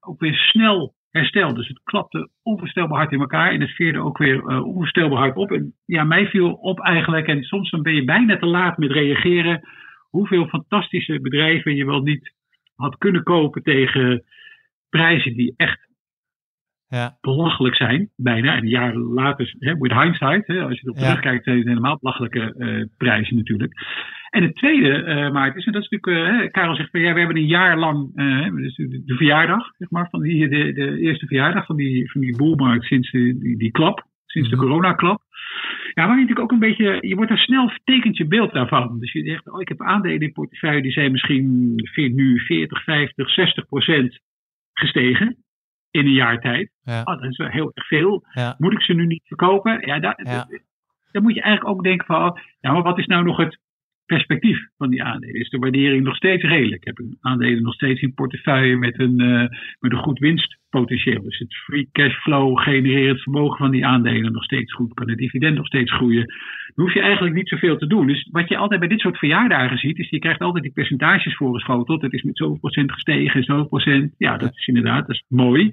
ook 0.00 0.20
weer 0.20 0.34
snel 0.34 0.94
herstel. 1.10 1.54
Dus 1.54 1.68
het 1.68 1.80
klapte 1.84 2.28
onvoorstelbaar 2.42 2.98
hard 2.98 3.12
in 3.12 3.20
elkaar. 3.20 3.52
En 3.52 3.60
het 3.60 3.70
veerde 3.70 3.98
ook 3.98 4.18
weer 4.18 4.62
onvoorstelbaar 4.62 5.18
hard 5.18 5.36
op. 5.36 5.52
En 5.52 5.74
ja, 5.86 6.04
mij 6.04 6.26
viel 6.26 6.52
op 6.52 6.80
eigenlijk, 6.80 7.26
en 7.26 7.42
soms 7.42 7.70
dan 7.70 7.82
ben 7.82 7.94
je 7.94 8.04
bijna 8.04 8.38
te 8.38 8.46
laat 8.46 8.78
met 8.78 8.90
reageren. 8.90 9.68
Hoeveel 10.10 10.46
fantastische 10.46 11.20
bedrijven 11.20 11.76
je 11.76 11.84
wel 11.84 12.02
niet 12.02 12.32
had 12.82 12.98
kunnen 12.98 13.22
kopen 13.22 13.62
tegen 13.62 14.24
prijzen 14.88 15.34
die 15.34 15.54
echt 15.56 15.90
ja. 16.88 17.16
belachelijk 17.20 17.76
zijn, 17.76 18.10
bijna. 18.16 18.56
En 18.56 18.68
jaren 18.68 19.02
later, 19.02 19.54
hè, 19.58 19.74
with 19.78 19.92
hindsight, 19.92 20.46
hè, 20.46 20.62
als 20.62 20.80
je 20.80 20.84
erop 20.84 20.96
ja. 20.96 21.02
terugkijkt, 21.02 21.44
zijn 21.44 21.58
het 21.58 21.66
helemaal 21.66 21.98
belachelijke 22.00 22.54
uh, 22.58 22.84
prijzen 22.96 23.36
natuurlijk. 23.36 23.72
En 24.30 24.42
het 24.42 24.56
tweede, 24.56 24.98
uh, 24.98 25.30
Maarten, 25.30 25.58
is, 25.58 25.66
en 25.66 25.72
dat 25.72 25.82
is 25.82 25.88
natuurlijk, 25.88 26.42
uh, 26.42 26.50
Karel 26.50 26.76
zegt, 26.76 26.88
ja, 26.92 27.12
we 27.12 27.18
hebben 27.18 27.36
een 27.36 27.46
jaar 27.46 27.78
lang, 27.78 28.14
dus 28.56 28.74
de, 28.74 29.02
de, 29.04 29.14
verjaardag, 29.14 29.70
zeg 29.78 29.90
maar, 29.90 30.08
van 30.10 30.20
die, 30.20 30.48
de, 30.48 30.72
de 30.72 30.98
eerste 30.98 31.26
verjaardag 31.26 31.66
van 31.66 31.76
die, 31.76 32.10
van 32.10 32.20
die 32.20 32.36
boelmarkt 32.36 32.84
sinds 32.84 33.10
die, 33.10 33.56
die 33.56 33.70
klap, 33.70 34.06
sinds 34.26 34.48
de 34.48 34.56
mhm. 34.56 34.64
coronaklap. 34.64 35.21
Ja, 35.94 36.06
maar 36.06 36.14
je 36.14 36.20
natuurlijk 36.20 36.40
ook 36.40 36.52
een 36.52 36.68
beetje, 36.68 36.98
je 37.00 37.14
wordt 37.14 37.30
er 37.30 37.38
snel 37.38 37.68
vertekend 37.68 38.16
je 38.16 38.26
beeld 38.26 38.52
daarvan. 38.52 38.98
Dus 38.98 39.12
je 39.12 39.24
zegt, 39.24 39.50
oh, 39.50 39.60
ik 39.60 39.68
heb 39.68 39.82
aandelen 39.82 40.20
in 40.20 40.32
portefeuille 40.32 40.82
die 40.82 40.92
zijn 40.92 41.12
misschien 41.12 42.14
nu 42.14 42.38
40, 42.38 42.84
50, 42.84 43.30
60 43.30 43.66
procent 43.66 44.20
gestegen 44.72 45.36
in 45.90 46.06
een 46.06 46.12
jaar 46.12 46.40
tijd. 46.40 46.70
Ja. 46.82 47.00
Oh, 47.00 47.20
dat 47.20 47.30
is 47.30 47.36
wel 47.36 47.48
heel 47.48 47.70
erg 47.74 47.86
veel. 47.86 48.24
Ja. 48.32 48.54
Moet 48.58 48.72
ik 48.72 48.82
ze 48.82 48.92
nu 48.92 49.06
niet 49.06 49.22
verkopen? 49.26 49.86
Ja, 49.86 49.98
daar, 49.98 50.20
ja. 50.22 50.46
dan 51.12 51.22
moet 51.22 51.34
je 51.34 51.42
eigenlijk 51.42 51.76
ook 51.76 51.82
denken 51.82 52.06
van, 52.06 52.24
oh, 52.24 52.36
ja, 52.60 52.72
maar 52.72 52.82
wat 52.82 52.98
is 52.98 53.06
nou 53.06 53.24
nog 53.24 53.36
het 53.36 53.58
perspectief 54.06 54.58
van 54.76 54.90
die 54.90 55.02
aandelen? 55.02 55.40
Is 55.40 55.48
de 55.48 55.58
waardering 55.58 56.04
nog 56.04 56.16
steeds 56.16 56.42
redelijk? 56.42 56.84
Heb 56.84 56.98
ik 56.98 57.06
aandelen 57.20 57.62
nog 57.62 57.74
steeds 57.74 58.00
in 58.00 58.14
portefeuille 58.14 58.76
met 58.76 58.98
een, 58.98 59.20
uh, 59.20 59.48
met 59.80 59.92
een 59.92 59.98
goed 59.98 60.18
winstpotentieel? 60.18 61.22
Dus 61.22 61.38
het 61.38 61.54
free 61.54 61.88
cash 61.92 62.14
flow 62.14 62.58
genereert 62.58 63.12
het 63.12 63.22
vermogen 63.22 63.58
van 63.58 63.70
die 63.70 63.86
aandelen 63.86 64.32
nog 64.32 64.44
steeds 64.44 64.72
goed? 64.72 64.94
Kan 64.94 65.08
het 65.08 65.18
dividend 65.18 65.56
nog 65.56 65.66
steeds 65.66 65.92
groeien? 65.92 66.26
Dan 66.74 66.84
hoef 66.84 66.94
je 66.94 67.00
eigenlijk 67.00 67.34
niet 67.34 67.48
zoveel 67.48 67.76
te 67.78 67.86
doen. 67.86 68.06
Dus 68.06 68.28
wat 68.30 68.48
je 68.48 68.56
altijd 68.56 68.80
bij 68.80 68.88
dit 68.88 69.00
soort 69.00 69.18
verjaardagen 69.18 69.78
ziet, 69.78 69.98
is 69.98 70.10
je 70.10 70.18
krijgt 70.18 70.40
altijd 70.40 70.62
die 70.62 70.72
percentages 70.72 71.36
voorgeschoteld. 71.36 72.02
Het 72.02 72.12
is 72.12 72.22
met 72.22 72.36
zoveel 72.36 72.58
procent 72.58 72.92
gestegen, 72.92 73.42
zoveel 73.42 73.68
procent. 73.68 74.14
Ja, 74.18 74.36
dat 74.36 74.52
is 74.54 74.66
inderdaad, 74.66 75.06
dat 75.06 75.16
is 75.16 75.24
mooi. 75.28 75.70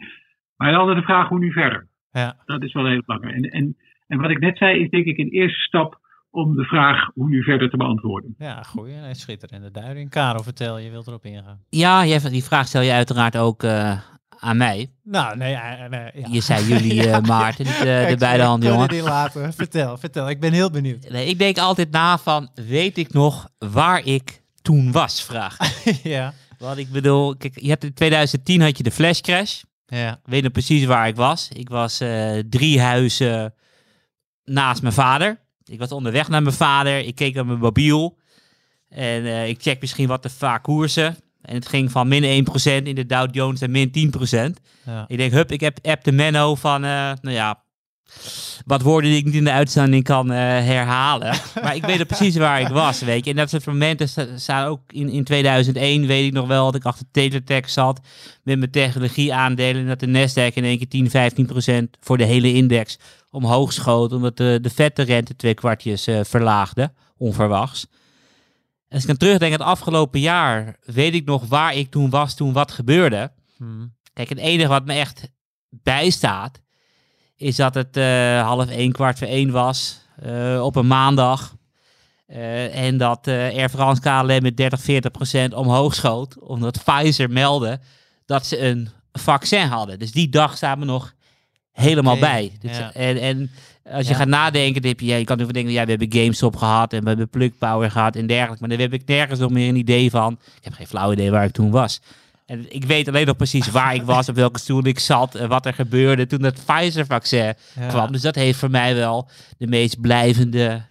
Maar 0.57 0.71
dan 0.71 0.95
de 0.95 1.01
vraag 1.01 1.27
hoe 1.27 1.39
nu 1.39 1.51
verder. 1.51 1.87
Ja. 2.11 2.35
Dat 2.45 2.63
is 2.63 2.73
wel 2.73 2.85
heel 2.85 3.03
belangrijk. 3.05 3.35
En, 3.35 3.43
en, 3.43 3.75
en 4.07 4.21
wat 4.21 4.29
ik 4.29 4.39
net 4.39 4.57
zei, 4.57 4.79
is 4.79 4.89
denk 4.89 5.05
ik 5.05 5.17
een 5.17 5.29
eerste 5.29 5.59
stap 5.59 5.98
om 6.31 6.55
de 6.55 6.63
vraag 6.63 7.09
hoe 7.13 7.29
nu 7.29 7.43
verder 7.43 7.69
te 7.69 7.77
beantwoorden. 7.77 8.35
Ja, 8.37 8.63
goeie. 8.63 8.95
Schitterende 9.11 9.71
duiding. 9.71 10.09
Karel, 10.09 10.43
vertel, 10.43 10.77
je 10.77 10.89
wilt 10.89 11.07
erop 11.07 11.25
ingaan. 11.25 11.59
Ja, 11.69 12.19
die 12.19 12.43
vraag 12.43 12.67
stel 12.67 12.81
je 12.81 12.91
uiteraard 12.91 13.37
ook 13.37 13.63
uh, 13.63 13.99
aan 14.39 14.57
mij. 14.57 14.91
Nou, 15.03 15.37
nee, 15.37 15.57
nee 15.89 16.11
ja. 16.13 16.27
Je 16.31 16.41
zei 16.41 16.65
jullie, 16.65 17.03
uh, 17.07 17.19
Maarten, 17.19 17.65
uh, 17.65 18.07
de 18.07 18.15
beide 18.19 18.43
handen, 18.43 18.69
jongen. 18.69 18.87
Die 18.87 19.03
laten. 19.03 19.53
vertel, 19.63 19.97
vertel. 19.97 20.29
Ik 20.29 20.39
ben 20.39 20.53
heel 20.53 20.71
benieuwd. 20.71 21.09
Nee, 21.09 21.27
ik 21.27 21.39
denk 21.39 21.57
altijd 21.57 21.91
na 21.91 22.17
van, 22.17 22.49
weet 22.53 22.97
ik 22.97 23.13
nog 23.13 23.49
waar 23.57 24.05
ik 24.05 24.41
toen 24.61 24.91
was, 24.91 25.23
vraag. 25.23 25.57
ja. 26.03 26.33
Wat 26.57 26.77
ik 26.77 26.91
bedoel, 26.91 27.37
kijk, 27.37 27.59
je 27.59 27.69
hebt 27.69 27.83
in 27.83 27.93
2010 27.93 28.61
had 28.61 28.77
je 28.77 28.83
de 28.83 28.91
flash 28.91 29.19
crash. 29.19 29.61
Ja. 29.85 30.11
Ik 30.11 30.19
weet 30.23 30.43
nog 30.43 30.51
precies 30.51 30.85
waar 30.85 31.07
ik 31.07 31.15
was. 31.15 31.49
Ik 31.53 31.69
was 31.69 32.03
drie 32.49 32.81
huizen 32.81 33.53
naast 34.43 34.81
mijn 34.81 34.93
vader. 34.93 35.39
Ik 35.69 35.79
was 35.79 35.91
onderweg 35.91 36.29
naar 36.29 36.41
mijn 36.41 36.55
vader. 36.55 36.97
Ik 36.97 37.15
keek 37.15 37.35
naar 37.35 37.45
mijn 37.45 37.59
mobiel. 37.59 38.17
En 38.89 39.23
uh, 39.23 39.47
ik 39.47 39.61
check 39.61 39.81
misschien 39.81 40.07
wat 40.07 40.23
de 40.23 40.29
vaak 40.29 40.63
koersen. 40.63 41.17
En 41.41 41.55
het 41.55 41.67
ging 41.67 41.91
van 41.91 42.07
min 42.07 42.47
1% 42.81 42.83
in 42.83 42.95
de 42.95 43.05
Dow 43.05 43.27
Jones 43.31 43.61
en 43.61 43.71
min 43.71 44.13
10%. 44.57 44.61
Ja. 44.85 45.05
Ik 45.07 45.17
denk, 45.17 45.31
hup, 45.31 45.51
ik 45.51 45.59
heb 45.59 45.77
app 45.81 46.03
de 46.03 46.11
Menno 46.11 46.55
van, 46.55 46.83
uh, 46.83 46.89
nou 47.21 47.35
ja, 47.35 47.63
wat 48.65 48.81
woorden 48.81 49.09
die 49.09 49.19
ik 49.19 49.25
niet 49.25 49.33
in 49.33 49.43
de 49.43 49.51
uitzending 49.51 50.03
kan 50.03 50.31
uh, 50.31 50.37
herhalen. 50.37 51.35
maar 51.63 51.75
ik 51.75 51.85
weet 51.85 52.07
precies 52.07 52.35
waar 52.35 52.61
ik 52.61 52.67
was, 52.67 52.99
weet 52.99 53.25
je. 53.25 53.31
En 53.31 53.37
dat 53.37 53.49
soort 53.49 53.65
momenten 53.65 54.09
staan 54.39 54.67
ook 54.67 54.81
in, 54.87 55.09
in 55.09 55.23
2001, 55.23 56.05
weet 56.05 56.25
ik 56.25 56.33
nog 56.33 56.47
wel, 56.47 56.65
dat 56.65 56.75
ik 56.75 56.85
achter 56.85 57.05
Teletech 57.11 57.69
zat 57.69 57.99
met 58.43 58.57
mijn 58.57 58.71
technologie 58.71 59.33
aandelen. 59.33 59.81
En 59.81 59.87
dat 59.87 59.99
de 59.99 60.07
Nasdaq 60.07 60.53
in 60.53 60.63
één 60.63 60.77
keer 60.77 60.87
10, 60.87 61.09
15 61.09 61.45
procent 61.45 61.97
voor 61.99 62.17
de 62.17 62.25
hele 62.25 62.53
index 62.53 62.97
omhoog 63.29 63.73
schoot. 63.73 64.13
Omdat 64.13 64.37
de, 64.37 64.59
de 64.61 64.69
vette 64.69 65.01
rente 65.01 65.35
twee 65.35 65.53
kwartjes 65.53 66.07
uh, 66.07 66.19
verlaagde, 66.23 66.93
onverwachts. 67.17 67.87
En 68.87 68.95
als 68.95 69.01
ik 69.01 69.07
dan 69.07 69.17
terugdenk 69.17 69.51
het 69.51 69.61
afgelopen 69.61 70.19
jaar, 70.19 70.77
weet 70.85 71.13
ik 71.13 71.25
nog 71.25 71.45
waar 71.47 71.75
ik 71.75 71.91
toen 71.91 72.09
was, 72.09 72.35
toen 72.35 72.53
wat 72.53 72.71
gebeurde. 72.71 73.31
Hmm. 73.57 73.93
Kijk, 74.13 74.29
het 74.29 74.37
enige 74.37 74.69
wat 74.69 74.85
me 74.85 74.93
echt 74.93 75.29
bijstaat, 75.69 76.61
is 77.35 77.55
dat 77.55 77.73
het 77.73 77.97
uh, 77.97 78.41
half 78.41 78.69
één, 78.69 78.91
kwart 78.91 79.17
voor 79.17 79.27
één 79.27 79.51
was 79.51 80.01
uh, 80.25 80.61
op 80.63 80.75
een 80.75 80.87
maandag. 80.87 81.57
Uh, 82.27 82.85
en 82.85 82.97
dat 82.97 83.27
Air 83.27 83.69
France 83.69 84.01
KLM 84.01 84.41
met 84.41 84.57
30, 84.57 84.81
40 84.81 85.11
procent 85.11 85.53
omhoog 85.53 85.95
schoot. 85.95 86.39
Omdat 86.39 86.83
Pfizer 86.83 87.29
meldde 87.29 87.79
dat 88.25 88.45
ze 88.45 88.59
een 88.59 88.89
vaccin 89.11 89.67
hadden. 89.67 89.99
Dus 89.99 90.11
die 90.11 90.29
dag 90.29 90.57
staan 90.57 90.79
we 90.79 90.85
nog 90.85 91.13
helemaal 91.79 92.19
bij. 92.19 92.51
Dus, 92.61 92.77
en, 92.93 93.17
en 93.17 93.51
als 93.91 94.07
je 94.07 94.13
gaat 94.13 94.27
nadenken, 94.27 94.87
heb 94.87 94.99
je, 94.99 95.05
ja, 95.05 95.15
je 95.15 95.23
kan 95.23 95.37
nu 95.37 95.45
denken, 95.45 95.71
ja, 95.71 95.83
we 95.83 95.89
hebben 95.89 96.13
GameStop 96.13 96.55
gehad 96.55 96.93
en 96.93 97.01
we 97.01 97.07
hebben 97.07 97.29
Plug 97.29 97.57
Power 97.57 97.91
gehad 97.91 98.15
en 98.15 98.27
dergelijke. 98.27 98.59
Maar 98.59 98.69
dan 98.69 98.79
heb 98.79 98.93
ik 98.93 99.01
nergens 99.05 99.39
nog 99.39 99.51
meer 99.51 99.69
een 99.69 99.75
idee 99.75 100.09
van. 100.09 100.37
Ik 100.57 100.63
heb 100.63 100.73
geen 100.73 100.87
flauw 100.87 101.11
idee 101.11 101.31
waar 101.31 101.43
ik 101.43 101.51
toen 101.51 101.71
was. 101.71 102.01
En 102.45 102.65
ik 102.69 102.85
weet 102.85 103.07
alleen 103.07 103.25
nog 103.25 103.35
precies 103.35 103.71
waar 103.79 103.95
ik 103.95 104.01
was, 104.01 104.29
op 104.29 104.35
welke 104.35 104.59
stoel 104.59 104.85
ik 104.85 104.99
zat 104.99 105.35
en 105.35 105.49
wat 105.49 105.65
er 105.65 105.73
gebeurde 105.73 106.27
toen 106.27 106.43
het 106.43 106.61
Pfizer-vaccin 106.65 107.53
kwam. 107.87 108.11
Dus 108.11 108.21
dat 108.21 108.35
heeft 108.35 108.59
voor 108.59 108.71
mij 108.71 108.95
wel 108.95 109.29
de 109.57 109.67
meest 109.67 110.01
blijvende 110.01 110.81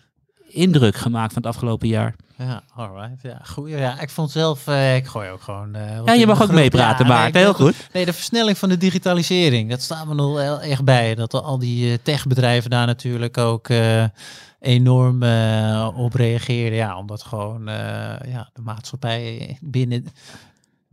indruk 0.49 0.97
gemaakt 0.97 1.32
van 1.32 1.43
het 1.43 1.51
afgelopen 1.51 1.89
jaar. 1.89 2.14
Ja, 2.39 2.62
alright. 2.74 3.22
Ja, 3.22 3.41
goed. 3.45 3.68
Ja, 3.68 4.01
ik 4.01 4.11
vond 4.11 4.30
zelf, 4.30 4.66
uh, 4.66 4.97
ik 4.97 5.07
gooi 5.07 5.30
ook 5.30 5.41
gewoon. 5.41 5.76
Uh, 5.76 6.05
ja, 6.05 6.12
je 6.12 6.26
mag 6.26 6.43
ook 6.43 6.53
meepraten, 6.53 7.07
ja, 7.07 7.12
maar 7.12 7.30
heel 7.32 7.55
goed. 7.55 7.74
Nee, 7.93 8.05
de 8.05 8.12
versnelling 8.12 8.59
van 8.59 8.68
de 8.68 8.76
digitalisering, 8.76 9.70
dat 9.70 9.82
staan 9.82 10.09
we 10.09 10.14
nog 10.14 10.41
heel 10.41 10.61
erg 10.61 10.84
bij. 10.84 11.14
Dat 11.14 11.32
al 11.32 11.59
die 11.59 11.91
uh, 11.91 11.99
techbedrijven 12.03 12.70
daar 12.70 12.86
natuurlijk 12.86 13.39
ook 13.39 13.68
enorm 14.61 15.22
op 15.97 16.14
reageren. 16.14 16.76
Ja, 16.76 16.99
omdat 16.99 17.22
gewoon 17.22 17.66
ja, 18.26 18.51
de 18.53 18.62
maatschappij 18.62 19.57
binnen 19.61 20.07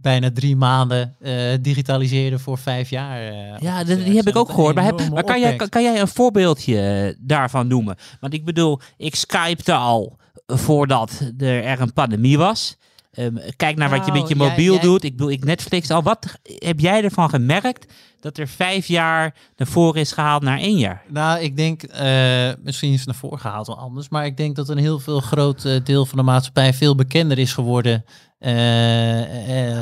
bijna 0.05 0.31
drie 0.31 0.55
maanden 0.55 1.15
uh, 1.19 1.53
digitaliseren 1.61 2.39
voor 2.39 2.57
vijf 2.57 2.89
jaar. 2.89 3.33
Uh, 3.33 3.57
ja, 3.59 3.83
die 3.83 4.15
heb 4.15 4.27
ik 4.27 4.35
ook 4.35 4.49
gehoord. 4.49 4.75
Maar, 4.75 4.83
heb, 4.83 5.09
maar 5.09 5.23
kan, 5.23 5.39
jij, 5.39 5.55
kan, 5.55 5.83
jij 5.83 5.99
een 5.99 6.07
voorbeeldje 6.07 6.79
eh, 6.79 7.15
daarvan 7.19 7.67
noemen? 7.67 7.95
Want 8.19 8.33
ik 8.33 8.45
bedoel, 8.45 8.79
ik 8.97 9.15
skypte 9.15 9.73
al 9.73 10.17
voordat 10.45 11.31
er 11.37 11.81
een 11.81 11.93
pandemie 11.93 12.37
was. 12.37 12.77
Um, 13.17 13.39
kijk 13.55 13.77
naar 13.77 13.89
wat 13.89 14.05
je 14.05 14.11
met 14.11 14.27
je 14.27 14.35
nou, 14.35 14.49
mobiel 14.49 14.79
doet. 14.79 15.03
Ik 15.03 15.11
bedoel, 15.11 15.31
ik 15.31 15.43
Netflix 15.43 15.91
al. 15.91 16.03
Wat 16.03 16.39
heb 16.43 16.79
jij 16.79 17.03
ervan 17.03 17.29
gemerkt 17.29 17.93
dat 18.19 18.37
er 18.37 18.47
vijf 18.47 18.87
jaar 18.87 19.35
naar 19.55 19.67
voren 19.67 20.01
is 20.01 20.11
gehaald 20.11 20.43
naar 20.43 20.57
één 20.57 20.77
jaar? 20.77 21.03
Nou, 21.09 21.39
ik 21.39 21.57
denk, 21.57 21.83
uh, 21.83 22.51
misschien 22.63 22.91
is 22.91 22.97
het 22.97 23.05
naar 23.05 23.15
voren 23.15 23.39
gehaald 23.39 23.67
wel 23.67 23.77
anders. 23.77 24.09
Maar 24.09 24.25
ik 24.25 24.37
denk 24.37 24.55
dat 24.55 24.69
een 24.69 24.77
heel 24.77 24.99
veel 24.99 25.19
groot 25.19 25.85
deel 25.85 26.05
van 26.05 26.17
de 26.17 26.23
maatschappij 26.23 26.73
veel 26.73 26.95
bekender 26.95 27.37
is 27.37 27.53
geworden 27.53 28.05
uh, 28.39 28.51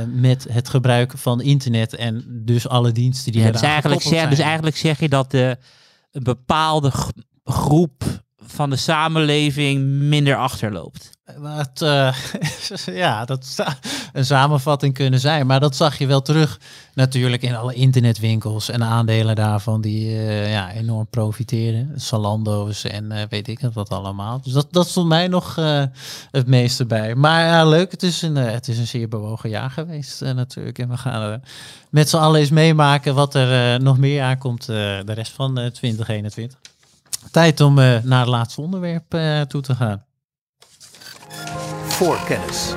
met 0.08 0.48
het 0.50 0.70
gebruik 0.70 1.14
van 1.18 1.42
internet 1.42 1.96
en 1.96 2.42
dus 2.46 2.68
alle 2.68 2.92
diensten 2.92 3.32
die 3.32 3.42
ja, 3.42 3.52
dus 3.52 3.62
eigenlijk 3.62 4.02
zeg, 4.02 4.30
Dus 4.30 4.40
eigenlijk 4.40 4.78
zeg 4.78 5.00
je 5.00 5.10
dat 5.10 5.32
de, 5.32 5.58
een 6.12 6.24
bepaalde 6.24 6.92
groep 7.44 8.23
van 8.46 8.70
de 8.70 8.76
samenleving 8.76 9.86
minder 9.86 10.36
achterloopt. 10.36 11.12
Wat, 11.38 11.82
uh, 11.84 12.16
ja, 13.04 13.26
dat 13.26 13.46
zou 13.46 13.70
een 14.14 14.26
samenvatting 14.26 14.94
kunnen 14.94 15.20
zijn. 15.20 15.48
Maar 15.48 15.60
dat 15.60 15.76
zag 15.76 15.98
je 15.98 16.08
wel 16.08 16.22
terug 16.22 16.60
natuurlijk 16.94 17.42
in 17.42 17.56
alle 17.56 17.74
internetwinkels 17.74 18.70
en 18.70 18.84
aandelen 18.84 19.36
daarvan 19.36 19.82
die 19.82 20.06
uh, 20.06 20.52
ja, 20.52 20.72
enorm 20.72 21.08
profiteren. 21.08 21.92
Salando's 21.96 22.84
en 22.84 23.28
weet 23.30 23.48
ik 23.48 23.60
wat 23.74 23.90
allemaal. 23.90 24.42
Dus 24.42 24.54
dat, 24.54 24.68
dat 24.72 24.88
stond 24.88 25.08
mij 25.08 25.28
nog 25.28 25.56
het 26.32 26.48
meeste 26.48 26.86
bij. 26.86 27.16
Maar 27.16 27.68
leuk. 27.68 27.92
Het 27.92 28.04
is 28.04 28.22
een, 28.22 28.36
het 28.36 28.68
is 28.68 28.78
een 28.78 28.88
zeer 28.88 29.08
bewogen 29.08 29.50
jaar 29.50 29.70
geweest 29.70 30.22
natuurlijk. 30.22 30.80
En 30.80 30.90
we 30.90 30.98
gaan 30.98 31.42
met 31.90 32.10
z'n 32.10 32.18
allen 32.18 32.40
eens 32.40 32.50
meemaken 32.50 33.16
wat 33.16 33.36
er 33.36 33.82
nog 33.82 33.98
meer 33.98 34.24
aankomt 34.24 34.66
de 34.66 35.04
rest 35.14 35.32
van 35.32 35.54
2021. 35.54 36.58
Tijd 37.32 37.62
om 37.62 37.74
naar 37.76 38.20
het 38.20 38.28
laatste 38.28 38.62
onderwerp 38.62 39.10
toe 39.48 39.62
te 39.62 39.76
gaan 39.76 40.06
voorkennis. 41.94 42.76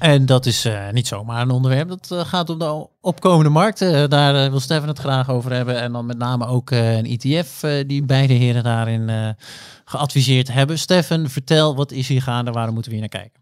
En 0.00 0.26
dat 0.26 0.46
is 0.46 0.66
uh, 0.66 0.90
niet 0.90 1.06
zomaar 1.06 1.42
een 1.42 1.50
onderwerp. 1.50 1.88
Dat 1.88 2.10
uh, 2.12 2.18
gaat 2.20 2.50
om 2.50 2.58
de 2.58 2.88
opkomende 3.00 3.50
markten. 3.50 3.92
Uh, 3.92 4.08
daar 4.08 4.50
wil 4.50 4.60
Stefan 4.60 4.88
het 4.88 4.98
graag 4.98 5.30
over 5.30 5.52
hebben. 5.52 5.80
En 5.80 5.92
dan 5.92 6.06
met 6.06 6.18
name 6.18 6.46
ook 6.46 6.70
een 6.70 7.04
ETF 7.04 7.60
die 7.86 8.06
beide 8.06 8.32
heren 8.32 8.64
daarin 8.64 9.34
geadviseerd 9.84 10.52
hebben. 10.52 10.78
Stefan, 10.78 11.26
vertel, 11.28 11.76
wat 11.76 11.92
is 11.92 12.08
hier 12.08 12.22
gaande? 12.22 12.50
Waarom 12.50 12.74
moeten 12.74 12.92
we 12.92 12.98
hier 12.98 13.08
naar 13.10 13.20
kijken? 13.22 13.40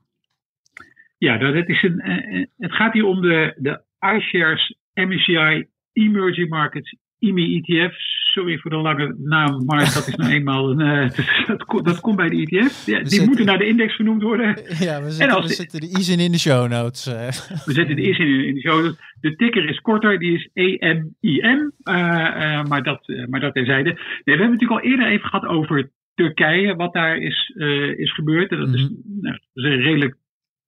Ja, 1.18 1.38
dat 1.38 1.68
is 1.68 1.82
een, 1.82 2.48
het 2.58 2.72
gaat 2.72 2.92
hier 2.92 3.04
om 3.04 3.20
de, 3.20 3.54
de 3.56 3.82
iShares 4.16 4.76
MSCI 4.94 5.66
Emerging 5.92 6.48
Markets 6.48 6.96
IMI 7.26 7.56
ETF, 7.56 7.94
sorry 8.34 8.58
voor 8.58 8.70
de 8.70 8.76
lange 8.76 9.14
naam, 9.18 9.64
maar 9.64 9.78
dat 9.78 10.06
is 10.08 10.14
nou 10.14 10.32
eenmaal 10.32 10.70
een, 10.70 10.80
uh, 10.80 11.10
dat, 11.46 11.84
dat, 11.84 12.00
komt 12.00 12.16
bij 12.16 12.28
de 12.28 12.36
ETF. 12.36 12.86
Ja, 12.86 13.02
die 13.02 13.26
moeten 13.26 13.46
naar 13.46 13.58
de 13.58 13.66
index 13.66 13.94
vernoemd 13.94 14.22
worden. 14.22 14.48
Ja, 14.78 15.02
we 15.02 15.10
zetten, 15.10 15.42
we 15.42 15.48
zetten 15.48 15.80
de 15.80 15.98
ISIN 15.98 16.18
in 16.18 16.32
de 16.32 16.38
show 16.38 16.68
notes. 16.68 17.06
Uh. 17.06 17.14
We 17.64 17.72
zetten 17.72 17.96
de 17.96 18.02
ISIN 18.02 18.26
in, 18.26 18.44
in 18.44 18.54
de 18.54 18.60
show 18.60 18.82
notes. 18.82 18.98
De 19.20 19.36
ticker 19.36 19.68
is 19.68 19.80
korter, 19.80 20.18
die 20.18 20.34
is 20.34 20.48
EMIM, 20.52 21.72
uh, 21.84 22.58
eh, 22.58 22.64
maar, 22.64 22.82
dat, 22.82 23.12
maar 23.28 23.40
dat 23.40 23.54
terzijde. 23.54 23.92
Nee, 23.92 23.96
we 24.24 24.30
hebben 24.30 24.50
het 24.50 24.60
natuurlijk 24.60 24.80
al 24.80 24.90
eerder 24.90 25.06
even 25.06 25.28
gehad 25.28 25.46
over 25.46 25.90
Turkije, 26.14 26.76
wat 26.76 26.92
daar 26.92 27.16
is, 27.16 27.52
is 27.96 28.14
gebeurd. 28.14 28.50
En 28.50 28.58
dat, 28.58 28.74
is, 28.74 28.82
mhm. 28.82 28.92
nou, 29.20 29.38
dat 29.52 29.64
is 29.64 29.70
een 29.70 29.82
redelijk 29.82 30.16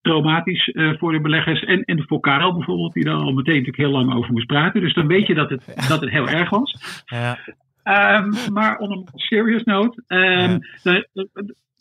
traumatisch 0.07 0.67
uh, 0.67 0.99
voor 0.99 1.13
de 1.13 1.21
beleggers. 1.21 1.65
En, 1.65 1.85
en 1.85 2.05
voor 2.07 2.21
Karel 2.21 2.55
bijvoorbeeld, 2.55 2.93
die 2.93 3.05
daar 3.05 3.15
al 3.15 3.33
meteen 3.33 3.55
natuurlijk 3.55 3.77
heel 3.77 3.91
lang 3.91 4.15
over 4.15 4.33
moest 4.33 4.47
praten. 4.47 4.81
Dus 4.81 4.95
dan 4.95 5.07
weet 5.07 5.27
je 5.27 5.35
dat 5.35 5.51
het, 5.51 5.89
dat 5.89 6.01
het 6.01 6.11
heel 6.11 6.29
erg 6.29 6.51
was. 6.51 7.03
Ja. 7.05 7.39
Ehm, 7.83 8.53
maar 8.53 8.79
on 8.79 8.91
een 8.91 9.09
serious 9.15 9.63
note, 9.63 10.03
um, 10.09 10.59
dat, 10.83 11.09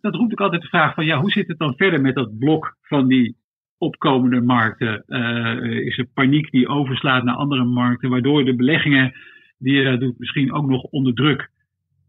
dat, 0.02 0.16
roept 0.16 0.32
ook 0.32 0.42
altijd 0.42 0.62
de 0.62 0.68
vraag 0.68 0.94
van 0.94 1.06
ja, 1.06 1.20
hoe 1.20 1.32
zit 1.32 1.48
het 1.48 1.58
dan 1.58 1.74
verder 1.76 2.02
met 2.02 2.16
dat 2.16 2.40
blok 2.40 2.78
van 2.82 3.08
die 3.08 3.36
opkomende 3.78 4.42
markten? 4.42 5.04
Uh, 5.08 5.86
is 5.86 5.98
er 5.98 6.08
paniek 6.14 6.52
die 6.52 6.68
overslaat 6.68 7.24
naar 7.24 7.36
andere 7.36 7.64
markten, 7.64 8.10
waardoor 8.10 8.46
de 8.46 8.56
beleggingen 8.56 9.14
die 9.58 9.76
je 9.76 9.84
daar 9.84 10.00
doet 10.00 10.20
misschien 10.20 10.54
ook 10.54 10.68
nog 10.68 10.82
onder 10.84 11.14
druk 11.14 11.50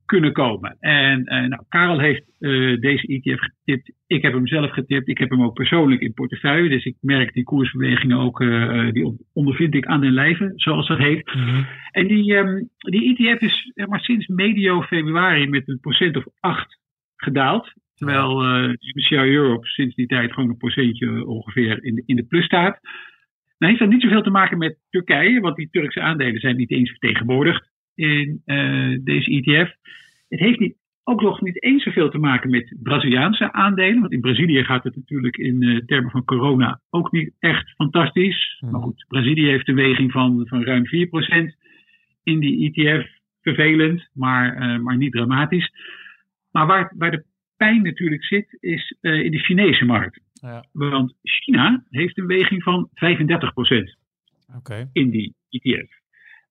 kunnen 0.07 0.33
komen. 0.33 0.77
En 0.81 1.21
uh, 1.21 1.27
nou, 1.27 1.63
Karel 1.69 1.99
heeft 1.99 2.25
uh, 2.41 2.81
deze 2.81 3.07
ETF 3.07 3.41
getipt. 3.41 3.93
Ik 4.07 4.23
heb 4.23 4.33
hem 4.33 4.47
zelf 4.47 4.71
getipt. 4.71 5.09
Ik 5.09 5.19
heb 5.19 5.31
hem 5.31 5.43
ook 5.43 5.55
persoonlijk 5.55 6.01
in 6.01 6.13
portefeuille. 6.13 6.69
Dus 6.69 6.85
ik 6.85 6.97
merk 7.01 7.33
die 7.33 7.45
koersbewegingen 7.45 8.19
ook, 8.19 8.41
uh, 8.41 8.93
die 8.93 9.17
ondervind 9.33 9.75
ik 9.75 9.87
aan 9.87 10.01
den 10.01 10.13
lijve, 10.13 10.53
zoals 10.55 10.89
dat 10.89 10.99
heet. 10.99 11.35
Mm 11.35 11.43
-hmm. 11.43 11.67
En 11.91 12.07
die, 12.07 12.35
um, 12.35 12.69
die 12.79 13.17
ETF 13.17 13.41
is 13.41 13.71
zeg 13.75 13.87
maar, 13.87 14.01
sinds 14.01 14.27
medio 14.27 14.83
februari 14.83 15.49
met 15.49 15.69
een 15.69 15.81
procent 15.81 16.17
of 16.17 16.25
acht 16.41 16.79
gedaald. 17.17 17.73
Terwijl 17.95 18.45
uh, 18.45 18.73
Speciaal 18.79 19.25
Europe 19.25 19.67
sinds 19.67 19.95
die 19.95 20.07
tijd 20.07 20.33
gewoon 20.33 20.49
een 20.49 20.57
procentje 20.57 21.27
ongeveer 21.27 21.85
in 21.85 21.95
de, 21.95 22.03
in 22.07 22.17
de 22.17 22.25
plus 22.25 22.45
staat. 22.45 22.81
Nou 23.59 23.73
heeft 23.73 23.79
dat 23.79 23.89
niet 23.93 24.03
zoveel 24.03 24.23
te 24.23 24.31
maken 24.31 24.59
met 24.59 24.79
Turkije, 24.91 25.41
want 25.41 25.57
die 25.57 25.69
Turkse 25.71 26.01
aandelen 26.01 26.41
zijn 26.41 26.57
niet 26.57 26.71
eens 26.71 26.91
vertegenwoordigd 26.91 27.75
in 27.97 28.43
uh, 28.47 28.99
deze 29.05 29.31
ETF. 29.31 29.75
Het 30.29 30.41
heeft 30.41 30.59
niet, 30.59 30.77
ook 31.05 31.23
nog 31.23 31.41
niet 31.41 31.63
eens 31.63 31.83
zoveel 31.83 32.11
te 32.11 32.19
maken 32.19 32.51
met 32.51 32.77
Braziliaanse 32.83 33.53
aandelen. 33.53 34.01
Want 34.01 34.13
in 34.13 34.21
Brazilië 34.21 34.65
gaat 34.65 34.85
het 34.85 34.97
natuurlijk 34.97 35.37
in 35.37 35.63
uh, 35.63 35.81
termen 35.85 36.11
van 36.11 36.25
corona 36.25 36.81
ook 36.91 37.13
niet 37.13 37.33
echt 37.39 37.71
fantastisch. 37.71 38.59
Mm. 38.61 38.71
Maar 38.71 38.81
goed, 38.81 39.05
Brazilië 39.09 39.47
heeft 39.47 39.69
een 39.69 39.75
weging 39.75 40.13
van, 40.13 40.47
van 40.47 40.65
ruim 40.65 40.85
4% 40.87 40.89
in 42.23 42.39
die 42.41 42.73
ETF. 42.73 43.15
Vervelend, 43.43 44.09
maar, 44.13 44.57
uh, 44.63 44.79
maar 44.79 44.97
niet 44.97 45.13
dramatisch. 45.13 45.73
Maar 46.51 46.67
waar, 46.67 46.93
waar 46.97 47.11
de 47.11 47.25
pijn 47.57 47.83
natuurlijk 47.83 48.25
zit, 48.25 48.57
is 48.61 48.97
in 49.01 49.31
de 49.31 49.39
Chinese 49.39 49.85
markt. 49.85 50.21
Ja. 50.33 50.65
Want 50.73 51.15
China 51.23 51.85
heeft 51.91 52.19
een 52.19 52.27
weging 52.27 52.63
van 52.63 52.89
35% 52.89 52.95
okay. 54.57 54.89
in 54.93 55.11
die 55.11 55.35
ETF. 55.51 55.91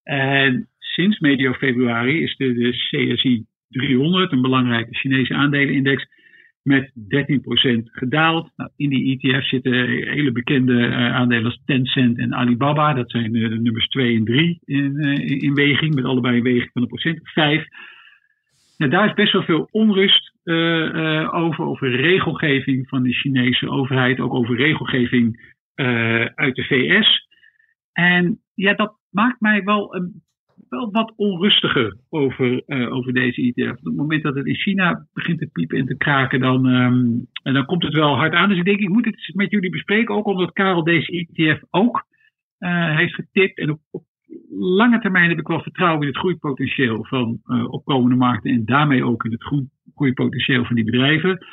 En 0.03 0.67
sinds 0.95 1.19
medio 1.19 1.53
februari 1.53 2.21
is 2.21 2.35
de, 2.35 2.53
de 2.53 2.71
CSI 2.71 3.45
300, 3.69 4.31
een 4.31 4.41
belangrijke 4.41 4.95
Chinese 4.95 5.33
aandelenindex, 5.33 6.05
met 6.61 6.91
13% 6.91 6.93
gedaald. 7.83 8.51
Nou, 8.55 8.69
in 8.75 8.89
die 8.89 9.19
ETF 9.19 9.47
zitten 9.47 9.73
hele 9.87 10.31
bekende 10.31 10.73
uh, 10.73 11.15
aandelen 11.15 11.45
als 11.45 11.61
Tencent 11.65 12.17
en 12.17 12.35
Alibaba. 12.35 12.93
Dat 12.93 13.11
zijn 13.11 13.35
uh, 13.35 13.49
de 13.49 13.59
nummers 13.59 13.87
2 13.87 14.15
en 14.15 14.25
3 14.25 14.59
in, 14.65 14.95
uh, 14.95 15.41
in 15.41 15.53
weging, 15.53 15.95
met 15.95 16.05
allebei 16.05 16.37
een 16.37 16.43
weging 16.43 16.69
van 16.73 16.81
een 16.81 16.87
procent 16.87 17.21
of 17.21 17.31
5. 17.31 17.65
Nou, 18.77 18.91
daar 18.91 19.07
is 19.07 19.13
best 19.13 19.31
wel 19.31 19.43
veel 19.43 19.67
onrust 19.71 20.33
over, 21.31 21.65
over 21.65 21.95
regelgeving 21.95 22.87
van 22.87 23.03
de 23.03 23.13
Chinese 23.13 23.69
overheid, 23.69 24.19
ook 24.19 24.33
over 24.33 24.55
regelgeving 24.55 25.53
uit 26.35 26.55
de 26.55 26.63
VS. 26.63 27.27
En 27.93 28.39
ja, 28.53 28.73
dat 28.73 28.97
maakt 29.09 29.39
mij 29.39 29.63
wel 29.63 29.95
een 29.95 30.24
wel 30.76 30.91
wat 30.91 31.13
onrustiger 31.15 31.97
over, 32.09 32.63
uh, 32.67 32.93
over 32.93 33.13
deze 33.13 33.41
ETF. 33.41 33.78
Op 33.78 33.86
het 33.86 33.95
moment 33.95 34.23
dat 34.23 34.36
het 34.36 34.45
in 34.45 34.55
China 34.55 35.05
begint 35.13 35.39
te 35.39 35.49
piepen 35.51 35.78
en 35.78 35.86
te 35.86 35.97
kraken, 35.97 36.39
dan, 36.39 36.65
um, 36.65 37.28
en 37.43 37.53
dan 37.53 37.65
komt 37.65 37.84
het 37.84 37.93
wel 37.93 38.15
hard 38.15 38.34
aan. 38.34 38.49
Dus 38.49 38.57
ik 38.57 38.65
denk, 38.65 38.80
ik 38.80 38.89
moet 38.89 39.05
het 39.05 39.32
met 39.34 39.51
jullie 39.51 39.69
bespreken, 39.69 40.15
ook 40.15 40.26
omdat 40.26 40.53
Karel 40.53 40.84
deze 40.84 41.28
ETF 41.34 41.61
ook 41.69 42.05
uh, 42.59 42.95
heeft 42.95 43.13
getipt. 43.13 43.57
En 43.57 43.69
op, 43.91 44.03
lange 44.49 44.99
termijn 44.99 45.30
heb 45.30 45.39
ik 45.39 45.47
wel 45.47 45.61
vertrouwen 45.61 46.01
in 46.01 46.07
het 46.07 46.17
groeipotentieel 46.17 47.05
van 47.05 47.39
uh, 47.45 47.71
opkomende 47.71 48.15
markten 48.15 48.51
en 48.51 48.65
daarmee 48.65 49.05
ook 49.05 49.26
in 49.26 49.32
het 49.32 49.43
groeipotentieel 49.95 50.65
van 50.65 50.76
die 50.76 50.86
bedrijven. 50.86 51.45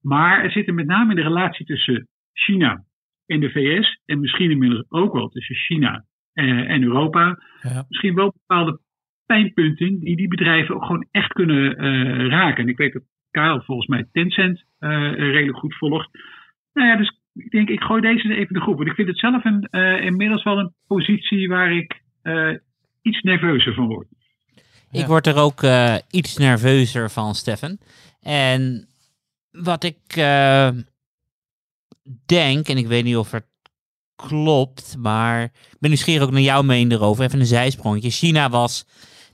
Maar 0.00 0.44
er 0.44 0.50
zit 0.50 0.66
er 0.66 0.74
met 0.74 0.86
name 0.86 1.10
in 1.10 1.16
de 1.16 1.22
relatie 1.22 1.66
tussen 1.66 2.08
China 2.32 2.84
en 3.26 3.40
de 3.40 3.50
VS 3.50 4.00
en 4.04 4.20
misschien 4.20 4.50
inmiddels 4.50 4.84
ook 4.88 5.12
wel 5.12 5.28
tussen 5.28 5.56
China 5.56 6.04
en 6.34 6.82
Europa. 6.82 7.42
Ja. 7.60 7.84
Misschien 7.88 8.14
wel 8.14 8.34
bepaalde 8.46 8.80
pijnpunten 9.26 10.00
die 10.00 10.16
die 10.16 10.28
bedrijven 10.28 10.74
ook 10.74 10.84
gewoon 10.84 11.06
echt 11.10 11.32
kunnen 11.32 11.84
uh, 11.84 12.28
raken. 12.28 12.62
En 12.62 12.68
ik 12.68 12.76
weet 12.76 12.92
dat 12.92 13.02
Karel 13.30 13.62
volgens 13.62 13.86
mij 13.86 14.08
Tencent 14.12 14.64
uh, 14.80 15.12
redelijk 15.12 15.58
goed 15.58 15.74
volgt. 15.74 16.08
Nou 16.72 16.88
ja, 16.88 16.96
dus 16.96 17.18
ik 17.34 17.50
denk, 17.50 17.68
ik 17.68 17.80
gooi 17.80 18.00
deze 18.00 18.34
even 18.34 18.54
de 18.54 18.60
groep. 18.60 18.76
Want 18.76 18.88
ik 18.88 18.94
vind 18.94 19.08
het 19.08 19.18
zelf 19.18 19.44
een, 19.44 19.68
inmiddels 20.02 20.42
wel 20.42 20.58
een 20.58 20.74
positie 20.86 21.48
waar 21.48 21.72
ik 21.72 22.02
iets 23.02 23.22
nerveuzer 23.22 23.74
van 23.74 23.86
word. 23.86 24.06
Ja. 24.90 25.00
Ik 25.00 25.06
word 25.06 25.26
er 25.26 25.36
ook 25.36 25.62
iets 26.10 26.36
nerveuzer 26.36 27.10
van, 27.10 27.34
Stefan. 27.34 27.78
En 28.22 28.88
wat 29.50 29.84
ik 29.84 30.14
denk, 32.26 32.68
en 32.68 32.76
ik 32.76 32.86
weet 32.86 33.04
niet 33.04 33.16
of 33.16 33.30
het 33.30 33.46
klopt, 34.16 34.94
maar 34.98 35.42
ik 35.44 35.76
ben 35.78 35.90
nieuwsgierig 35.90 36.26
ook 36.26 36.32
naar 36.32 36.40
jouw 36.40 36.62
mening 36.62 36.92
erover. 36.92 37.24
Even 37.24 37.40
een 37.40 37.46
zijsprongetje. 37.46 38.10
China 38.10 38.50
was 38.50 38.84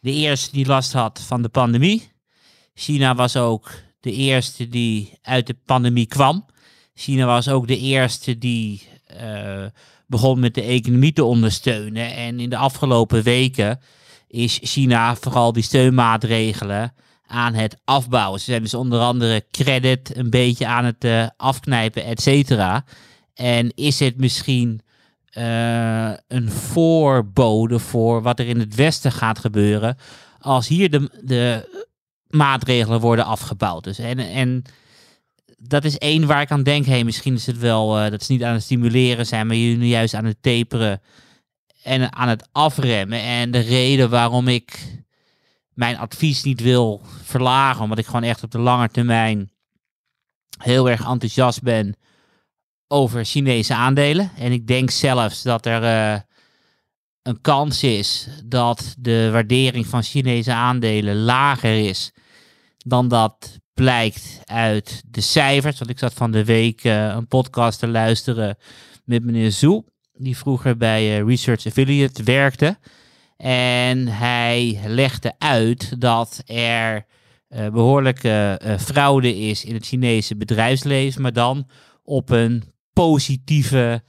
de 0.00 0.12
eerste 0.12 0.52
die 0.52 0.66
last 0.66 0.92
had 0.92 1.20
van 1.26 1.42
de 1.42 1.48
pandemie. 1.48 2.10
China 2.74 3.14
was 3.14 3.36
ook 3.36 3.70
de 4.00 4.12
eerste 4.12 4.68
die 4.68 5.18
uit 5.22 5.46
de 5.46 5.56
pandemie 5.64 6.06
kwam. 6.06 6.46
China 6.94 7.26
was 7.26 7.48
ook 7.48 7.66
de 7.66 7.78
eerste 7.78 8.38
die 8.38 8.88
uh, 9.20 9.64
begon 10.06 10.40
met 10.40 10.54
de 10.54 10.62
economie 10.62 11.12
te 11.12 11.24
ondersteunen. 11.24 12.14
En 12.14 12.40
in 12.40 12.50
de 12.50 12.56
afgelopen 12.56 13.22
weken 13.22 13.80
is 14.28 14.58
China 14.62 15.16
vooral 15.16 15.52
die 15.52 15.62
steunmaatregelen 15.62 16.94
aan 17.26 17.54
het 17.54 17.76
afbouwen. 17.84 18.38
Ze 18.38 18.44
zijn 18.44 18.62
dus 18.62 18.74
onder 18.74 19.00
andere 19.00 19.44
credit 19.50 20.16
een 20.16 20.30
beetje 20.30 20.66
aan 20.66 20.84
het 20.84 21.04
uh, 21.04 21.26
afknijpen, 21.36 22.04
et 22.04 22.20
cetera. 22.20 22.84
En 23.40 23.72
is 23.74 23.98
het 23.98 24.16
misschien 24.16 24.80
uh, 25.38 26.12
een 26.28 26.50
voorbode 26.50 27.78
voor 27.78 28.22
wat 28.22 28.38
er 28.38 28.46
in 28.46 28.58
het 28.58 28.74
Westen 28.74 29.12
gaat 29.12 29.38
gebeuren 29.38 29.96
als 30.40 30.68
hier 30.68 30.90
de, 30.90 31.10
de 31.22 31.68
maatregelen 32.28 33.00
worden 33.00 33.24
afgebouwd? 33.24 33.84
Dus 33.84 33.98
en, 33.98 34.18
en 34.18 34.62
dat 35.58 35.84
is 35.84 35.98
één 35.98 36.26
waar 36.26 36.40
ik 36.40 36.50
aan 36.50 36.62
denk, 36.62 36.86
hey, 36.86 37.04
misschien 37.04 37.34
is 37.34 37.46
het 37.46 37.58
wel, 37.58 38.04
uh, 38.04 38.10
dat 38.10 38.22
ze 38.22 38.32
niet 38.32 38.42
aan 38.42 38.52
het 38.52 38.62
stimuleren 38.62 39.26
zijn, 39.26 39.46
maar 39.46 39.56
jullie 39.56 39.88
juist 39.88 40.14
aan 40.14 40.24
het 40.24 40.42
taperen 40.42 41.00
en 41.82 42.12
aan 42.12 42.28
het 42.28 42.48
afremmen. 42.52 43.20
En 43.20 43.50
de 43.50 43.60
reden 43.60 44.10
waarom 44.10 44.48
ik 44.48 44.78
mijn 45.74 45.98
advies 45.98 46.42
niet 46.42 46.60
wil 46.60 47.00
verlagen, 47.22 47.82
omdat 47.82 47.98
ik 47.98 48.06
gewoon 48.06 48.22
echt 48.22 48.42
op 48.42 48.50
de 48.50 48.58
lange 48.58 48.88
termijn 48.88 49.50
heel 50.58 50.90
erg 50.90 51.06
enthousiast 51.06 51.62
ben 51.62 51.96
over 52.92 53.24
Chinese 53.24 53.74
aandelen. 53.74 54.30
En 54.36 54.52
ik 54.52 54.66
denk 54.66 54.90
zelfs 54.90 55.42
dat 55.42 55.66
er 55.66 55.82
uh, 55.82 56.20
een 57.22 57.40
kans 57.40 57.82
is 57.82 58.28
dat 58.44 58.94
de 58.98 59.28
waardering 59.32 59.86
van 59.86 60.02
Chinese 60.02 60.52
aandelen 60.52 61.16
lager 61.16 61.88
is 61.88 62.12
dan 62.76 63.08
dat 63.08 63.58
blijkt 63.74 64.40
uit 64.44 65.02
de 65.06 65.20
cijfers. 65.20 65.78
Want 65.78 65.90
ik 65.90 65.98
zat 65.98 66.14
van 66.14 66.30
de 66.30 66.44
week 66.44 66.84
uh, 66.84 67.06
een 67.06 67.26
podcast 67.26 67.78
te 67.78 67.88
luisteren 67.88 68.56
met 69.04 69.24
meneer 69.24 69.52
Zoe, 69.52 69.84
die 70.12 70.36
vroeger 70.36 70.76
bij 70.76 71.18
uh, 71.18 71.26
Research 71.26 71.66
Affiliate 71.66 72.22
werkte. 72.22 72.78
En 73.36 74.06
hij 74.08 74.80
legde 74.86 75.34
uit 75.38 76.00
dat 76.00 76.42
er 76.46 77.06
behoorlijke 77.48 78.60
fraude 78.80 79.36
is 79.36 79.64
in 79.64 79.74
het 79.74 79.86
Chinese 79.86 80.36
bedrijfsleven, 80.36 81.22
maar 81.22 81.32
dan 81.32 81.68
op 82.02 82.30
een 82.30 82.64
positieve 82.92 84.02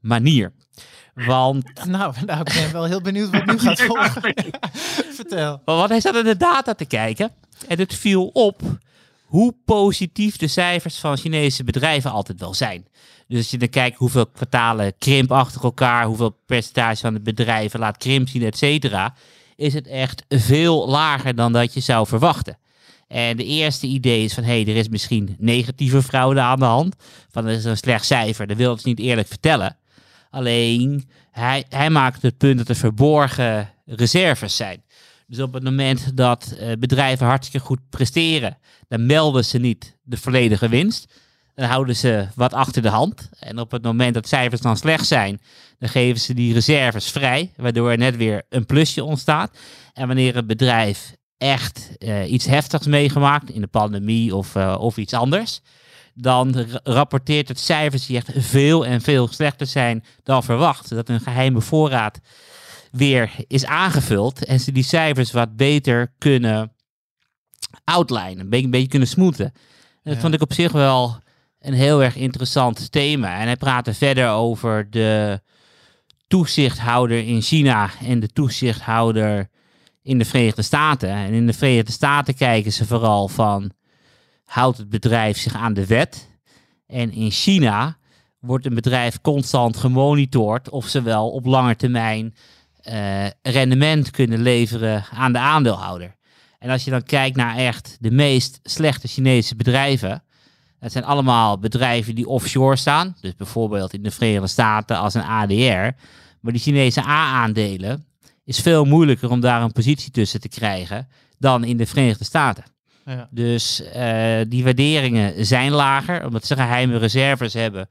manier. 0.00 0.52
Want... 1.14 1.64
Nou, 1.86 2.14
nou, 2.26 2.40
ik 2.40 2.52
ben 2.54 2.72
wel 2.72 2.84
heel 2.84 3.00
benieuwd 3.00 3.30
wat 3.30 3.46
nu 3.46 3.58
gaat 3.68 3.82
volgen. 3.82 4.34
Vertel. 5.16 5.62
Want 5.64 5.88
hij 5.88 6.00
zat 6.00 6.12
naar 6.12 6.24
de 6.24 6.36
data 6.36 6.74
te 6.74 6.84
kijken 6.84 7.32
en 7.68 7.78
het 7.78 7.94
viel 7.94 8.26
op 8.26 8.62
hoe 9.24 9.54
positief 9.64 10.36
de 10.36 10.46
cijfers 10.46 10.98
van 10.98 11.16
Chinese 11.16 11.64
bedrijven 11.64 12.10
altijd 12.10 12.40
wel 12.40 12.54
zijn. 12.54 12.86
Dus 13.28 13.38
als 13.38 13.50
je 13.50 13.58
dan 13.58 13.68
kijkt 13.68 13.96
hoeveel 13.96 14.26
kwartalen 14.26 14.98
krimp 14.98 15.32
achter 15.32 15.62
elkaar, 15.62 16.04
hoeveel 16.04 16.40
percentage 16.46 17.00
van 17.00 17.14
de 17.14 17.20
bedrijven 17.20 17.80
laat 17.80 17.96
krimp 17.96 18.28
zien, 18.28 18.42
et 18.42 18.56
cetera, 18.56 19.14
is 19.56 19.74
het 19.74 19.86
echt 19.86 20.24
veel 20.28 20.88
lager 20.88 21.34
dan 21.34 21.52
dat 21.52 21.74
je 21.74 21.80
zou 21.80 22.06
verwachten. 22.06 22.58
En 23.08 23.36
de 23.36 23.44
eerste 23.44 23.86
idee 23.86 24.24
is 24.24 24.34
van, 24.34 24.42
hé, 24.44 24.62
hey, 24.62 24.72
er 24.72 24.76
is 24.76 24.88
misschien 24.88 25.36
negatieve 25.38 26.02
fraude 26.02 26.40
aan 26.40 26.58
de 26.58 26.64
hand. 26.64 26.94
Van, 27.30 27.46
er 27.46 27.52
is 27.52 27.64
een 27.64 27.76
slecht 27.76 28.04
cijfer, 28.04 28.46
dat 28.46 28.56
wil 28.56 28.74
het 28.74 28.84
niet 28.84 28.98
eerlijk 28.98 29.28
vertellen. 29.28 29.76
Alleen, 30.30 31.08
hij, 31.30 31.64
hij 31.68 31.90
maakt 31.90 32.22
het 32.22 32.38
punt 32.38 32.58
dat 32.58 32.68
er 32.68 32.76
verborgen 32.76 33.70
reserves 33.84 34.56
zijn. 34.56 34.84
Dus 35.26 35.40
op 35.40 35.52
het 35.52 35.62
moment 35.62 36.16
dat 36.16 36.56
uh, 36.60 36.72
bedrijven 36.78 37.26
hartstikke 37.26 37.66
goed 37.66 37.80
presteren, 37.90 38.58
dan 38.88 39.06
melden 39.06 39.44
ze 39.44 39.58
niet 39.58 39.96
de 40.02 40.16
volledige 40.16 40.68
winst. 40.68 41.12
dan 41.54 41.68
houden 41.68 41.96
ze 41.96 42.28
wat 42.34 42.52
achter 42.52 42.82
de 42.82 42.88
hand. 42.88 43.28
En 43.38 43.58
op 43.58 43.70
het 43.70 43.82
moment 43.82 44.14
dat 44.14 44.28
cijfers 44.28 44.60
dan 44.60 44.76
slecht 44.76 45.06
zijn, 45.06 45.40
dan 45.78 45.88
geven 45.88 46.20
ze 46.20 46.34
die 46.34 46.52
reserves 46.52 47.10
vrij, 47.10 47.52
waardoor 47.56 47.90
er 47.90 47.98
net 47.98 48.16
weer 48.16 48.42
een 48.48 48.66
plusje 48.66 49.04
ontstaat. 49.04 49.58
En 49.92 50.06
wanneer 50.06 50.34
het 50.34 50.46
bedrijf 50.46 51.14
echt 51.38 51.90
uh, 51.98 52.30
iets 52.30 52.46
heftigs 52.46 52.86
meegemaakt, 52.86 53.50
in 53.50 53.60
de 53.60 53.66
pandemie 53.66 54.34
of, 54.34 54.54
uh, 54.54 54.76
of 54.78 54.96
iets 54.96 55.12
anders, 55.12 55.60
dan 56.14 56.66
rapporteert 56.82 57.48
het 57.48 57.58
cijfers 57.58 58.06
die 58.06 58.16
echt 58.16 58.30
veel 58.34 58.86
en 58.86 59.00
veel 59.00 59.28
slechter 59.28 59.66
zijn 59.66 60.04
dan 60.22 60.42
verwacht. 60.42 60.88
Dat 60.88 61.08
een 61.08 61.20
geheime 61.20 61.60
voorraad 61.60 62.20
weer 62.90 63.30
is 63.46 63.64
aangevuld 63.64 64.44
en 64.44 64.60
ze 64.60 64.72
die 64.72 64.82
cijfers 64.82 65.32
wat 65.32 65.56
beter 65.56 66.12
kunnen 66.18 66.72
outline, 67.84 68.40
een 68.40 68.48
beetje, 68.48 68.64
een 68.64 68.70
beetje 68.70 68.88
kunnen 68.88 69.08
smoeten. 69.08 69.52
Dat 70.02 70.14
ja. 70.14 70.20
vond 70.20 70.34
ik 70.34 70.42
op 70.42 70.52
zich 70.52 70.72
wel 70.72 71.18
een 71.58 71.74
heel 71.74 72.02
erg 72.02 72.16
interessant 72.16 72.92
thema. 72.92 73.38
En 73.38 73.46
hij 73.46 73.56
praatte 73.56 73.94
verder 73.94 74.28
over 74.28 74.90
de 74.90 75.40
toezichthouder 76.26 77.26
in 77.26 77.42
China 77.42 77.90
en 78.00 78.20
de 78.20 78.28
toezichthouder 78.28 79.48
in 80.06 80.18
de 80.18 80.24
Verenigde 80.24 80.62
Staten. 80.62 81.10
En 81.10 81.32
in 81.32 81.46
de 81.46 81.52
Verenigde 81.52 81.92
Staten 81.92 82.34
kijken 82.34 82.72
ze 82.72 82.86
vooral 82.86 83.28
van, 83.28 83.70
houdt 84.44 84.78
het 84.78 84.88
bedrijf 84.88 85.38
zich 85.38 85.54
aan 85.54 85.74
de 85.74 85.86
wet? 85.86 86.28
En 86.86 87.12
in 87.12 87.30
China 87.30 87.96
wordt 88.40 88.66
een 88.66 88.74
bedrijf 88.74 89.20
constant 89.20 89.76
gemonitord 89.76 90.70
of 90.70 90.86
ze 90.86 91.02
wel 91.02 91.30
op 91.30 91.44
lange 91.44 91.76
termijn 91.76 92.34
uh, 92.88 93.26
rendement 93.42 94.10
kunnen 94.10 94.42
leveren 94.42 95.04
aan 95.12 95.32
de 95.32 95.38
aandeelhouder. 95.38 96.16
En 96.58 96.70
als 96.70 96.84
je 96.84 96.90
dan 96.90 97.02
kijkt 97.02 97.36
naar 97.36 97.56
echt 97.56 97.96
de 98.00 98.10
meest 98.10 98.60
slechte 98.62 99.08
Chinese 99.08 99.56
bedrijven, 99.56 100.22
het 100.78 100.92
zijn 100.92 101.04
allemaal 101.04 101.58
bedrijven 101.58 102.14
die 102.14 102.28
offshore 102.28 102.76
staan. 102.76 103.16
Dus 103.20 103.34
bijvoorbeeld 103.36 103.92
in 103.92 104.02
de 104.02 104.10
Verenigde 104.10 104.46
Staten 104.46 104.98
als 104.98 105.14
een 105.14 105.22
ADR. 105.22 105.98
Maar 106.40 106.52
die 106.52 106.60
Chinese 106.60 107.00
A-aandelen 107.00 108.04
is 108.46 108.60
veel 108.60 108.84
moeilijker 108.84 109.30
om 109.30 109.40
daar 109.40 109.62
een 109.62 109.72
positie 109.72 110.10
tussen 110.10 110.40
te 110.40 110.48
krijgen 110.48 111.08
dan 111.38 111.64
in 111.64 111.76
de 111.76 111.86
Verenigde 111.86 112.24
Staten. 112.24 112.64
Ja. 113.04 113.28
Dus 113.30 113.82
uh, 113.96 114.40
die 114.48 114.64
waarderingen 114.64 115.46
zijn 115.46 115.72
lager, 115.72 116.26
omdat 116.26 116.46
ze 116.46 116.54
geheime 116.54 116.98
reserves 116.98 117.54
hebben. 117.54 117.88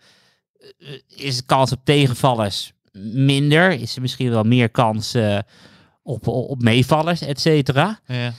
Uh, 0.79 0.89
is 1.07 1.37
de 1.37 1.43
kans 1.45 1.71
op 1.71 1.79
tegenvallers 1.83 2.73
minder? 3.13 3.71
Is 3.71 3.95
er 3.95 4.01
misschien 4.01 4.29
wel 4.29 4.43
meer 4.43 4.69
kans 4.69 5.15
uh, 5.15 5.39
op, 6.03 6.27
op 6.27 6.61
meevallers, 6.61 7.21
et 7.21 7.39
cetera? 7.39 7.99
Ja. 8.05 8.33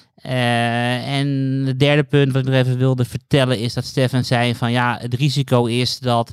en 1.03 1.27
het 1.67 1.79
derde 1.79 2.05
punt 2.05 2.33
wat 2.33 2.43
ik 2.43 2.49
nog 2.49 2.61
even 2.61 2.79
wilde 2.79 3.05
vertellen 3.05 3.59
is 3.59 3.75
dat 3.75 3.85
Stefan 3.85 4.25
zei 4.25 4.55
van 4.55 4.73
ja, 4.73 4.99
het 5.01 5.15
risico 5.15 5.67
is 5.67 5.99
dat 5.99 6.33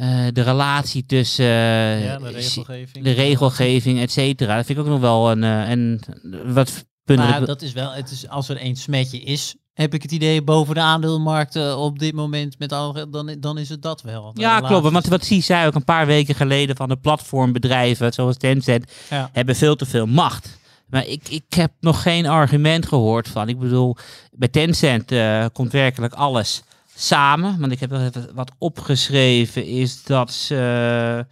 uh, 0.00 0.26
de 0.32 0.42
relatie 0.42 1.06
tussen 1.06 1.44
uh, 1.44 2.04
ja, 2.04 2.18
de 2.18 2.28
regelgeving, 2.28 3.04
de 3.04 3.10
regelgeving 3.10 4.00
et 4.00 4.12
cetera. 4.12 4.56
Dat 4.56 4.66
vind 4.66 4.78
ik 4.78 4.84
ook 4.84 4.90
nog 4.90 5.00
wel 5.00 5.30
een, 5.30 5.42
uh, 5.42 5.68
een 5.68 6.00
wat 6.44 6.84
punten. 7.04 7.46
Dat 7.46 7.62
is 7.62 7.72
wel, 7.72 7.92
het 7.92 8.10
is, 8.10 8.28
als 8.28 8.48
er 8.48 8.56
één 8.56 8.76
smetje 8.76 9.20
is, 9.20 9.54
heb 9.72 9.94
ik 9.94 10.02
het 10.02 10.12
idee 10.12 10.42
boven 10.42 10.74
de 10.74 10.80
aandeelmarkten 10.80 11.78
op 11.78 11.98
dit 11.98 12.14
moment 12.14 12.58
met 12.58 12.72
al, 12.72 13.10
dan, 13.10 13.36
dan 13.40 13.58
is 13.58 13.68
het 13.68 13.82
dat 13.82 14.02
wel. 14.02 14.30
Ja, 14.34 14.60
klopt. 14.60 14.90
Want 14.90 15.06
wat 15.06 15.24
zie 15.24 15.42
zij 15.42 15.66
ook 15.66 15.74
een 15.74 15.84
paar 15.84 16.06
weken 16.06 16.34
geleden 16.34 16.76
van 16.76 16.88
de 16.88 16.96
platformbedrijven 16.96 18.12
zoals 18.12 18.36
Tencent 18.36 18.92
ja. 19.10 19.30
hebben 19.32 19.56
veel 19.56 19.76
te 19.76 19.86
veel 19.86 20.06
macht. 20.06 20.58
Maar 20.86 21.06
ik, 21.06 21.28
ik 21.28 21.44
heb 21.48 21.72
nog 21.80 22.02
geen 22.02 22.26
argument 22.26 22.86
gehoord 22.86 23.28
van. 23.28 23.48
Ik 23.48 23.58
bedoel, 23.58 23.96
bij 24.30 24.48
Tencent 24.48 25.12
komt 25.52 25.72
werkelijk 25.72 26.14
alles 26.14 26.62
samen. 27.00 27.60
Want 27.60 27.72
ik 27.72 27.80
heb 27.80 27.90
wel 27.90 28.00
even 28.00 28.30
wat 28.34 28.52
opgeschreven. 28.58 29.66
Is 29.66 30.02
dat 30.02 30.32
ze. 30.32 31.26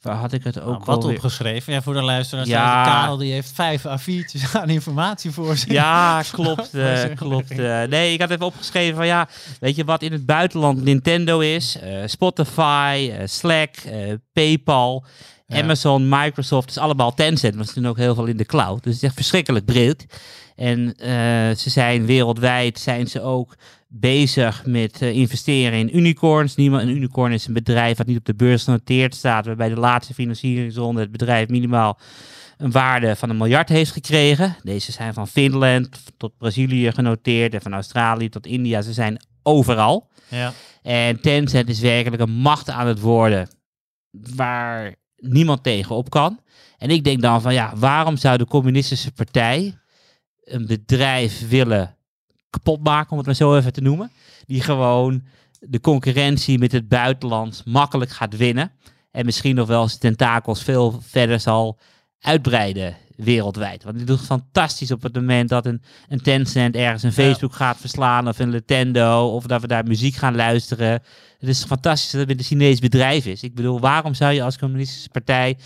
Waar 0.00 0.16
had 0.16 0.32
ik 0.32 0.44
het 0.44 0.60
ook 0.60 0.70
nou, 0.70 0.82
Wat 0.84 1.04
opgeschreven? 1.04 1.72
Ja, 1.72 1.82
voor 1.82 1.94
de 1.94 2.02
luisteraars. 2.02 2.48
Ja. 2.48 2.84
De 2.84 2.90
Karel 2.90 3.16
die 3.16 3.32
heeft 3.32 3.52
vijf 3.54 3.84
A4'tjes 3.86 4.52
aan 4.60 4.68
informatie 4.68 5.30
voor 5.30 5.56
zich. 5.56 5.72
Ja, 5.72 6.22
klopt. 6.32 6.74
uh, 6.74 7.04
klopt. 7.14 7.52
Uh, 7.52 7.82
nee, 7.82 8.12
ik 8.12 8.20
had 8.20 8.30
even 8.30 8.46
opgeschreven 8.46 8.96
van 8.96 9.06
ja. 9.06 9.28
Weet 9.60 9.76
je 9.76 9.84
wat 9.84 10.02
in 10.02 10.12
het 10.12 10.26
buitenland 10.26 10.82
Nintendo 10.82 11.38
is? 11.38 11.78
Uh, 11.82 12.02
Spotify, 12.06 13.12
Slack, 13.24 13.74
PayPal. 14.32 15.04
Amazon, 15.48 16.08
Microsoft, 16.08 16.70
is 16.70 16.78
allemaal 16.78 17.14
Tencent, 17.14 17.54
maar 17.54 17.64
ze 17.64 17.74
doen 17.74 17.88
ook 17.88 17.96
heel 17.96 18.14
veel 18.14 18.26
in 18.26 18.36
de 18.36 18.44
cloud. 18.44 18.82
Dus 18.82 18.92
het 18.92 19.02
is 19.02 19.08
echt 19.08 19.14
verschrikkelijk 19.14 19.64
breed. 19.64 20.06
En 20.58 20.94
ze 21.56 21.70
zijn 21.70 22.06
wereldwijd, 22.06 22.78
zijn 22.78 23.06
ze 23.06 23.20
ook 23.20 23.54
bezig 23.88 24.66
met 24.66 25.02
uh, 25.02 25.10
investeren 25.10 25.78
in 25.78 25.96
unicorns. 25.96 26.56
Niemand, 26.56 26.82
een 26.82 26.96
unicorn 26.96 27.32
is 27.32 27.46
een 27.46 27.52
bedrijf 27.52 27.96
dat 27.96 28.06
niet 28.06 28.18
op 28.18 28.24
de 28.24 28.34
beurs 28.34 28.64
genoteerd 28.64 29.14
staat, 29.14 29.46
waarbij 29.46 29.68
de 29.68 29.80
laatste 29.80 30.14
financieringsronde 30.14 31.00
het 31.00 31.10
bedrijf 31.10 31.48
minimaal 31.48 31.98
een 32.56 32.70
waarde 32.70 33.16
van 33.16 33.30
een 33.30 33.36
miljard 33.36 33.68
heeft 33.68 33.92
gekregen. 33.92 34.56
Deze 34.62 34.92
zijn 34.92 35.14
van 35.14 35.28
Finland 35.28 35.88
tot 36.16 36.38
Brazilië 36.38 36.92
genoteerd 36.92 37.54
en 37.54 37.62
van 37.62 37.72
Australië 37.72 38.28
tot 38.28 38.46
India. 38.46 38.82
Ze 38.82 38.92
zijn 38.92 39.22
overal. 39.42 40.08
Ja. 40.28 40.52
En 40.82 41.20
Tencent 41.20 41.68
is 41.68 41.80
werkelijk 41.80 42.22
een 42.22 42.30
macht 42.30 42.70
aan 42.70 42.86
het 42.86 43.00
worden 43.00 43.48
waar 44.36 44.94
niemand 45.16 45.62
tegen 45.62 45.96
op 45.96 46.10
kan. 46.10 46.40
En 46.78 46.90
ik 46.90 47.04
denk 47.04 47.20
dan 47.20 47.42
van 47.42 47.54
ja, 47.54 47.72
waarom 47.76 48.16
zou 48.16 48.38
de 48.38 48.46
communistische 48.46 49.12
partij 49.12 49.74
een 50.48 50.66
bedrijf 50.66 51.48
willen 51.48 51.96
kapot 52.50 52.84
maken, 52.84 53.10
om 53.10 53.16
het 53.16 53.26
maar 53.26 53.34
zo 53.34 53.56
even 53.56 53.72
te 53.72 53.80
noemen. 53.80 54.10
Die 54.46 54.60
gewoon 54.60 55.22
de 55.60 55.80
concurrentie 55.80 56.58
met 56.58 56.72
het 56.72 56.88
buitenland 56.88 57.62
makkelijk 57.64 58.10
gaat 58.10 58.36
winnen. 58.36 58.72
En 59.10 59.24
misschien 59.24 59.54
nog 59.54 59.68
wel 59.68 59.88
zijn 59.88 60.00
tentakels 60.00 60.62
veel 60.62 61.00
verder 61.02 61.40
zal 61.40 61.78
uitbreiden 62.20 62.96
wereldwijd. 63.16 63.84
Want 63.84 63.96
die 63.96 64.06
doet 64.06 64.20
fantastisch 64.20 64.90
op 64.90 65.02
het 65.02 65.14
moment 65.14 65.48
dat 65.48 65.66
een, 65.66 65.82
een 66.08 66.22
Tencent 66.22 66.74
ergens 66.74 67.02
een 67.02 67.12
Facebook 67.12 67.54
gaat 67.54 67.76
verslaan 67.76 68.28
of 68.28 68.38
een 68.38 68.48
Nintendo 68.48 69.28
of 69.28 69.46
dat 69.46 69.60
we 69.60 69.66
daar 69.66 69.84
muziek 69.84 70.14
gaan 70.14 70.36
luisteren. 70.36 71.02
Het 71.38 71.48
is 71.48 71.64
fantastisch 71.64 72.10
dat 72.10 72.20
het 72.20 72.38
een 72.38 72.44
Chinees 72.44 72.78
bedrijf 72.78 73.26
is. 73.26 73.42
Ik 73.42 73.54
bedoel, 73.54 73.80
waarom 73.80 74.14
zou 74.14 74.32
je 74.32 74.42
als 74.42 74.58
communistische 74.58 75.08
partij 75.08 75.58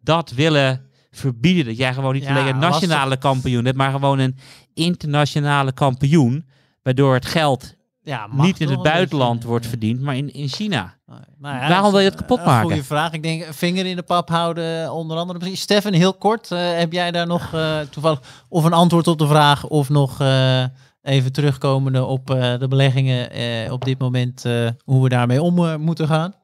dat 0.00 0.30
willen 0.30 0.90
verbieden? 1.10 1.64
Dat 1.64 1.76
jij 1.76 1.94
gewoon 1.94 2.14
niet 2.14 2.26
alleen 2.26 2.46
een 2.46 2.58
nationale 2.58 3.16
kampioen 3.16 3.64
hebt, 3.64 3.76
maar 3.76 3.90
gewoon 3.90 4.18
een 4.18 4.36
internationale 4.74 5.72
kampioen. 5.72 6.46
Waardoor 6.82 7.14
het 7.14 7.26
geld 7.26 7.76
ja, 8.02 8.28
niet 8.30 8.60
in 8.60 8.68
het 8.68 8.82
buitenland 8.82 9.44
wordt 9.44 9.66
verdiend, 9.66 10.00
maar 10.00 10.16
in, 10.16 10.32
in 10.32 10.48
China. 10.48 10.94
Nou 11.38 11.56
ja, 11.56 11.68
Waarom 11.68 11.90
wil 11.90 12.00
je 12.00 12.08
het 12.08 12.16
kapot 12.16 12.44
maken? 12.44 12.66
Goede 12.66 12.84
vraag. 12.84 13.12
Ik 13.12 13.22
denk 13.22 13.44
vinger 13.44 13.86
in 13.86 13.96
de 13.96 14.02
pap 14.02 14.28
houden, 14.28 14.92
onder 14.92 15.16
andere. 15.16 15.56
Stefan, 15.56 15.92
heel 15.92 16.14
kort. 16.14 16.50
Uh, 16.50 16.58
heb 16.78 16.92
jij 16.92 17.10
daar 17.10 17.26
nog 17.26 17.54
uh, 17.54 17.80
toevallig 17.80 18.44
of 18.48 18.64
een 18.64 18.72
antwoord 18.72 19.06
op 19.06 19.18
de 19.18 19.26
vraag 19.26 19.66
of 19.66 19.88
nog 19.88 20.20
uh, 20.20 20.64
even 21.02 21.32
terugkomende 21.32 22.04
op 22.04 22.26
de 22.26 22.66
beleggingen 22.68 23.72
op 23.72 23.84
dit 23.84 23.98
moment, 23.98 24.44
hoe 24.84 25.02
we 25.02 25.08
daarmee 25.08 25.42
om 25.42 25.80
moeten 25.80 26.06
gaan? 26.06 26.34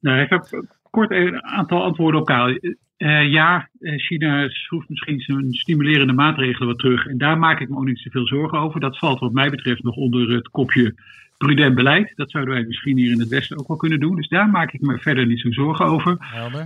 Nou, 0.00 0.20
ik 0.20 0.30
heb 0.30 0.64
kort 0.90 1.10
een 1.10 1.44
aantal 1.44 1.82
antwoorden 1.82 2.20
op 2.20 2.28
elkaar. 2.28 2.60
Uh, 3.00 3.30
ja, 3.30 3.68
eh, 3.80 3.98
China 3.98 4.48
schroeft 4.48 4.88
misschien 4.88 5.20
zijn 5.20 5.52
stimulerende 5.52 6.12
maatregelen 6.12 6.68
wat 6.68 6.78
terug. 6.78 7.06
En 7.06 7.18
daar 7.18 7.38
maak 7.38 7.60
ik 7.60 7.68
me 7.68 7.76
ook 7.76 7.84
niet 7.84 7.98
zoveel 7.98 8.26
zorgen 8.26 8.58
over. 8.58 8.80
Dat 8.80 8.98
valt 8.98 9.20
wat 9.20 9.32
mij 9.32 9.50
betreft 9.50 9.82
nog 9.82 9.96
onder 9.96 10.30
het 10.30 10.48
kopje 10.48 10.94
prudent 11.38 11.74
beleid. 11.74 12.12
Dat 12.16 12.30
zouden 12.30 12.54
wij 12.54 12.64
misschien 12.64 12.96
hier 12.96 13.12
in 13.12 13.20
het 13.20 13.28
Westen 13.28 13.58
ook 13.58 13.68
wel 13.68 13.76
kunnen 13.76 14.00
doen. 14.00 14.16
Dus 14.16 14.28
daar 14.28 14.48
maak 14.48 14.72
ik 14.72 14.80
me 14.80 14.98
verder 14.98 15.26
niet 15.26 15.40
zo 15.40 15.52
zorgen 15.52 15.86
over. 15.86 16.10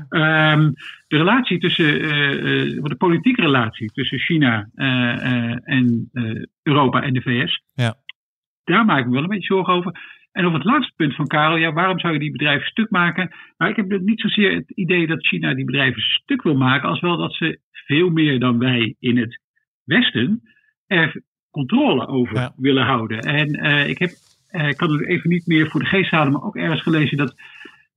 Um, 0.08 0.74
de 1.08 1.16
relatie 1.16 1.58
tussen, 1.58 2.04
uh, 2.04 2.82
de 2.82 2.96
politieke 2.98 3.40
relatie 3.40 3.90
tussen 3.92 4.18
China 4.18 4.68
en 5.64 6.10
Europa 6.62 7.02
en 7.02 7.14
de 7.14 7.20
VS. 7.20 7.62
Ja. 7.74 7.94
Daar 8.64 8.84
maak 8.84 8.98
ik 8.98 9.06
me 9.06 9.12
wel 9.12 9.22
een 9.22 9.28
beetje 9.28 9.54
zorgen 9.54 9.74
over. 9.74 10.00
En 10.34 10.46
op 10.46 10.52
het 10.52 10.64
laatste 10.64 10.92
punt 10.96 11.14
van 11.14 11.26
Karel, 11.26 11.56
ja, 11.56 11.72
waarom 11.72 11.98
zou 11.98 12.12
je 12.12 12.18
die 12.18 12.30
bedrijven 12.30 12.66
stuk 12.66 12.90
maken? 12.90 13.34
Nou, 13.56 13.70
ik 13.70 13.76
heb 13.76 14.00
niet 14.00 14.20
zozeer 14.20 14.54
het 14.54 14.70
idee 14.70 15.06
dat 15.06 15.26
China 15.26 15.54
die 15.54 15.64
bedrijven 15.64 16.02
stuk 16.02 16.42
wil 16.42 16.56
maken, 16.56 16.88
als 16.88 17.00
wel 17.00 17.16
dat 17.16 17.34
ze 17.34 17.58
veel 17.70 18.10
meer 18.10 18.38
dan 18.38 18.58
wij 18.58 18.96
in 18.98 19.18
het 19.18 19.40
Westen 19.84 20.42
er 20.86 21.22
controle 21.50 22.06
over 22.06 22.52
willen 22.56 22.84
houden. 22.84 23.18
En 23.18 23.66
uh, 23.66 23.88
ik 23.88 23.98
heb, 23.98 24.10
uh, 24.52 24.68
ik 24.68 24.76
kan 24.76 24.92
het 24.92 25.06
even 25.06 25.30
niet 25.30 25.46
meer 25.46 25.70
voor 25.70 25.80
de 25.80 25.86
geest 25.86 26.10
halen, 26.10 26.32
maar 26.32 26.42
ook 26.42 26.56
ergens 26.56 26.82
gelezen 26.82 27.16
dat 27.16 27.34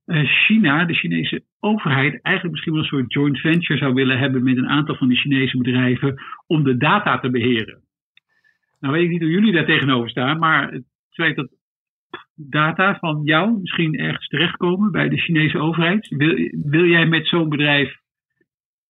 uh, 0.06 0.24
China, 0.24 0.84
de 0.84 0.94
Chinese 0.94 1.42
overheid, 1.60 2.22
eigenlijk 2.22 2.50
misschien 2.50 2.72
wel 2.72 2.82
een 2.82 2.88
soort 2.88 3.12
joint 3.12 3.40
venture 3.40 3.78
zou 3.78 3.94
willen 3.94 4.18
hebben 4.18 4.42
met 4.42 4.56
een 4.56 4.68
aantal 4.68 4.94
van 4.94 5.08
die 5.08 5.18
Chinese 5.18 5.58
bedrijven 5.58 6.22
om 6.46 6.64
de 6.64 6.76
data 6.76 7.18
te 7.18 7.30
beheren. 7.30 7.82
Nou 8.80 8.94
weet 8.94 9.04
ik 9.04 9.10
niet 9.10 9.22
hoe 9.22 9.30
jullie 9.30 9.52
daar 9.52 9.66
tegenover 9.66 10.10
staan, 10.10 10.38
maar 10.38 10.72
het 10.72 10.84
feit 11.10 11.36
dat 11.36 11.57
data 12.38 12.98
van 12.98 13.20
jou 13.24 13.58
misschien 13.60 13.98
ergens 13.98 14.26
terechtkomen 14.26 14.90
bij 14.90 15.08
de 15.08 15.18
Chinese 15.18 15.58
overheid? 15.58 16.08
Wil, 16.08 16.50
wil 16.62 16.84
jij 16.84 17.06
met 17.06 17.26
zo'n 17.26 17.48
bedrijf 17.48 17.96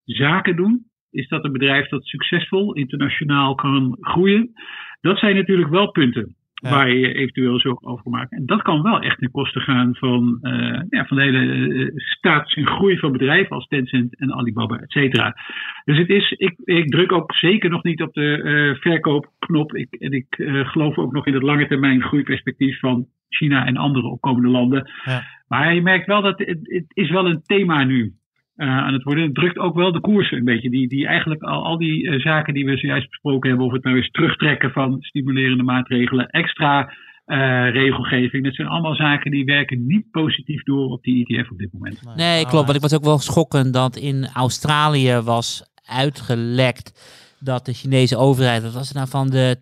zaken 0.04 0.56
doen? 0.56 0.86
Is 1.10 1.28
dat 1.28 1.44
een 1.44 1.52
bedrijf 1.52 1.88
dat 1.88 2.04
succesvol 2.04 2.72
internationaal 2.72 3.54
kan 3.54 3.96
groeien? 4.00 4.52
Dat 5.00 5.18
zijn 5.18 5.36
natuurlijk 5.36 5.70
wel 5.70 5.90
punten. 5.90 6.36
Ja. 6.60 6.70
waar 6.70 6.90
je 6.90 7.12
eventueel 7.12 7.60
zorgen 7.60 7.86
over 7.86 8.10
maakt. 8.10 8.32
En 8.32 8.46
dat 8.46 8.62
kan 8.62 8.82
wel 8.82 9.00
echt 9.00 9.18
ten 9.18 9.30
koste 9.30 9.60
gaan 9.60 9.94
van, 9.94 10.38
eh, 10.40 10.80
ja, 10.88 11.06
van 11.06 11.16
de 11.16 11.22
hele 11.22 11.74
eh, 11.74 11.90
status 11.94 12.54
en 12.54 12.66
groei 12.66 12.98
van 12.98 13.12
bedrijven 13.12 13.56
als 13.56 13.66
Tencent 13.66 14.18
en 14.18 14.34
Alibaba, 14.34 14.76
et 14.76 14.90
cetera. 14.90 15.36
Dus 15.84 15.98
het 15.98 16.08
is, 16.08 16.30
ik, 16.30 16.54
ik 16.64 16.90
druk 16.90 17.12
ook 17.12 17.34
zeker 17.34 17.70
nog 17.70 17.82
niet 17.82 18.02
op 18.02 18.14
de 18.14 18.42
eh, 18.42 18.80
verkoopknop. 18.80 19.74
Ik, 19.76 19.94
en 19.94 20.12
ik 20.12 20.26
geloof 20.62 20.98
ook 20.98 21.12
nog 21.12 21.26
in 21.26 21.34
het 21.34 21.42
lange 21.42 21.66
termijn 21.66 22.02
groeiperspectief 22.02 22.78
van 22.78 23.06
China 23.28 23.66
en 23.66 23.76
andere 23.76 24.06
opkomende 24.06 24.48
landen. 24.48 24.90
Ja. 25.04 25.22
Maar 25.48 25.74
je 25.74 25.82
merkt 25.82 26.06
wel 26.06 26.22
dat 26.22 26.38
het, 26.38 26.58
het 26.62 26.86
is 26.88 27.10
wel 27.10 27.26
een 27.26 27.42
thema 27.42 27.84
nu 27.84 28.12
eh, 28.58 28.68
aan 28.68 28.92
het 28.92 29.02
worden. 29.02 29.24
Het 29.24 29.34
drukt 29.34 29.58
ook 29.58 29.74
wel 29.74 29.92
de 29.92 30.00
koersen 30.00 30.38
een 30.38 30.44
beetje. 30.44 30.70
Die, 30.70 30.88
die 30.88 31.06
eigenlijk 31.06 31.42
al, 31.42 31.64
al 31.64 31.78
die 31.78 32.10
eh, 32.10 32.20
zaken 32.20 32.54
die 32.54 32.64
we 32.64 32.76
zojuist 32.76 33.08
besproken 33.08 33.48
hebben, 33.48 33.66
of 33.66 33.72
het 33.72 33.84
nou 33.84 33.98
is 33.98 34.10
terugtrekken 34.10 34.70
van 34.70 34.96
stimulerende 35.00 35.62
maatregelen, 35.62 36.28
extra 36.28 36.92
eh, 37.24 37.70
regelgeving, 37.70 38.44
dat 38.44 38.54
zijn 38.54 38.68
allemaal 38.68 38.94
zaken 38.94 39.30
die 39.30 39.44
werken 39.44 39.86
niet 39.86 40.10
positief 40.10 40.62
door 40.62 40.90
op 40.90 41.02
die 41.02 41.26
ETF 41.26 41.50
op 41.50 41.58
dit 41.58 41.72
moment. 41.72 42.16
Nee, 42.16 42.46
klopt. 42.46 42.64
Want 42.64 42.76
ik 42.76 42.82
was 42.82 42.94
ook 42.94 43.04
wel 43.04 43.18
schokkend 43.18 43.72
dat 43.72 43.96
in 43.96 44.28
Australië 44.34 45.20
was 45.24 45.62
uitgelekt 45.84 46.92
dat 47.40 47.66
de 47.66 47.72
Chinese 47.72 48.16
overheid, 48.16 48.62
wat 48.62 48.74
was 48.74 48.88
het 48.88 48.96
nou 48.96 49.08
van 49.08 49.30
de 49.30 49.56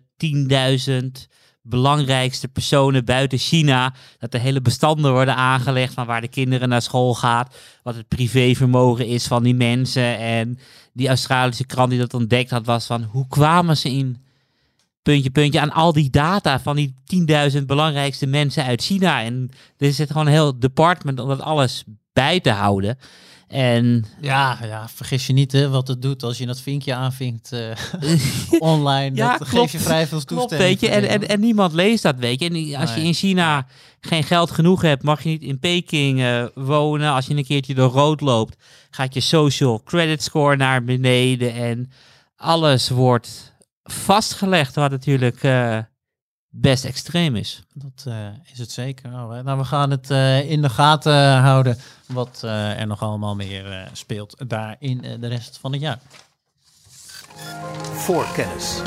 10.000 1.25 1.35
belangrijkste 1.69 2.47
personen 2.47 3.05
buiten 3.05 3.37
China, 3.37 3.93
dat 4.19 4.33
er 4.33 4.39
hele 4.39 4.61
bestanden 4.61 5.11
worden 5.11 5.35
aangelegd 5.35 5.93
van 5.93 6.05
waar 6.05 6.21
de 6.21 6.27
kinderen 6.27 6.69
naar 6.69 6.81
school 6.81 7.13
gaat, 7.13 7.55
wat 7.83 7.95
het 7.95 8.07
privévermogen 8.07 9.07
is 9.07 9.27
van 9.27 9.43
die 9.43 9.55
mensen. 9.55 10.17
En 10.17 10.59
die 10.93 11.07
Australische 11.07 11.65
krant 11.65 11.89
die 11.89 11.99
dat 11.99 12.13
ontdekt 12.13 12.49
had, 12.49 12.65
was 12.65 12.85
van 12.85 13.03
hoe 13.03 13.27
kwamen 13.27 13.77
ze 13.77 13.91
in 13.91 14.17
puntje, 15.01 15.29
puntje 15.29 15.59
aan 15.59 15.71
al 15.71 15.93
die 15.93 16.09
data 16.09 16.59
van 16.59 16.75
die 16.75 16.93
10.000 17.57 17.65
belangrijkste 17.65 18.25
mensen 18.25 18.63
uit 18.63 18.83
China. 18.83 19.23
En 19.23 19.49
er 19.77 19.93
zit 19.93 20.11
gewoon 20.11 20.25
een 20.25 20.31
heel 20.31 20.59
department 20.59 21.19
om 21.19 21.27
dat 21.27 21.41
alles 21.41 21.83
bij 22.13 22.39
te 22.39 22.51
houden. 22.51 22.97
En 23.47 24.05
Ja, 24.21 24.57
ja, 24.63 24.87
vergis 24.89 25.27
je 25.27 25.33
niet 25.33 25.51
hè, 25.51 25.69
wat 25.69 25.87
het 25.87 26.01
doet 26.01 26.23
als 26.23 26.37
je 26.37 26.45
dat 26.45 26.59
vinkje 26.61 26.93
aanvinkt 26.93 27.51
eh, 27.51 27.71
online. 28.59 29.15
Ja, 29.15 29.37
dat 29.37 29.49
klopt. 29.49 29.69
geef 29.71 29.81
je 29.81 29.87
vrij 29.87 30.07
veel 30.07 30.21
Klopt, 30.25 30.49
toestemming. 30.49 30.79
weet 30.79 30.79
je. 30.79 30.89
En, 30.95 31.09
en, 31.09 31.27
en 31.27 31.39
niemand 31.39 31.73
leest 31.73 32.03
dat, 32.03 32.15
weet 32.15 32.39
je. 32.39 32.49
En 32.49 32.79
als 32.81 32.93
je 32.95 33.01
in 33.01 33.13
China 33.13 33.65
geen 33.99 34.23
geld 34.23 34.51
genoeg 34.51 34.81
hebt, 34.81 35.03
mag 35.03 35.23
je 35.23 35.29
niet 35.29 35.41
in 35.41 35.59
Peking 35.59 36.21
eh, 36.21 36.45
wonen. 36.55 37.11
Als 37.11 37.25
je 37.25 37.35
een 37.35 37.45
keertje 37.45 37.73
door 37.75 37.91
rood 37.91 38.21
loopt, 38.21 38.55
gaat 38.89 39.13
je 39.13 39.19
social 39.19 39.81
credit 39.83 40.23
score 40.23 40.55
naar 40.55 40.83
beneden. 40.83 41.53
En 41.53 41.91
alles 42.35 42.89
wordt 42.89 43.53
vastgelegd, 43.83 44.75
wat 44.75 44.91
natuurlijk 44.91 45.43
eh, 45.43 45.77
best 46.49 46.85
extreem 46.85 47.35
is. 47.35 47.63
Dat 47.73 48.03
eh, 48.07 48.27
is 48.51 48.59
het 48.59 48.71
zeker. 48.71 49.11
Oh, 49.13 49.31
hè. 49.31 49.43
nou, 49.43 49.57
we 49.57 49.65
gaan 49.65 49.91
het 49.91 50.09
eh, 50.11 50.49
in 50.51 50.61
de 50.61 50.69
gaten 50.69 51.37
houden 51.37 51.77
wat 52.07 52.41
eh, 52.43 52.79
er 52.79 52.87
nog 52.87 53.01
allemaal 53.01 53.35
meer 53.35 53.71
eh, 53.71 53.87
speelt 53.93 54.35
daar 54.47 54.75
in 54.79 55.03
eh, 55.03 55.19
de 55.19 55.27
rest 55.27 55.57
van 55.57 55.71
het 55.71 55.81
jaar. 55.81 55.99
Voorkennis. 57.93 58.81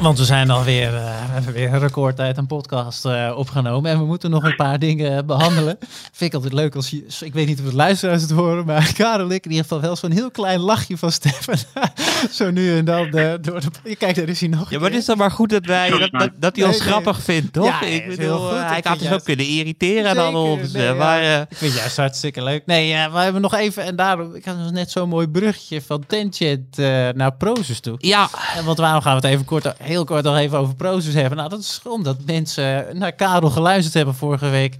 Want 0.00 0.18
we 0.18 0.24
zijn 0.24 0.50
alweer, 0.50 0.94
eh 0.94 1.02
we 1.04 1.32
hebben 1.32 1.52
weer 1.52 1.72
een 1.72 1.78
recordtijd 1.78 2.36
een 2.36 2.46
podcast 2.46 3.04
eh, 3.04 3.32
opgenomen. 3.36 3.90
En 3.90 3.98
we 3.98 4.04
moeten 4.04 4.30
nog 4.30 4.44
een 4.44 4.56
paar 4.56 4.78
dingen 4.78 5.16
eh, 5.16 5.22
behandelen. 5.24 5.78
Vind 6.12 6.30
ik 6.30 6.34
altijd 6.34 6.52
leuk 6.52 6.74
als 6.74 6.90
je, 6.90 7.06
ik 7.20 7.32
weet 7.34 7.46
niet 7.46 7.58
of 7.58 7.64
het 7.64 7.74
luisteraars 7.74 8.22
het 8.22 8.30
horen, 8.30 8.64
maar 8.66 8.92
Karel 8.96 9.30
ik, 9.30 9.42
die 9.42 9.56
heeft 9.56 9.72
al 9.72 9.80
wel 9.80 9.96
zo'n 9.96 10.10
heel 10.10 10.30
klein 10.30 10.60
lachje 10.60 10.96
van 10.98 11.12
Stefan. 11.12 11.54
Zo 12.32 12.50
nu 12.50 12.76
en 12.76 12.84
dan 12.84 13.10
door 13.10 13.40
de, 13.40 13.60
je 13.84 13.96
kijkt, 13.96 14.16
daar 14.18 14.28
is 14.28 14.40
hij 14.40 14.48
nog. 14.48 14.70
Ja, 14.70 14.78
maar 14.78 14.90
het 14.90 14.98
is 14.98 15.04
dan 15.04 15.16
maar 15.16 15.30
goed 15.30 15.50
dat, 15.50 15.64
wij, 15.66 15.90
dat, 15.90 16.10
dat, 16.10 16.30
dat 16.38 16.56
hij 16.56 16.64
ons 16.64 16.78
Nee, 16.78 16.86
nee. 16.86 16.90
grappig 17.00 17.22
vindt, 17.22 17.52
toch? 17.52 17.64
Ja, 17.66 17.82
ik 17.82 18.06
bedoel, 18.16 18.38
goed. 18.38 18.50
eh, 18.50 18.60
Ik 18.60 18.62
hij 18.66 18.72
vind 18.74 18.84
had 18.86 18.94
ons 18.94 19.02
ook 19.04 19.08
juist- 19.10 19.24
kunnen 19.24 19.46
irriteren 19.46 20.14
dan 20.14 20.24
Zeker, 20.24 20.38
ons. 20.38 20.72
nee, 20.72 20.82
eh, 20.82 20.88
ja. 20.88 20.94
maar, 20.94 21.20
eh, 21.20 21.40
Ik 21.40 21.46
vind 21.56 21.70
het 21.72 21.80
juist 21.80 21.96
hartstikke 21.96 22.42
leuk. 22.42 22.62
Nee, 22.66 22.88
ja, 22.88 23.10
we 23.12 23.18
hebben 23.18 23.42
nog 23.42 23.54
even, 23.54 23.82
en 23.84 23.96
daarom, 23.96 24.34
ik 24.34 24.44
had 24.44 24.70
net 24.72 24.90
zo'n 24.90 25.08
mooi 25.08 25.28
bruggetje 25.28 25.82
van 25.82 26.04
Tencent 26.06 26.78
eh, 26.78 27.08
naar 27.14 27.34
Prozus 27.34 27.80
toe. 27.80 27.94
ja, 27.98 28.28
En 28.56 28.64
want 28.64 28.78
waarom 28.78 29.02
gaan 29.02 29.20
we 29.20 29.26
het 29.26 29.34
even 29.34 29.44
kort, 29.44 29.74
heel 29.84 30.04
kort 30.04 30.24
nog 30.24 30.36
even 30.36 30.58
over 30.58 30.74
Prozus 30.74 31.14
hebben? 31.14 31.36
Nou, 31.38 31.48
dat 31.50 31.60
is 31.60 31.80
omdat 31.84 32.16
mensen 32.26 32.98
naar 32.98 33.12
Karel 33.12 33.50
geluisterd 33.50 33.94
hebben 33.94 34.14
vorige 34.14 34.48
week. 34.48 34.78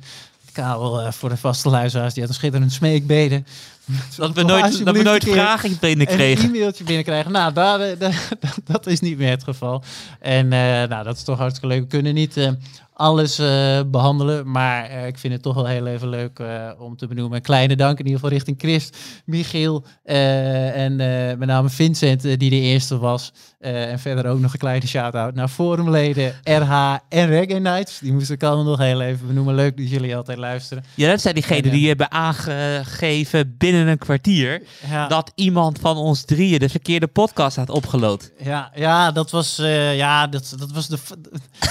Karel, 0.53 1.01
eh, 1.01 1.13
voor 1.13 1.29
de 1.29 1.37
vaste 1.37 1.69
luisteraars, 1.69 2.13
die 2.15 2.23
had 2.23 2.33
een 2.33 2.39
schitterend 2.39 2.73
smeekbeden. 2.73 3.47
dat 4.17 4.35
we 4.35 4.43
nooit, 4.43 4.85
dat 4.85 4.97
we 4.97 5.03
nooit 5.03 5.25
vragen 5.25 5.77
binnenkregen. 5.81 6.49
Een 6.49 6.55
e-mailtje 6.55 6.85
binnenkrijgen. 6.85 7.33
Nou, 7.33 7.53
daar, 7.53 7.81
eh, 7.81 7.99
daar- 8.01 8.29
dat 8.65 8.87
is 8.87 9.01
niet 9.01 9.19
meer 9.19 9.31
het 9.31 9.45
geval. 9.45 9.83
En 10.21 10.53
eh, 10.53 10.89
nou, 10.89 11.05
dat 11.05 11.17
is 11.17 11.23
toch 11.23 11.39
hartstikke 11.39 11.75
leuk. 11.75 11.81
We 11.83 11.87
kunnen 11.89 12.15
niet 12.15 12.37
eh, 12.37 12.51
alles 12.93 13.39
eh, 13.39 13.81
behandelen, 13.87 14.51
maar 14.51 14.91
ik 15.07 15.19
vind 15.19 15.33
het 15.33 15.43
toch 15.43 15.55
wel 15.55 15.67
heel 15.67 15.87
even 15.87 16.09
leuk 16.09 16.43
om 16.79 16.97
te 16.97 17.07
benoemen. 17.07 17.37
Een 17.37 17.43
kleine 17.43 17.77
dank 17.77 17.99
in 17.99 18.05
ieder 18.05 18.21
geval 18.21 18.35
richting 18.35 18.59
Chris, 18.59 18.91
Michiel 19.25 19.85
en 20.05 20.97
met 21.39 21.49
name 21.49 21.69
Vincent, 21.69 22.23
die 22.23 22.51
de 22.51 22.61
eerste 22.61 22.99
was. 22.99 23.33
En 23.61 23.99
verder 23.99 24.27
ook 24.27 24.41
nog 24.41 24.53
een 24.53 24.59
kleine 24.59 24.87
shout-out 24.87 25.35
naar 25.35 25.49
forumleden 25.49 26.35
RH 26.43 26.97
en 27.09 27.27
Reggae 27.27 27.59
Nights. 27.59 27.99
Die 27.99 28.13
moest 28.13 28.31
ik 28.31 28.43
allemaal 28.43 28.65
nog 28.65 28.79
heel 28.79 29.01
even 29.01 29.27
benoemen. 29.27 29.55
Leuk 29.55 29.77
dat 29.77 29.91
jullie 29.91 30.17
altijd 30.17 30.39
luisteren. 30.39 30.85
Ja, 30.95 31.11
dat 31.11 31.21
zijn 31.21 31.35
diegenen 31.35 31.65
En, 31.65 31.71
die 31.71 31.89
hebben 31.89 32.11
aangegeven 32.11 33.55
binnen 33.59 33.74
een 33.75 33.99
kwartier 33.99 34.63
Ja. 34.89 35.07
dat 35.09 35.33
iemand 35.35 35.79
van 35.79 35.97
ons 35.97 36.25
drieën 36.25 36.59
de 36.59 36.69
verkeerde 36.69 37.07
podcast 37.07 37.57
had 37.57 37.69
opgeload. 37.71 38.31
Ja, 38.43 38.71
ja, 38.75 39.13
dat 39.13 39.31
was, 39.31 39.59
eh, 39.59 39.97
ja, 39.97 40.27
dat, 40.27 40.55
dat 40.59 40.73
was 40.73 40.87
de, 40.89 40.99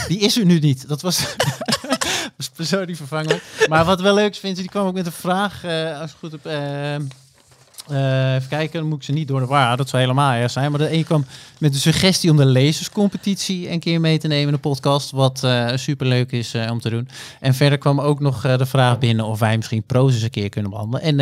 die 0.07 0.19
is 0.19 0.37
er 0.37 0.45
nu 0.45 0.59
niet. 0.59 0.87
Dat 0.87 1.01
was, 1.01 1.35
persoon 2.55 2.85
die 2.85 2.95
vervangen. 2.95 3.39
Maar 3.67 3.85
wat 3.85 4.01
wel 4.01 4.13
leuk 4.13 4.31
is, 4.31 4.39
Vincent, 4.39 4.61
die 4.61 4.69
kwam 4.69 4.87
ook 4.87 4.93
met 4.93 5.05
een 5.05 5.11
vraag, 5.11 5.63
eh, 5.63 5.99
als 5.99 6.11
ik 6.11 6.17
goed 6.19 6.31
heb, 6.31 6.45
eh, 6.45 6.95
eh, 7.88 8.34
even 8.34 8.49
kijken, 8.49 8.79
dan 8.79 8.89
moet 8.89 8.97
ik 8.97 9.03
ze 9.03 9.11
niet 9.11 9.27
door 9.27 9.39
de 9.39 9.45
war, 9.45 9.77
dat 9.77 9.89
zou 9.89 10.01
helemaal 10.01 10.34
erg 10.34 10.51
zijn. 10.51 10.71
Maar 10.71 10.79
de 10.79 10.93
een 10.93 11.03
kwam 11.03 11.25
met 11.59 11.73
de 11.73 11.79
suggestie 11.79 12.31
om 12.31 12.38
de 12.38 12.45
lezerscompetitie 12.45 13.69
een 13.69 13.79
keer 13.79 13.99
mee 13.99 14.17
te 14.17 14.27
nemen 14.27 14.45
in 14.45 14.53
de 14.53 14.59
podcast, 14.59 15.11
wat 15.11 15.43
eh 15.43 15.71
superleuk 15.75 16.31
is 16.31 16.53
eh, 16.53 16.71
om 16.71 16.79
te 16.79 16.89
doen. 16.89 17.09
En 17.39 17.53
verder 17.53 17.77
kwam 17.77 18.01
ook 18.01 18.19
nog 18.19 18.41
de 18.41 18.65
vraag 18.65 18.99
binnen 18.99 19.25
of 19.25 19.39
wij 19.39 19.57
misschien 19.57 19.84
Prozus 19.84 20.21
een 20.21 20.29
keer 20.29 20.49
kunnen 20.49 20.71
behandelen. 20.71 21.01
En 21.01 21.15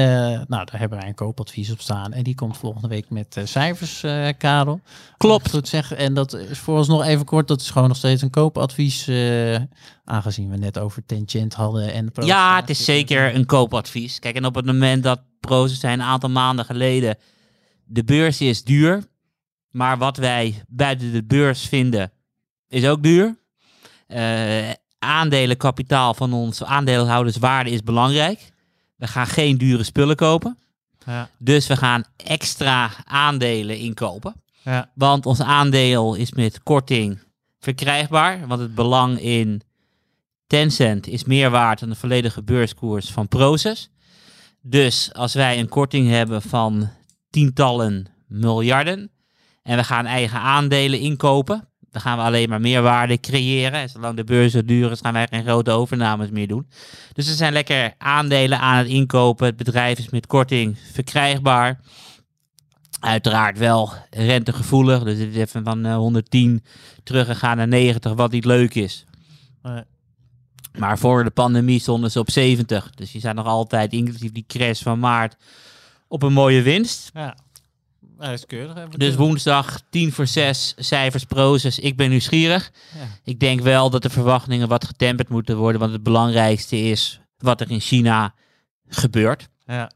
nou, 0.47 0.66
daar 0.66 0.80
hebben 0.80 0.97
wij 0.97 1.07
een 1.07 1.16
koopadvies 1.16 1.72
op 1.72 1.82
staan. 1.82 2.14
En 2.14 2.24
die 2.24 2.36
komt 2.36 2.57
volgende 2.57 2.88
week 2.88 3.05
met 3.09 3.38
cijfers, 3.43 4.03
Karel. 4.38 4.80
Klopt. 5.18 5.49
Goed 5.49 5.68
zeggen. 5.68 5.97
En 5.97 6.14
dat 6.14 6.34
is 6.34 6.59
voor 6.59 6.78
ons 6.78 6.88
nog 6.88 7.03
even 7.03 7.26
kort. 7.26 7.47
Dat 7.47 7.62
is 7.62 7.70
gewoon 7.70 7.88
nog 7.88 7.97
steeds 7.97 8.22
een 8.22 8.30
koopadvies. 8.30 9.09
Aangezien 10.12 10.49
we 10.49 10.57
net 10.57 10.80
over 10.80 11.05
Tencent 11.05 11.53
hadden. 11.53 11.93
En 11.93 12.12
Ja, 12.14 12.55
het 12.59 12.70
is 12.70 12.86
zeker 12.86 13.36
een 13.36 13.45
koopadvies. 13.45 14.20
Kijk, 14.20 14.36
en 14.36 14.45
op 14.45 14.55
het 14.55 14.66
moment 14.66 15.03
dat 15.03 15.22
Prozus 15.39 15.80
zei 15.80 15.93
een 15.93 16.01
aantal 16.01 16.30
maanden 16.30 16.66
geleden, 16.66 17.18
de 17.84 18.03
beurs 18.03 18.41
is 18.41 18.64
duur, 18.64 19.03
maar 19.70 19.97
wat 19.97 20.18
wij 20.18 20.64
buiten 20.68 21.12
de 21.12 21.24
beurs 21.24 21.66
vinden 21.68 22.12
is 22.68 22.86
ook 22.88 23.03
duur. 23.03 23.38
Eh 24.07 24.70
aandelenkapitaal 24.99 26.14
van 26.14 26.34
ons 26.34 26.64
aandeelhouderswaarde 26.64 27.70
is 27.70 27.84
belangrijk. 27.84 28.51
We 28.95 29.07
gaan 29.07 29.28
geen 29.28 29.57
dure 29.57 29.84
spullen 29.84 30.16
kopen. 30.16 30.57
Ja, 31.05 31.30
Dus 31.38 31.68
we 31.68 31.78
gaan 31.78 32.03
extra 32.18 32.91
aandelen 33.05 33.78
inkopen. 33.78 34.34
ja, 34.64 34.91
Want 34.95 35.26
ons 35.26 35.41
aandeel 35.41 36.16
is 36.16 36.32
met 36.32 36.64
korting 36.64 37.20
verkrijgbaar. 37.59 38.47
Want 38.47 38.62
het 38.62 38.76
belang 38.76 39.20
in 39.20 39.62
Tencent 40.52 41.08
is 41.08 41.24
meer 41.24 41.49
waard 41.49 41.80
dan 41.80 41.89
de 41.89 41.95
volledige 41.95 42.43
beurskoers 42.43 43.10
van 43.10 43.28
Proces. 43.28 43.89
Dus 44.62 45.14
als 45.14 45.34
wij 45.34 45.60
een 45.60 45.70
korting 45.70 46.10
hebben 46.10 46.41
van 46.41 46.89
tientallen 47.30 48.06
miljarden 48.28 49.12
en 49.64 49.78
we 49.78 49.84
gaan 49.84 50.06
eigen 50.06 50.39
aandelen 50.39 50.99
inkopen, 50.99 51.70
dan 51.80 52.02
gaan 52.02 52.18
we 52.18 52.24
alleen 52.24 52.49
maar 52.49 52.62
meer 52.62 52.82
waarde 52.82 53.20
creëren. 53.20 53.80
En 53.80 53.89
zolang 53.89 54.16
de 54.16 54.24
beurzen 54.24 54.66
duur 54.66 54.91
is, 54.91 54.99
gaan 54.99 55.14
wij 55.14 55.28
geen 55.30 55.43
grote 55.43 55.72
overnames 55.72 56.30
meer 56.30 56.47
doen. 56.47 56.68
Dus 57.14 57.28
er 57.28 57.36
zijn 57.36 57.54
lekker 57.54 57.93
aandelen 57.97 58.60
aan 58.60 58.78
het 58.78 58.88
inkopen. 58.88 59.45
Het 59.45 59.58
bedrijf 59.58 59.99
is 59.99 60.10
met 60.10 60.28
korting 60.28 60.78
verkrijgbaar. 60.91 61.80
Uiteraard 62.99 63.58
wel 63.58 63.93
rentegevoelig. 64.10 65.04
Dus 65.04 65.20
het 65.20 65.30
is 65.30 65.36
even 65.36 65.64
van 65.64 65.86
eh, 65.86 65.95
110 65.95 66.64
teruggegaan 67.04 67.58
naar 67.58 67.68
90, 67.68 68.14
wat 68.14 68.32
niet 68.32 68.45
leuk 68.45 68.76
is. 68.76 69.06
Maar 70.78 70.97
voor 70.99 71.24
de 71.24 71.30
pandemie 71.30 71.80
stonden 71.80 72.11
ze 72.11 72.19
op 72.19 72.32
70. 72.32 72.89
Dus 72.89 73.11
je 73.11 73.19
staat 73.19 73.36
nog 73.36 73.45
altijd, 73.45 73.93
inclusief 73.93 74.32
die 74.32 74.45
crash 74.47 74.82
van 74.82 74.99
maart, 74.99 75.36
op 76.07 76.24
een 76.24 76.34
mooie 76.34 76.61
winst. 76.61 77.09
ja. 77.13 77.36
Ja, 78.19 78.28
dat 78.28 78.38
is 78.38 78.45
keurig. 78.45 78.74
hè. 78.74 78.88
Dus 78.88 79.15
woensdag 79.15 79.82
10 79.89 80.11
voor 80.11 80.28
6 80.28 80.74
cijfers 80.78 81.24
proces. 81.24 81.80
Ik 81.80 81.95
ben 81.97 82.09
nieuwsgierig. 82.09 82.72
Ja. 82.99 83.07
Ik 83.24 83.39
denk 83.39 83.61
wel 83.61 83.89
dat 83.89 84.01
de 84.01 84.09
verwachtingen 84.09 84.67
wat 84.67 84.86
getemperd 84.86 85.30
moeten 85.30 85.57
worden. 85.57 85.80
Want 85.80 85.93
het 85.93 86.03
belangrijkste 86.03 86.78
is 86.78 87.19
wat 87.38 87.61
er 87.61 87.72
in 87.72 87.80
China 87.80 88.34
gebeurt. 88.88 89.49
Ja, 89.65 89.91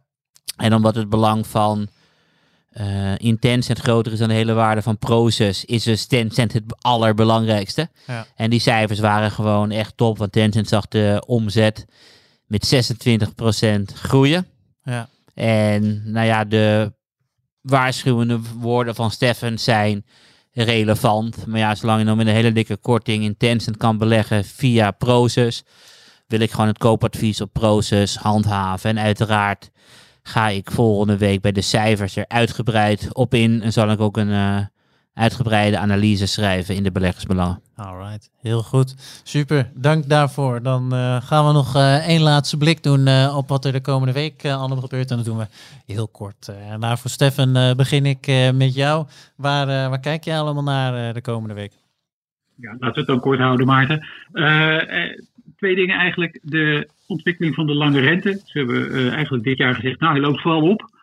En 0.58 0.74
omdat 0.74 0.96
het 0.96 1.10
belang 1.10 1.48
van 1.48 1.88
uh, 2.82 3.14
in 3.18 3.40
Tencent 3.40 3.80
groter 3.80 4.12
is 4.12 4.20
dan 4.20 4.28
de 4.28 4.34
hele 4.34 4.54
waarde 4.54 4.82
van 4.82 4.98
Proces, 4.98 5.66
is 5.66 5.84
dus 5.84 6.06
Tencent 6.06 6.54
het 6.54 6.64
allerbelangrijkste. 6.82 7.90
Ja. 8.08 8.26
En 8.36 8.50
die 8.50 8.60
cijfers 8.60 9.00
waren 9.00 9.32
gewoon 9.32 9.72
echt 9.72 9.98
top, 9.98 10.18
want 10.18 10.32
Tencent 10.32 10.68
zag 10.68 10.88
de 10.88 11.24
omzet 11.28 11.86
met 12.46 12.76
26% 13.92 13.94
groeien. 13.94 14.48
Ja. 14.84 15.10
En 15.34 16.12
nou 16.12 16.26
ja, 16.26 16.46
de 16.46 16.94
waarschuwende 17.62 18.40
woorden 18.60 18.96
van 18.96 19.12
Steffen 19.12 19.60
zijn 19.60 20.06
relevant. 20.52 21.46
Maar 21.46 21.60
ja, 21.60 21.76
zolang 21.76 22.00
je 22.00 22.06
nog 22.06 22.18
met 22.18 22.28
een 22.28 22.34
hele 22.34 22.52
dikke 22.52 22.78
korting 22.78 23.24
in 23.24 23.38
Tencent 23.38 23.78
kan 23.78 23.98
beleggen 23.98 24.46
via 24.46 24.92
Proces, 24.92 25.64
wil 26.28 26.40
ik 26.40 26.52
gewoon 26.52 26.68
het 26.68 26.78
koopadvies 26.78 27.42
op 27.42 27.54
Proces 27.54 28.16
handhaven. 28.16 28.90
En 28.90 29.00
uiteraard 29.00 29.70
ga 30.28 30.48
ik 30.48 30.72
volgende 30.72 31.18
week 31.18 31.42
bij 31.42 31.52
de 31.52 31.62
cijfers 31.62 32.16
er 32.16 32.26
uitgebreid 32.28 33.14
op 33.14 33.34
in. 33.34 33.62
En 33.62 33.74
zal 33.74 33.92
ik 33.92 34.00
ook 34.00 34.18
een 34.18 34.30
uh, 34.30 34.60
uitgebreide 35.14 35.78
analyse 35.78 36.26
schrijven 36.26 36.76
in 36.76 36.84
de 36.84 36.92
beleggersbelangen. 36.92 37.62
Alright, 37.76 38.30
heel 38.42 38.64
goed. 38.64 38.96
Super, 39.24 39.72
dank 39.74 40.10
daarvoor. 40.10 40.62
Dan 40.62 40.94
uh, 40.94 41.22
gaan 41.22 41.48
we 41.48 41.54
nog 41.54 41.76
uh, 41.76 42.08
één 42.08 42.22
laatste 42.22 42.58
blik 42.58 42.84
doen 42.84 43.30
op 43.30 43.50
wat 43.50 43.66
er 43.66 43.72
de 43.72 43.82
komende 43.82 44.14
week 44.14 44.46
allemaal 44.46 44.82
gebeurt. 44.82 45.12
En 45.12 45.18
dat 45.18 45.26
doen 45.26 45.38
we 45.38 45.48
heel 45.86 46.08
kort. 46.08 46.48
en 46.70 46.80
daarvoor, 46.80 47.12
Stefan, 47.12 47.76
begin 47.76 48.06
ik 48.06 48.52
met 48.54 48.74
jou. 48.74 49.06
Waar, 49.36 49.66
waar 49.66 50.00
kijk 50.00 50.24
je 50.24 50.36
allemaal 50.36 50.64
naar 50.64 51.14
de 51.14 51.22
komende 51.22 51.54
week? 51.54 51.74
Ja, 52.56 52.72
laten 52.72 52.94
we 52.94 53.00
het 53.00 53.08
dan 53.08 53.20
kort 53.20 53.40
houden, 53.40 53.66
Maarten. 53.66 54.08
Twee 55.58 55.76
dingen 55.76 55.96
eigenlijk. 55.96 56.40
De 56.42 56.90
ontwikkeling 57.08 57.56
van 57.56 57.68
de 57.68 57.74
lange 57.74 58.00
rente. 58.00 58.42
Ze 58.46 58.58
hebben 58.58 58.92
uh, 58.92 59.14
eigenlijk 59.14 59.44
dit 59.44 59.58
jaar 59.58 59.76
gezegd, 59.76 60.00
nou 60.00 60.12
hij 60.12 60.22
loopt 60.22 60.42
vooral 60.42 60.70
op. 60.70 60.94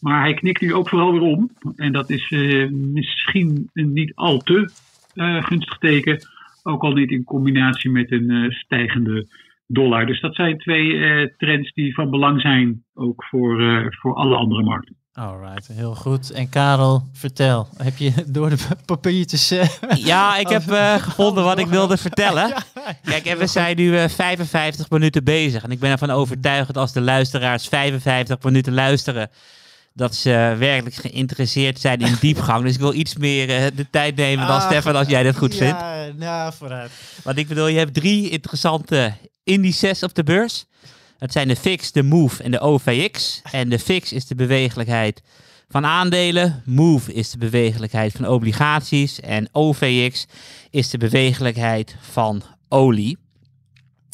Maar 0.00 0.20
hij 0.20 0.34
knikt 0.34 0.60
nu 0.60 0.74
ook 0.74 0.88
vooral 0.88 1.12
weer 1.12 1.20
om. 1.20 1.50
En 1.76 1.92
dat 1.92 2.10
is 2.10 2.30
uh, 2.30 2.70
misschien 2.70 3.70
een 3.72 3.92
niet 3.92 4.12
al 4.14 4.38
te 4.38 4.70
uh, 5.14 5.44
gunstig 5.44 5.78
teken. 5.78 6.18
Ook 6.62 6.82
al 6.82 6.92
niet 6.92 7.10
in 7.10 7.24
combinatie 7.24 7.90
met 7.90 8.10
een 8.10 8.52
stijgende 8.52 9.26
dollar. 9.66 10.06
Dus 10.06 10.20
dat 10.20 10.34
zijn 10.34 10.58
twee 10.58 11.36
trends 11.36 11.72
die 11.72 11.94
van 11.94 12.10
belang 12.10 12.40
zijn 12.40 12.84
ook 12.94 13.24
voor, 13.24 13.86
voor 14.00 14.14
alle 14.14 14.36
andere 14.36 14.62
markten. 14.62 14.96
Alright, 15.14 15.66
heel 15.66 15.94
goed. 15.94 16.30
En 16.30 16.48
Karel, 16.48 17.08
vertel. 17.12 17.68
Heb 17.76 17.96
je 17.96 18.12
door 18.26 18.50
de 18.50 18.56
papiertjes... 18.84 19.52
Uh, 19.52 19.64
ja, 19.94 20.36
ik 20.36 20.48
heb 20.48 20.70
uh, 20.70 20.94
gevonden 20.94 21.44
wat 21.44 21.58
ik 21.58 21.66
wilde 21.66 21.96
vertellen. 21.96 22.54
Kijk, 23.04 23.38
we 23.38 23.46
zijn 23.46 23.76
nu 23.76 23.86
uh, 23.86 24.04
eh, 24.04 24.10
55 24.10 24.90
minuten 24.90 25.24
bezig. 25.24 25.62
En 25.62 25.70
ik 25.70 25.78
ben 25.78 25.90
ervan 25.90 26.10
overtuigd 26.10 26.66
dat 26.66 26.76
als 26.76 26.92
de 26.92 27.00
luisteraars 27.00 27.68
55 27.68 28.42
minuten 28.42 28.74
luisteren... 28.74 29.30
dat 29.92 30.14
ze 30.14 30.56
werkelijk 30.58 30.94
geïnteresseerd 30.94 31.80
zijn 31.80 32.00
in 32.00 32.16
diepgang. 32.20 32.64
Dus 32.64 32.74
ik 32.74 32.80
wil 32.80 32.94
iets 32.94 33.16
meer 33.16 33.74
de 33.74 33.90
tijd 33.90 34.16
nemen 34.16 34.46
dan 34.46 34.56
ah, 34.56 34.66
Stefan, 34.66 34.96
als 34.96 35.08
jij 35.08 35.22
dat 35.22 35.36
goed 35.36 35.54
vindt. 35.54 35.80
Ja, 35.80 36.06
nou, 36.16 36.52
vooruit. 36.58 36.90
Want 37.22 37.38
ik 37.38 37.48
bedoel, 37.48 37.66
je 37.66 37.78
hebt 37.78 37.94
drie 37.94 38.30
interessante 38.30 39.12
indices 39.44 40.02
op 40.02 40.14
de 40.14 40.24
beurs... 40.24 40.66
Het 41.22 41.32
zijn 41.32 41.48
de 41.48 41.56
FIX, 41.56 41.92
de 41.92 42.02
MOVE 42.02 42.42
en 42.42 42.50
de 42.50 42.60
OVX. 42.60 43.42
En 43.50 43.68
de 43.68 43.78
FIX 43.78 44.12
is 44.12 44.26
de 44.26 44.34
bewegelijkheid 44.34 45.22
van 45.68 45.86
aandelen. 45.86 46.62
MOVE 46.64 47.12
is 47.12 47.30
de 47.30 47.38
bewegelijkheid 47.38 48.12
van 48.12 48.26
obligaties. 48.26 49.20
En 49.20 49.48
OVX 49.52 50.26
is 50.70 50.90
de 50.90 50.98
bewegelijkheid 50.98 51.96
van 52.00 52.42
olie. 52.68 53.18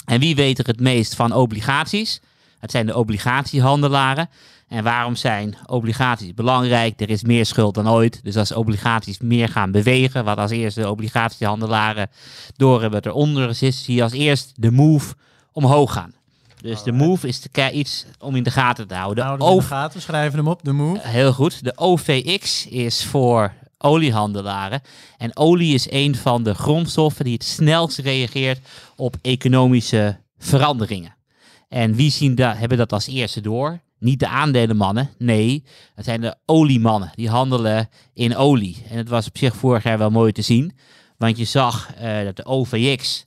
En 0.04 0.20
wie 0.20 0.34
weet 0.34 0.58
er 0.58 0.66
het 0.66 0.80
meest 0.80 1.14
van 1.14 1.32
obligaties? 1.32 2.20
Het 2.58 2.70
zijn 2.70 2.86
de 2.86 2.96
obligatiehandelaren. 2.96 4.28
En 4.68 4.84
waarom 4.84 5.16
zijn 5.16 5.56
obligaties 5.66 6.34
belangrijk? 6.34 7.00
Er 7.00 7.10
is 7.10 7.22
meer 7.22 7.46
schuld 7.46 7.74
dan 7.74 7.88
ooit. 7.88 8.20
Dus 8.22 8.36
als 8.36 8.52
obligaties 8.52 9.18
meer 9.18 9.48
gaan 9.48 9.70
bewegen, 9.70 10.24
wat 10.24 10.38
als 10.38 10.50
eerste 10.50 10.80
de 10.80 10.90
obligatiehandelaren 10.90 12.10
door 12.56 12.80
hebben 12.80 13.06
eronder 13.06 13.62
is, 13.62 13.84
zie 13.84 13.94
je 13.94 14.02
als 14.02 14.12
eerst 14.12 14.52
de 14.54 14.70
move 14.70 15.14
omhoog 15.52 15.92
gaan. 15.92 16.16
Dus 16.60 16.82
de 16.82 16.92
move 16.92 17.28
is 17.28 17.42
iets 17.72 18.04
om 18.18 18.36
in 18.36 18.42
de 18.42 18.50
gaten 18.50 18.88
te 18.88 18.94
houden. 18.94 19.24
Houden 19.24 19.50
in 19.50 19.56
de 19.56 19.62
gaten, 19.62 20.00
schrijven 20.00 20.38
hem 20.38 20.48
op, 20.48 20.64
de 20.64 20.72
move. 20.72 21.08
Heel 21.08 21.32
goed. 21.32 21.64
De 21.64 21.72
OVX 21.76 22.66
is 22.66 23.04
voor 23.04 23.52
oliehandelaren. 23.78 24.80
En 25.16 25.36
olie 25.36 25.74
is 25.74 25.90
een 25.90 26.16
van 26.16 26.42
de 26.42 26.54
grondstoffen 26.54 27.24
die 27.24 27.34
het 27.34 27.44
snelst 27.44 27.98
reageert 27.98 28.60
op 28.96 29.16
economische 29.22 30.20
veranderingen. 30.38 31.16
En 31.68 31.94
wie 31.94 32.10
zien 32.10 32.34
dat, 32.34 32.56
hebben 32.56 32.78
dat 32.78 32.92
als 32.92 33.06
eerste 33.06 33.40
door? 33.40 33.80
Niet 33.98 34.20
de 34.20 34.28
aandelenmannen, 34.28 35.10
nee, 35.18 35.64
het 35.94 36.04
zijn 36.04 36.20
de 36.20 36.36
oliemannen. 36.46 37.10
Die 37.14 37.28
handelen 37.28 37.88
in 38.14 38.36
olie. 38.36 38.84
En 38.90 38.96
het 38.96 39.08
was 39.08 39.26
op 39.26 39.38
zich 39.38 39.56
vorig 39.56 39.82
jaar 39.82 39.98
wel 39.98 40.10
mooi 40.10 40.32
te 40.32 40.42
zien. 40.42 40.76
Want 41.16 41.38
je 41.38 41.44
zag 41.44 41.90
uh, 42.00 42.24
dat 42.24 42.36
de 42.36 42.44
OVX 42.44 43.24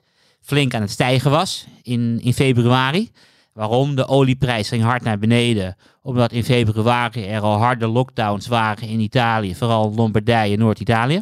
flink 0.52 0.74
aan 0.74 0.82
het 0.82 0.92
stijgen 0.92 1.32
was 1.32 1.66
in, 1.82 2.20
in 2.24 2.34
februari. 2.34 3.12
Waarom? 3.54 3.96
De 3.96 4.08
olieprijs 4.08 4.68
ging 4.68 4.84
hard 4.84 5.04
naar 5.04 5.20
beneden. 5.20 5.76
Omdat 6.02 6.32
in 6.32 6.44
februari 6.44 7.26
er 7.26 7.42
al 7.42 7.58
harde 7.58 7.88
lockdowns 7.88 8.48
waren 8.48 8.88
in 8.88 9.00
Italië, 9.00 9.56
vooral 9.56 9.94
Lombardije, 9.96 10.58
Noord-Italië. 10.58 11.22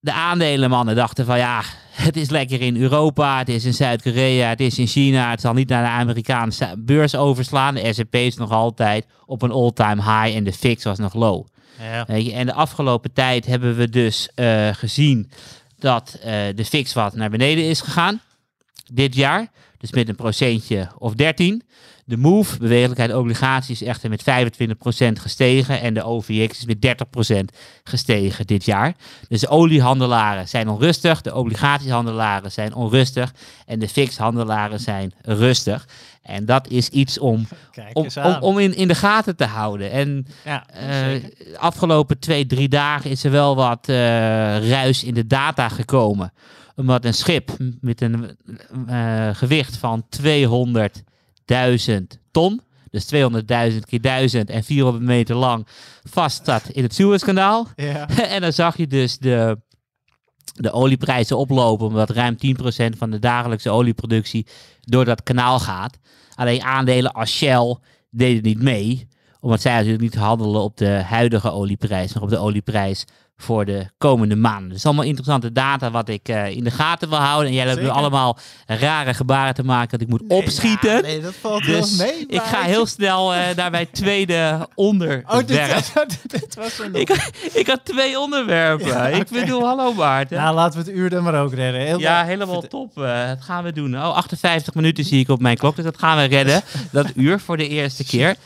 De 0.00 0.12
aandelenmannen 0.12 0.96
dachten 0.96 1.26
van 1.26 1.38
ja, 1.38 1.62
het 1.90 2.16
is 2.16 2.30
lekker 2.30 2.60
in 2.60 2.76
Europa, 2.76 3.38
het 3.38 3.48
is 3.48 3.64
in 3.64 3.74
Zuid-Korea, 3.74 4.48
het 4.48 4.60
is 4.60 4.78
in 4.78 4.86
China, 4.86 5.30
het 5.30 5.40
zal 5.40 5.52
niet 5.52 5.68
naar 5.68 5.82
de 5.82 5.90
Amerikaanse 5.90 6.74
beurs 6.78 7.14
overslaan. 7.14 7.74
De 7.74 7.92
S&P 7.92 8.14
is 8.14 8.36
nog 8.36 8.50
altijd 8.50 9.06
op 9.26 9.42
een 9.42 9.52
all-time 9.52 10.02
high 10.02 10.36
en 10.36 10.44
de 10.44 10.52
fix 10.52 10.84
was 10.84 10.98
nog 10.98 11.14
low. 11.14 11.46
Ja. 11.78 12.06
En 12.06 12.46
de 12.46 12.52
afgelopen 12.52 13.12
tijd 13.12 13.46
hebben 13.46 13.76
we 13.76 13.88
dus 13.88 14.28
uh, 14.36 14.68
gezien 14.72 15.30
dat 15.82 16.16
uh, 16.16 16.24
de 16.54 16.64
fix 16.64 16.92
wat 16.92 17.14
naar 17.14 17.30
beneden 17.30 17.64
is 17.64 17.80
gegaan. 17.80 18.20
Dit 18.92 19.14
jaar. 19.14 19.50
Dus 19.78 19.90
met 19.90 20.08
een 20.08 20.14
procentje 20.14 20.88
of 20.98 21.14
13. 21.14 21.62
De 22.12 22.18
MOVE, 22.18 22.58
bewegelijkheid 22.58 23.14
obligaties, 23.14 23.82
is 23.82 23.88
echter 23.88 24.10
met 24.10 24.22
25% 24.22 24.24
gestegen. 25.20 25.80
En 25.80 25.94
de 25.94 26.02
OVX 26.02 26.58
is 26.58 26.64
met 26.64 26.96
30% 27.34 27.56
gestegen 27.84 28.46
dit 28.46 28.64
jaar. 28.64 28.94
Dus 29.28 29.40
de 29.40 29.48
oliehandelaren 29.48 30.48
zijn 30.48 30.68
onrustig. 30.68 31.20
De 31.20 31.34
obligatiehandelaren 31.34 32.52
zijn 32.52 32.74
onrustig. 32.74 33.34
En 33.66 33.78
de 33.78 33.88
fixhandelaren 33.88 34.80
zijn 34.80 35.12
rustig. 35.22 35.88
En 36.22 36.44
dat 36.44 36.68
is 36.68 36.88
iets 36.88 37.18
om, 37.18 37.46
om, 37.92 38.06
om, 38.40 38.58
in, 38.58 38.76
in 38.76 38.88
de 38.88 38.94
gaten 38.94 39.36
te 39.36 39.46
houden. 39.46 39.90
En 39.90 40.26
ja, 40.44 40.66
uh, 40.88 41.24
afgelopen 41.58 42.18
twee, 42.18 42.46
drie 42.46 42.68
dagen 42.68 43.10
is 43.10 43.24
er 43.24 43.30
wel 43.30 43.56
wat 43.56 43.88
uh, 43.88 43.96
ruis 44.70 45.04
in 45.04 45.14
de 45.14 45.26
data 45.26 45.68
gekomen. 45.68 46.32
Omdat 46.76 47.04
een 47.04 47.14
schip 47.14 47.50
met 47.80 48.00
een 48.00 48.36
uh, 48.88 49.28
gewicht 49.32 49.76
van 49.76 50.04
200.000 50.20 51.11
ton, 52.30 52.60
dus 52.90 53.04
200.000 53.72 53.78
keer 53.88 54.00
1000 54.00 54.50
en 54.50 54.64
400 54.64 55.04
meter 55.04 55.36
lang, 55.36 55.66
vast 56.02 56.36
staat 56.36 56.68
in 56.68 56.82
het 56.82 56.94
Suezkanaal. 56.94 57.68
Ja. 57.76 58.08
en 58.34 58.40
dan 58.40 58.52
zag 58.52 58.76
je 58.76 58.86
dus 58.86 59.18
de, 59.18 59.58
de 60.54 60.72
olieprijzen 60.72 61.38
oplopen, 61.38 61.86
omdat 61.86 62.10
ruim 62.10 62.36
10% 62.46 62.96
van 62.98 63.10
de 63.10 63.18
dagelijkse 63.18 63.70
olieproductie 63.70 64.46
door 64.80 65.04
dat 65.04 65.22
kanaal 65.22 65.58
gaat. 65.58 65.98
Alleen 66.34 66.62
aandelen 66.62 67.12
als 67.12 67.30
Shell 67.30 67.76
deden 68.10 68.42
niet 68.42 68.62
mee, 68.62 69.08
omdat 69.40 69.60
zij 69.60 69.72
natuurlijk 69.72 70.02
niet 70.02 70.14
handelen 70.14 70.60
op 70.60 70.76
de 70.76 70.88
huidige 70.88 71.50
olieprijs, 71.50 72.14
maar 72.14 72.22
op 72.22 72.28
de 72.28 72.38
olieprijs 72.38 73.04
voor 73.36 73.64
de 73.64 73.86
komende 73.98 74.36
maanden. 74.36 74.68
Dus 74.70 74.84
allemaal 74.84 75.04
interessante 75.04 75.52
data 75.52 75.90
wat 75.90 76.08
ik 76.08 76.28
uh, 76.28 76.50
in 76.50 76.64
de 76.64 76.70
gaten 76.70 77.08
wil 77.08 77.18
houden. 77.18 77.48
En 77.48 77.54
jij 77.54 77.66
hebt 77.66 77.80
nu 77.80 77.88
allemaal 77.88 78.38
rare 78.66 79.14
gebaren 79.14 79.54
te 79.54 79.64
maken 79.64 79.90
dat 79.90 80.00
ik 80.00 80.08
moet 80.08 80.22
opschieten. 80.28 80.94
Ja, 80.94 81.00
nee, 81.00 81.20
dat 81.20 81.34
valt 81.34 81.64
dus 81.64 81.96
wel 81.96 82.06
mee. 82.06 82.26
Ik 82.26 82.42
ga 82.42 82.62
heel 82.62 82.86
snel 82.86 83.34
uh, 83.34 83.40
naar 83.56 83.70
mijn 83.70 83.90
tweede 83.90 84.68
onderwerp. 84.74 85.30
Oh, 85.30 85.36
dit, 85.36 85.92
dit 86.26 86.54
was 86.54 86.78
er 86.78 86.90
nog. 86.90 87.00
Ik, 87.00 87.30
ik, 87.52 87.66
had 87.66 87.84
twee 87.84 88.18
onderwerpen. 88.18 88.86
Ja, 88.86 89.06
ik 89.08 89.28
bedoel, 89.28 89.66
hallo 89.66 89.92
Maarten. 89.92 90.36
Nou, 90.36 90.54
laten 90.54 90.84
we 90.84 90.90
het 90.90 90.96
uur 90.96 91.10
dan 91.10 91.22
maar 91.22 91.42
ook 91.42 91.54
redden. 91.54 91.80
Heel 91.80 91.98
ja, 91.98 92.24
helemaal 92.24 92.60
top. 92.60 92.98
Uh, 92.98 93.26
dat 93.28 93.42
gaan 93.42 93.64
we 93.64 93.72
doen. 93.72 93.96
Oh, 93.96 94.16
58 94.16 94.74
minuten 94.74 95.04
zie 95.04 95.20
ik 95.20 95.28
op 95.28 95.40
mijn 95.40 95.56
klok, 95.56 95.76
dus 95.76 95.84
dat 95.84 95.98
gaan 95.98 96.16
we 96.16 96.24
redden. 96.24 96.62
dat 96.92 97.06
uur 97.14 97.40
voor 97.40 97.56
de 97.56 97.68
eerste 97.68 98.04
keer. 98.04 98.36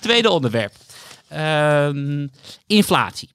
Tweede 0.00 0.30
onderwerp. 0.30 0.72
Um, 1.32 2.30
inflatie. 2.66 3.33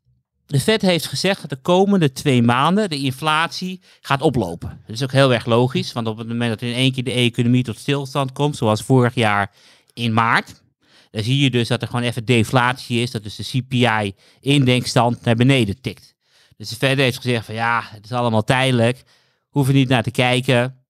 De 0.50 0.60
Fed 0.60 0.82
heeft 0.82 1.06
gezegd 1.06 1.42
dat 1.42 1.50
de 1.50 1.62
komende 1.62 2.12
twee 2.12 2.42
maanden 2.42 2.90
de 2.90 2.98
inflatie 2.98 3.82
gaat 4.02 4.22
oplopen. 4.22 4.82
Dat 4.86 4.96
is 4.96 5.04
ook 5.04 5.12
heel 5.12 5.34
erg 5.34 5.46
logisch, 5.46 5.94
want 5.94 6.08
op 6.08 6.18
het 6.18 6.28
moment 6.28 6.50
dat 6.50 6.62
in 6.62 6.74
één 6.74 6.92
keer 6.92 7.04
de 7.04 7.12
economie 7.12 7.64
tot 7.64 7.78
stilstand 7.78 8.32
komt, 8.32 8.56
zoals 8.56 8.82
vorig 8.82 9.14
jaar 9.14 9.52
in 9.94 10.14
maart, 10.14 10.64
dan 11.12 11.24
zie 11.24 11.40
je 11.40 11.50
dus 11.50 11.68
dat 11.68 11.82
er 11.82 11.88
gewoon 11.88 12.04
even 12.04 12.26
deflatie 12.26 13.02
is, 13.02 13.12
dat 13.12 13.24
dus 13.24 13.36
de 13.36 13.44
CPI-indexstand 13.44 15.24
naar 15.24 15.36
beneden 15.36 15.82
tikt. 15.82 16.16
Dus 16.58 16.70
de 16.70 16.76
Fed 16.76 16.98
heeft 16.98 17.18
gezegd 17.18 17.46
van 17.46 17.56
ja, 17.56 17.84
het 17.90 18.06
is 18.06 18.12
allemaal 18.12 18.44
tijdelijk, 18.44 19.04
hoeven 19.50 19.74
niet 19.74 19.90
naar 19.90 20.04
te 20.04 20.12
kijken. 20.12 20.86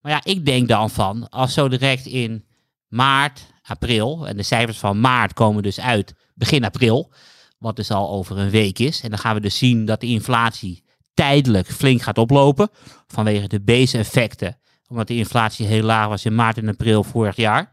Maar 0.00 0.12
ja, 0.12 0.20
ik 0.24 0.46
denk 0.46 0.68
dan 0.68 0.90
van, 0.90 1.28
als 1.28 1.54
zo 1.54 1.68
direct 1.68 2.06
in 2.06 2.44
maart, 2.88 3.46
april. 3.62 4.28
En 4.28 4.36
de 4.36 4.42
cijfers 4.42 4.78
van 4.78 5.00
maart 5.00 5.32
komen 5.32 5.62
dus 5.62 5.80
uit 5.80 6.14
begin 6.34 6.64
april. 6.64 7.12
Wat 7.58 7.76
dus 7.76 7.90
al 7.90 8.10
over 8.10 8.38
een 8.38 8.50
week 8.50 8.78
is. 8.78 9.00
En 9.00 9.10
dan 9.10 9.18
gaan 9.18 9.34
we 9.34 9.40
dus 9.40 9.58
zien 9.58 9.84
dat 9.84 10.00
de 10.00 10.06
inflatie 10.06 10.84
tijdelijk 11.14 11.66
flink 11.66 12.02
gaat 12.02 12.18
oplopen. 12.18 12.70
Vanwege 13.06 13.48
de 13.48 13.60
base 13.60 13.98
effecten. 13.98 14.58
Omdat 14.88 15.06
de 15.06 15.16
inflatie 15.16 15.66
heel 15.66 15.82
laag 15.82 16.08
was 16.08 16.24
in 16.24 16.34
maart 16.34 16.58
en 16.58 16.68
april 16.68 17.04
vorig 17.04 17.36
jaar. 17.36 17.70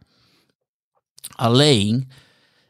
Alleen 1.35 2.11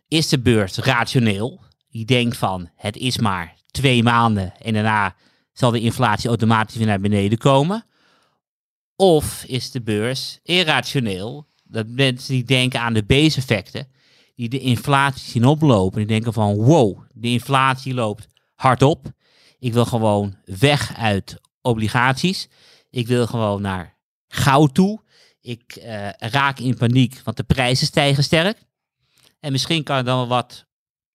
is 0.07 0.29
de 0.29 0.39
beurs 0.39 0.77
rationeel. 0.77 1.61
Die 1.89 2.05
denkt 2.05 2.37
van 2.37 2.69
het 2.75 2.97
is 2.97 3.17
maar 3.17 3.55
twee 3.71 4.03
maanden 4.03 4.53
en 4.61 4.73
daarna 4.73 5.15
zal 5.53 5.71
de 5.71 5.79
inflatie 5.79 6.29
automatisch 6.29 6.75
weer 6.75 6.87
naar 6.87 6.99
beneden 6.99 7.37
komen. 7.37 7.85
Of 8.95 9.43
is 9.47 9.71
de 9.71 9.81
beurs 9.81 10.39
irrationeel? 10.43 11.47
Dat 11.63 11.87
mensen 11.87 12.33
die 12.33 12.43
denken 12.43 12.79
aan 12.79 12.93
de 12.93 13.03
base 13.03 13.37
effecten, 13.37 13.87
die 14.35 14.49
de 14.49 14.59
inflatie 14.59 15.31
zien 15.31 15.45
oplopen, 15.45 15.97
die 15.97 16.07
denken 16.07 16.33
van 16.33 16.55
wow, 16.55 16.99
de 17.13 17.27
inflatie 17.27 17.93
loopt 17.93 18.27
hard 18.55 18.81
op. 18.81 19.11
Ik 19.59 19.73
wil 19.73 19.85
gewoon 19.85 20.35
weg 20.45 20.95
uit 20.97 21.39
obligaties. 21.61 22.49
Ik 22.89 23.07
wil 23.07 23.27
gewoon 23.27 23.61
naar 23.61 23.97
goud 24.27 24.73
toe. 24.73 25.01
Ik 25.41 25.79
uh, 25.85 26.09
raak 26.17 26.59
in 26.59 26.77
paniek, 26.77 27.21
want 27.23 27.37
de 27.37 27.43
prijzen 27.43 27.87
stijgen 27.87 28.23
sterk. 28.23 28.57
En 29.39 29.51
misschien 29.51 29.83
kan 29.83 29.97
er 29.97 30.03
dan 30.03 30.27
wat 30.27 30.65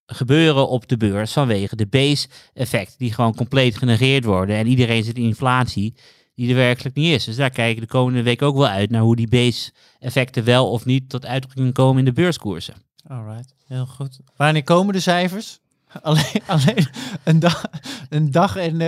gebeuren 0.07 0.69
op 0.69 0.89
de 0.89 0.97
beurs 0.97 1.33
vanwege 1.33 1.77
de 1.77 1.87
base 1.87 2.29
effect 2.53 2.99
die 2.99 3.13
gewoon 3.13 3.35
compleet 3.35 3.77
genereerd 3.77 4.25
worden. 4.25 4.57
En 4.57 4.67
iedereen 4.67 5.05
zit 5.05 5.17
in 5.17 5.23
inflatie 5.23 5.95
die 6.35 6.49
er 6.49 6.55
werkelijk 6.55 6.97
niet 6.97 7.15
is. 7.15 7.25
Dus 7.25 7.37
daar 7.37 7.51
kijken 7.51 7.83
de 7.83 7.89
komende 7.89 8.23
week 8.23 8.43
ook 8.43 8.57
wel 8.57 8.67
uit 8.67 8.91
naar 8.91 9.03
hoe 9.03 9.17
die 9.17 9.29
base 9.29 9.73
effecten 9.99 10.45
wel 10.45 10.71
of 10.71 10.85
niet 10.85 11.09
tot 11.09 11.27
uitdrukking 11.27 11.73
komen 11.73 11.99
in 11.99 12.05
de 12.05 12.13
beurskoersen. 12.13 12.75
Alright, 13.11 13.55
heel 13.67 13.87
goed. 13.87 14.19
Wanneer 14.37 14.65
komen 14.65 14.95
de 14.95 15.01
cijfers? 15.01 15.59
Alleen, 16.03 16.43
alleen 16.47 16.89
een, 17.25 17.39
dag, 17.39 17.65
een 18.09 18.31
dag 18.31 18.57
en. 18.57 18.73
Uh, 18.73 18.79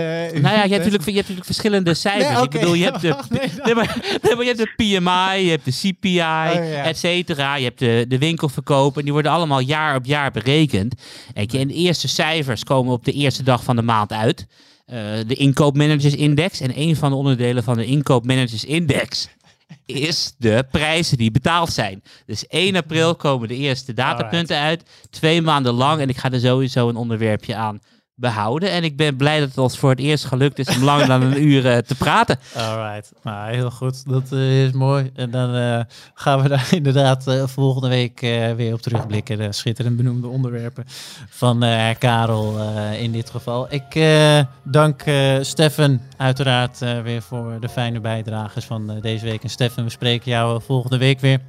nou 0.41 0.41
ja, 0.41 0.63
je 0.63 0.69
hebt, 0.69 0.69
natuurlijk, 0.69 1.05
je 1.05 1.11
hebt 1.11 1.15
natuurlijk 1.15 1.45
verschillende 1.45 1.93
cijfers. 1.93 2.41
Ik 2.41 2.49
bedoel, 2.49 2.73
je 2.73 2.83
hebt, 2.83 3.01
de, 3.01 3.15
nee, 3.63 3.75
maar, 3.75 4.19
nee, 4.21 4.35
maar 4.35 4.45
je 4.45 4.53
hebt 4.55 4.57
de 4.57 4.73
PMI, 4.75 5.45
je 5.45 5.49
hebt 5.49 5.65
de 5.65 5.71
CPI, 5.71 6.19
oh, 6.19 6.87
et 6.87 6.97
cetera. 6.97 7.55
Je 7.55 7.63
hebt 7.63 7.79
de, 7.79 8.05
de 8.07 8.17
winkelverkoop. 8.17 8.97
En 8.97 9.03
die 9.03 9.11
worden 9.11 9.31
allemaal 9.31 9.59
jaar 9.59 9.95
op 9.95 10.05
jaar 10.05 10.31
berekend. 10.31 10.95
En 11.33 11.47
de 11.47 11.73
eerste 11.73 12.07
cijfers 12.07 12.63
komen 12.63 12.93
op 12.93 13.05
de 13.05 13.11
eerste 13.11 13.43
dag 13.43 13.63
van 13.63 13.75
de 13.75 13.81
maand 13.81 14.11
uit. 14.11 14.47
Uh, 14.87 14.97
de 15.27 15.35
inkoopmanagersindex. 15.35 16.59
En 16.59 16.79
een 16.79 16.95
van 16.95 17.09
de 17.09 17.15
onderdelen 17.15 17.63
van 17.63 17.75
de 17.75 17.85
inkoopmanagersindex 17.85 19.29
is 19.85 20.33
de 20.37 20.65
prijzen 20.71 21.17
die 21.17 21.31
betaald 21.31 21.69
zijn. 21.69 22.03
Dus 22.25 22.47
1 22.47 22.75
april 22.75 23.15
komen 23.15 23.47
de 23.47 23.55
eerste 23.55 23.93
datapunten 23.93 24.57
uit. 24.57 24.83
Twee 25.09 25.41
maanden 25.41 25.73
lang. 25.73 26.01
En 26.01 26.09
ik 26.09 26.17
ga 26.17 26.31
er 26.31 26.39
sowieso 26.39 26.89
een 26.89 26.95
onderwerpje 26.95 27.55
aan 27.55 27.81
behouden. 28.15 28.71
En 28.71 28.83
ik 28.83 28.97
ben 28.97 29.15
blij 29.15 29.39
dat 29.39 29.47
het 29.47 29.57
ons 29.57 29.77
voor 29.77 29.89
het 29.89 29.99
eerst 29.99 30.25
gelukt 30.25 30.59
is 30.59 30.75
om 30.75 30.83
langer 30.83 31.07
dan 31.07 31.21
een 31.21 31.43
uur 31.43 31.65
uh, 31.65 31.77
te 31.77 31.95
praten. 31.95 32.39
Alright, 32.55 33.11
nou, 33.23 33.53
heel 33.53 33.71
goed. 33.71 34.09
Dat 34.09 34.31
uh, 34.31 34.65
is 34.65 34.71
mooi. 34.71 35.11
En 35.15 35.31
dan 35.31 35.55
uh, 35.55 35.79
gaan 36.13 36.41
we 36.41 36.49
daar 36.49 36.67
inderdaad 36.81 37.23
volgende 37.45 37.87
week 37.87 38.19
weer 38.55 38.73
op 38.73 38.81
terugblikken. 38.81 39.53
Schitterend 39.53 39.97
benoemde 39.97 40.27
onderwerpen 40.27 40.83
van 41.29 41.59
Karel 41.99 42.57
in 42.99 43.11
dit 43.11 43.29
geval. 43.29 43.67
Ik 43.69 44.05
dank 44.63 45.03
Stefan 45.41 46.01
uiteraard 46.17 46.79
weer 46.79 47.21
voor 47.21 47.57
de 47.59 47.69
fijne 47.69 47.99
bijdrages 47.99 48.65
van 48.65 48.99
deze 49.01 49.25
week. 49.25 49.43
En 49.43 49.49
Stefan, 49.49 49.83
we 49.83 49.89
spreken 49.89 50.31
jou 50.31 50.61
volgende 50.61 50.97
week 50.97 51.19
weer. 51.19 51.39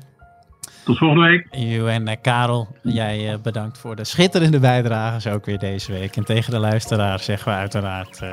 Tot 0.84 0.98
volgende 0.98 1.26
week. 1.26 1.46
You 1.50 1.90
en 1.90 2.08
uh, 2.08 2.14
Karel, 2.22 2.68
jij 2.82 3.32
uh, 3.32 3.38
bedankt 3.42 3.78
voor 3.78 3.96
de 3.96 4.04
schitterende 4.04 4.58
bijdrages 4.58 5.26
ook 5.26 5.46
weer 5.46 5.58
deze 5.58 5.92
week. 5.92 6.16
En 6.16 6.24
tegen 6.24 6.50
de 6.50 6.58
luisteraar 6.58 7.18
zeggen 7.18 7.52
we 7.52 7.58
uiteraard 7.58 8.20
uh, 8.22 8.28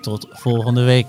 tot 0.00 0.26
volgende 0.30 0.84
week. 0.84 1.06